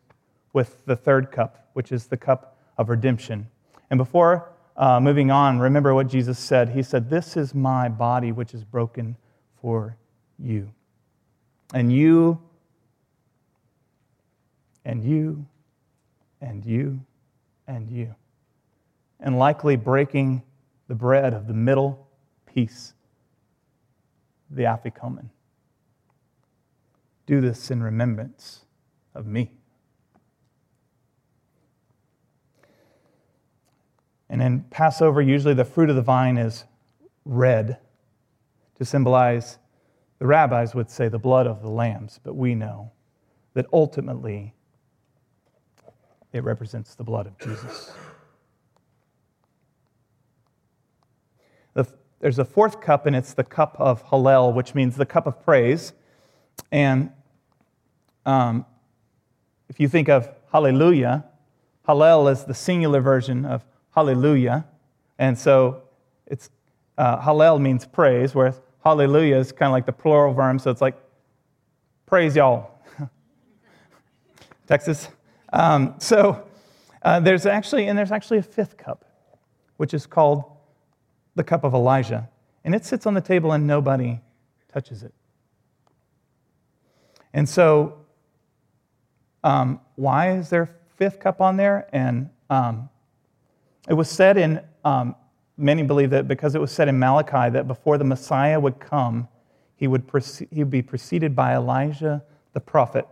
with 0.53 0.83
the 0.87 0.95
third 0.95 1.31
cup, 1.31 1.69
which 1.73 1.91
is 1.91 2.07
the 2.07 2.17
cup 2.17 2.57
of 2.79 2.89
redemption. 2.89 3.47
And 3.91 3.99
before 3.99 4.52
uh, 4.75 4.99
moving 4.99 5.29
on, 5.29 5.59
remember 5.59 5.93
what 5.93 6.07
Jesus 6.07 6.39
said. 6.39 6.69
He 6.69 6.81
said, 6.81 7.09
This 7.09 7.37
is 7.37 7.53
my 7.53 7.89
body, 7.89 8.31
which 8.31 8.53
is 8.53 8.63
broken 8.63 9.15
for 9.61 9.97
you. 10.39 10.71
And 11.73 11.91
you, 11.91 12.39
and 14.85 15.03
you, 15.03 15.45
and 16.41 16.65
you, 16.65 16.99
and 17.67 17.89
you. 17.89 18.15
And 19.19 19.37
likely 19.37 19.75
breaking 19.75 20.43
the 20.87 20.95
bread 20.95 21.33
of 21.33 21.47
the 21.47 21.53
middle 21.53 22.07
piece, 22.45 22.93
the 24.49 24.63
afikomen. 24.63 25.29
Do 27.25 27.41
this 27.41 27.71
in 27.71 27.81
remembrance 27.81 28.65
of 29.15 29.25
me. 29.25 29.51
And 34.29 34.41
in 34.41 34.61
Passover, 34.69 35.21
usually 35.21 35.53
the 35.53 35.65
fruit 35.65 35.89
of 35.89 35.95
the 35.95 36.01
vine 36.01 36.37
is 36.37 36.65
red 37.25 37.77
to 38.77 38.85
symbolize, 38.85 39.57
the 40.19 40.25
rabbis 40.25 40.73
would 40.73 40.89
say, 40.89 41.07
the 41.07 41.19
blood 41.19 41.47
of 41.47 41.61
the 41.61 41.69
lambs, 41.69 42.19
but 42.23 42.35
we 42.35 42.55
know 42.55 42.91
that 43.53 43.65
ultimately 43.71 44.53
it 46.31 46.43
represents 46.43 46.95
the 46.95 47.03
blood 47.03 47.27
of 47.27 47.37
Jesus. 47.37 47.91
The, 51.75 51.85
there's 52.19 52.39
a 52.39 52.45
fourth 52.45 52.81
cup, 52.81 53.05
and 53.05 53.15
it's 53.15 53.33
the 53.33 53.43
cup 53.43 53.75
of 53.79 54.03
Hallel, 54.05 54.53
which 54.53 54.73
means 54.73 54.95
the 54.95 55.05
cup 55.05 55.27
of 55.27 55.43
praise. 55.43 55.93
And 56.71 57.11
um, 58.25 58.65
if 59.69 59.79
you 59.79 59.87
think 59.87 60.09
of 60.09 60.29
hallelujah, 60.51 61.25
Hallel 61.87 62.31
is 62.31 62.45
the 62.45 62.53
singular 62.53 63.01
version 63.01 63.45
of 63.45 63.63
hallelujah. 63.95 64.65
And 65.19 65.37
so 65.37 65.83
it's 66.27 66.49
uh, 66.97 67.21
Hallel 67.21 67.59
means 67.59 67.85
praise, 67.85 68.35
whereas 68.35 68.61
hallelujah 68.83 69.37
is 69.37 69.51
kind 69.51 69.67
of 69.67 69.73
like 69.73 69.85
the 69.85 69.93
plural 69.93 70.33
verb, 70.33 70.61
so 70.61 70.71
it's 70.71 70.81
like 70.81 70.97
praise 72.05 72.35
y'all. 72.35 72.71
Texas. 74.67 75.09
Um, 75.51 75.95
so 75.99 76.45
uh, 77.01 77.19
there's 77.19 77.45
actually, 77.45 77.87
and 77.87 77.97
there's 77.97 78.11
actually 78.11 78.39
a 78.39 78.43
fifth 78.43 78.77
cup, 78.77 79.05
which 79.77 79.93
is 79.93 80.05
called 80.05 80.43
the 81.35 81.43
cup 81.43 81.63
of 81.63 81.73
Elijah. 81.73 82.29
And 82.63 82.73
it 82.73 82.85
sits 82.85 83.05
on 83.05 83.13
the 83.13 83.21
table 83.21 83.51
and 83.51 83.67
nobody 83.67 84.19
touches 84.71 85.03
it. 85.03 85.13
And 87.33 87.47
so, 87.49 87.97
um, 89.43 89.81
why 89.95 90.37
is 90.37 90.49
there 90.49 90.75
fifth 90.95 91.19
cup 91.19 91.41
on 91.41 91.57
there? 91.57 91.89
And 91.91 92.29
um, 92.49 92.89
it 93.87 93.93
was 93.93 94.09
said 94.09 94.37
in, 94.37 94.61
um, 94.83 95.15
many 95.57 95.83
believe 95.83 96.09
that 96.11 96.27
because 96.27 96.55
it 96.55 96.61
was 96.61 96.71
said 96.71 96.87
in 96.87 96.97
Malachi 96.97 97.49
that 97.51 97.67
before 97.67 97.97
the 97.97 98.03
Messiah 98.03 98.59
would 98.59 98.79
come, 98.79 99.27
he 99.75 99.87
would, 99.87 100.09
he 100.51 100.59
would 100.59 100.69
be 100.69 100.81
preceded 100.81 101.35
by 101.35 101.55
Elijah 101.55 102.23
the 102.53 102.59
prophet. 102.59 103.07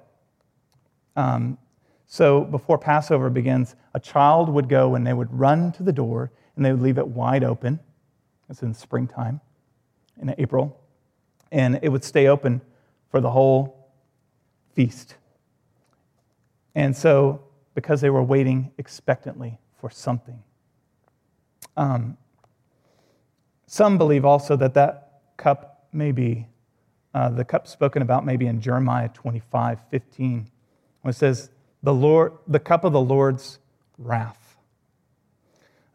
Um, 1.15 1.57
so 2.07 2.41
before 2.41 2.78
Passover 2.78 3.30
begins, 3.30 3.76
a 3.93 3.99
child 3.99 4.49
would 4.49 4.69
go 4.69 4.95
and 4.95 5.05
they 5.05 5.13
would 5.13 5.34
run 5.38 5.72
to 5.74 5.84
the 5.84 5.91
door 5.91 6.32
and 6.55 6.65
they 6.65 6.72
would 6.72 6.82
leave 6.82 6.97
it 6.97 7.07
wide 7.07 7.43
open. 7.43 7.80
It's 8.49 8.61
in 8.61 8.74
springtime, 8.74 9.41
in 10.22 10.34
April. 10.38 10.80
And 11.51 11.80
it 11.82 11.89
would 11.89 12.03
stay 12.03 12.28
open 12.28 12.61
for 13.09 13.22
the 13.22 13.32
whole 13.32 13.89
feast. 14.74 15.15
And 16.76 16.95
so, 16.95 17.43
because 17.76 18.01
they 18.01 18.09
were 18.09 18.24
waiting 18.24 18.72
expectantly 18.78 19.57
for 19.80 19.89
something. 19.89 20.43
Um, 21.78 22.17
some 23.67 23.97
believe 23.97 24.26
also 24.26 24.55
that 24.57 24.74
that 24.74 25.22
cup 25.38 25.88
may 25.93 26.11
be 26.11 26.47
uh, 27.13 27.30
the 27.30 27.43
cup 27.43 27.67
spoken 27.67 28.01
about 28.01 28.26
maybe 28.26 28.47
in 28.47 28.61
Jeremiah 28.61 29.09
25, 29.09 29.80
15, 29.89 30.47
when 31.01 31.09
it 31.09 31.15
says, 31.15 31.49
the, 31.84 31.93
Lord, 31.93 32.34
the 32.47 32.59
cup 32.59 32.84
of 32.84 32.93
the 32.93 33.01
Lord's 33.01 33.59
wrath. 33.97 34.57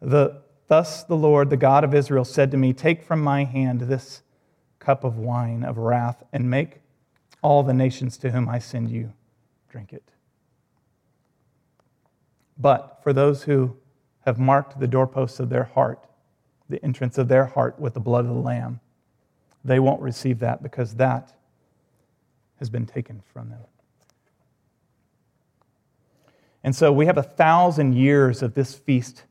The, 0.01 0.41
Thus 0.67 1.03
the 1.03 1.15
Lord, 1.15 1.49
the 1.49 1.57
God 1.57 1.83
of 1.83 1.93
Israel, 1.93 2.25
said 2.25 2.51
to 2.51 2.57
me, 2.57 2.73
Take 2.73 3.01
from 3.01 3.21
my 3.21 3.45
hand 3.45 3.81
this 3.81 4.21
cup 4.79 5.03
of 5.03 5.17
wine 5.17 5.63
of 5.63 5.77
wrath 5.77 6.23
and 6.33 6.49
make 6.49 6.81
all 7.41 7.63
the 7.63 7.73
nations 7.73 8.17
to 8.17 8.31
whom 8.31 8.49
I 8.49 8.59
send 8.59 8.89
you 8.89 9.13
drink 9.69 9.93
it. 9.93 10.03
But 12.57 12.99
for 13.03 13.13
those 13.13 13.43
who 13.43 13.77
have 14.27 14.37
marked 14.37 14.77
the 14.77 14.87
doorposts 14.87 15.39
of 15.39 15.47
their 15.47 15.63
heart, 15.63 16.05
the 16.67 16.83
entrance 16.83 17.17
of 17.17 17.29
their 17.29 17.45
heart 17.45 17.79
with 17.79 17.93
the 17.93 17.99
blood 18.01 18.25
of 18.25 18.31
the 18.31 18.41
Lamb. 18.41 18.81
They 19.63 19.79
won't 19.79 20.01
receive 20.01 20.39
that 20.39 20.61
because 20.61 20.95
that 20.95 21.33
has 22.59 22.69
been 22.69 22.85
taken 22.85 23.23
from 23.31 23.49
them. 23.49 23.61
And 26.61 26.75
so 26.75 26.91
we 26.91 27.05
have 27.05 27.17
a 27.17 27.23
thousand 27.23 27.93
years 27.93 28.43
of 28.43 28.53
this 28.53 28.75
feast 28.75 29.23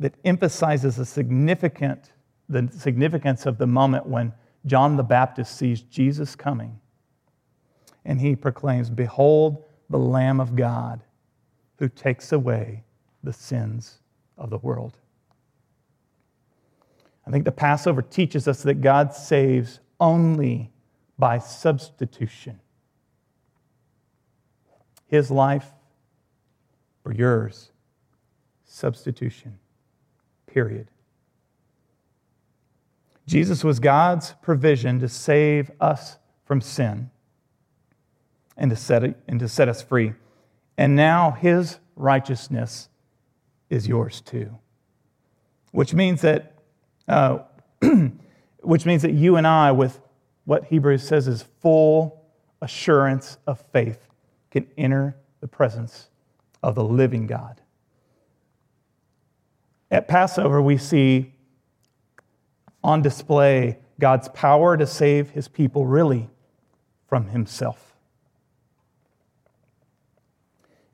that 0.00 0.14
emphasizes 0.24 0.96
the, 0.96 1.06
significant, 1.06 2.10
the 2.48 2.68
significance 2.76 3.46
of 3.46 3.58
the 3.58 3.68
moment 3.68 4.06
when 4.06 4.32
John 4.66 4.96
the 4.96 5.04
Baptist 5.04 5.56
sees 5.56 5.80
Jesus 5.80 6.34
coming. 6.34 6.80
And 8.04 8.20
he 8.20 8.34
proclaims, 8.34 8.90
Behold 8.90 9.62
the 9.88 9.98
Lamb 9.98 10.40
of 10.40 10.56
God 10.56 11.04
who 11.78 11.88
takes 11.88 12.32
away 12.32 12.84
the 13.22 13.32
sins 13.32 13.98
of 14.36 14.50
the 14.50 14.58
world. 14.58 14.98
I 17.26 17.30
think 17.30 17.44
the 17.44 17.52
Passover 17.52 18.02
teaches 18.02 18.48
us 18.48 18.62
that 18.62 18.80
God 18.80 19.14
saves 19.14 19.80
only 20.00 20.70
by 21.18 21.38
substitution. 21.38 22.60
His 25.06 25.30
life 25.30 25.66
for 27.02 27.12
yours, 27.12 27.70
substitution, 28.64 29.58
period. 30.46 30.88
Jesus 33.26 33.62
was 33.62 33.78
God's 33.78 34.34
provision 34.40 35.00
to 35.00 35.08
save 35.08 35.70
us 35.80 36.16
from 36.46 36.62
sin 36.62 37.10
and 38.56 38.70
to 38.70 38.76
set, 38.76 39.04
it, 39.04 39.16
and 39.28 39.38
to 39.40 39.48
set 39.48 39.68
us 39.68 39.82
free. 39.82 40.14
And 40.78 40.94
now 40.94 41.32
his 41.32 41.80
righteousness 41.96 42.88
is 43.68 43.88
yours 43.88 44.20
too. 44.20 44.56
Which 45.72 45.92
means 45.92 46.22
that, 46.22 46.54
uh, 47.08 47.40
which 48.60 48.86
means 48.86 49.02
that 49.02 49.12
you 49.12 49.36
and 49.36 49.46
I, 49.46 49.72
with 49.72 50.00
what 50.44 50.66
Hebrews 50.66 51.06
says 51.06 51.26
is 51.26 51.42
full 51.60 52.24
assurance 52.62 53.38
of 53.46 53.62
faith, 53.72 54.08
can 54.52 54.68
enter 54.78 55.16
the 55.40 55.48
presence 55.48 56.08
of 56.62 56.76
the 56.76 56.84
living 56.84 57.26
God. 57.26 57.60
At 59.90 60.06
Passover, 60.06 60.62
we 60.62 60.76
see 60.76 61.34
on 62.84 63.02
display 63.02 63.78
God's 63.98 64.28
power 64.28 64.76
to 64.76 64.86
save 64.86 65.30
his 65.30 65.48
people 65.48 65.86
really 65.86 66.30
from 67.08 67.26
himself 67.26 67.87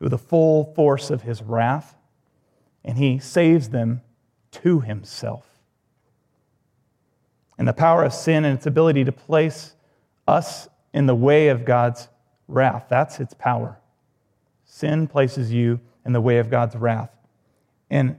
with 0.04 0.10
the 0.10 0.18
full 0.18 0.66
force 0.74 1.08
of 1.08 1.22
his 1.22 1.42
wrath, 1.42 1.96
and 2.84 2.98
he 2.98 3.18
saves 3.18 3.70
them 3.70 4.02
to 4.50 4.80
himself. 4.80 5.46
And 7.56 7.66
the 7.66 7.72
power 7.72 8.04
of 8.04 8.12
sin 8.12 8.44
and 8.44 8.58
its 8.58 8.66
ability 8.66 9.04
to 9.04 9.12
place 9.12 9.74
us 10.28 10.68
in 10.92 11.06
the 11.06 11.14
way 11.14 11.48
of 11.48 11.64
God's 11.64 12.08
wrath. 12.48 12.84
That's 12.90 13.18
its 13.18 13.32
power. 13.32 13.80
Sin 14.66 15.06
places 15.06 15.54
you 15.54 15.80
in 16.04 16.12
the 16.12 16.20
way 16.20 16.36
of 16.36 16.50
God's 16.50 16.76
wrath. 16.76 17.16
And 17.88 18.16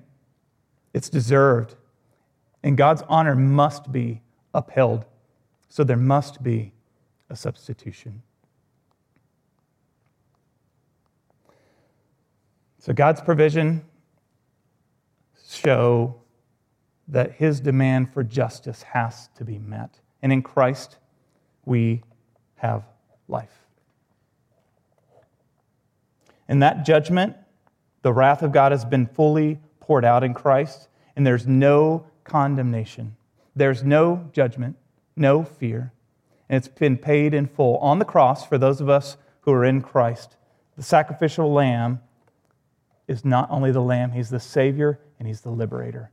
it's 0.91 1.07
deserved. 1.07 1.75
And 2.63 2.75
God's 2.75 3.03
honor 3.07 3.35
must 3.35 3.91
be 3.91 4.23
upheld. 4.55 5.05
So 5.67 5.83
there 5.83 5.97
must 5.97 6.41
be 6.41 6.73
a 7.29 7.35
substitution. 7.35 8.23
So 12.85 12.93
God's 12.93 13.19
provision 13.19 13.83
show 15.49 16.21
that 17.07 17.31
his 17.31 17.59
demand 17.59 18.13
for 18.13 18.23
justice 18.23 18.83
has 18.83 19.27
to 19.37 19.43
be 19.43 19.57
met. 19.57 19.99
And 20.21 20.31
in 20.31 20.43
Christ, 20.43 20.97
we 21.65 22.03
have 22.57 22.83
life. 23.27 23.65
In 26.47 26.59
that 26.59 26.85
judgment, 26.85 27.35
the 28.03 28.13
wrath 28.13 28.43
of 28.43 28.51
God 28.51 28.71
has 28.71 28.85
been 28.85 29.07
fully 29.07 29.59
poured 29.79 30.05
out 30.05 30.23
in 30.23 30.35
Christ, 30.35 30.87
and 31.15 31.25
there's 31.25 31.47
no 31.47 32.05
condemnation. 32.23 33.15
There's 33.55 33.83
no 33.83 34.29
judgment, 34.31 34.75
no 35.15 35.41
fear, 35.41 35.91
and 36.47 36.57
it's 36.57 36.67
been 36.67 36.99
paid 36.99 37.33
in 37.33 37.47
full 37.47 37.77
on 37.77 37.97
the 37.97 38.05
cross 38.05 38.45
for 38.45 38.59
those 38.59 38.79
of 38.79 38.89
us 38.89 39.17
who 39.41 39.51
are 39.53 39.65
in 39.65 39.81
Christ. 39.81 40.35
The 40.77 40.83
sacrificial 40.83 41.51
lamb 41.51 42.01
is 43.07 43.23
not 43.23 43.49
only 43.51 43.71
the 43.71 43.81
lamb, 43.81 44.11
he's 44.11 44.29
the 44.29 44.39
Savior 44.39 44.99
and 45.19 45.27
he's 45.27 45.41
the 45.41 45.51
liberator. 45.51 46.11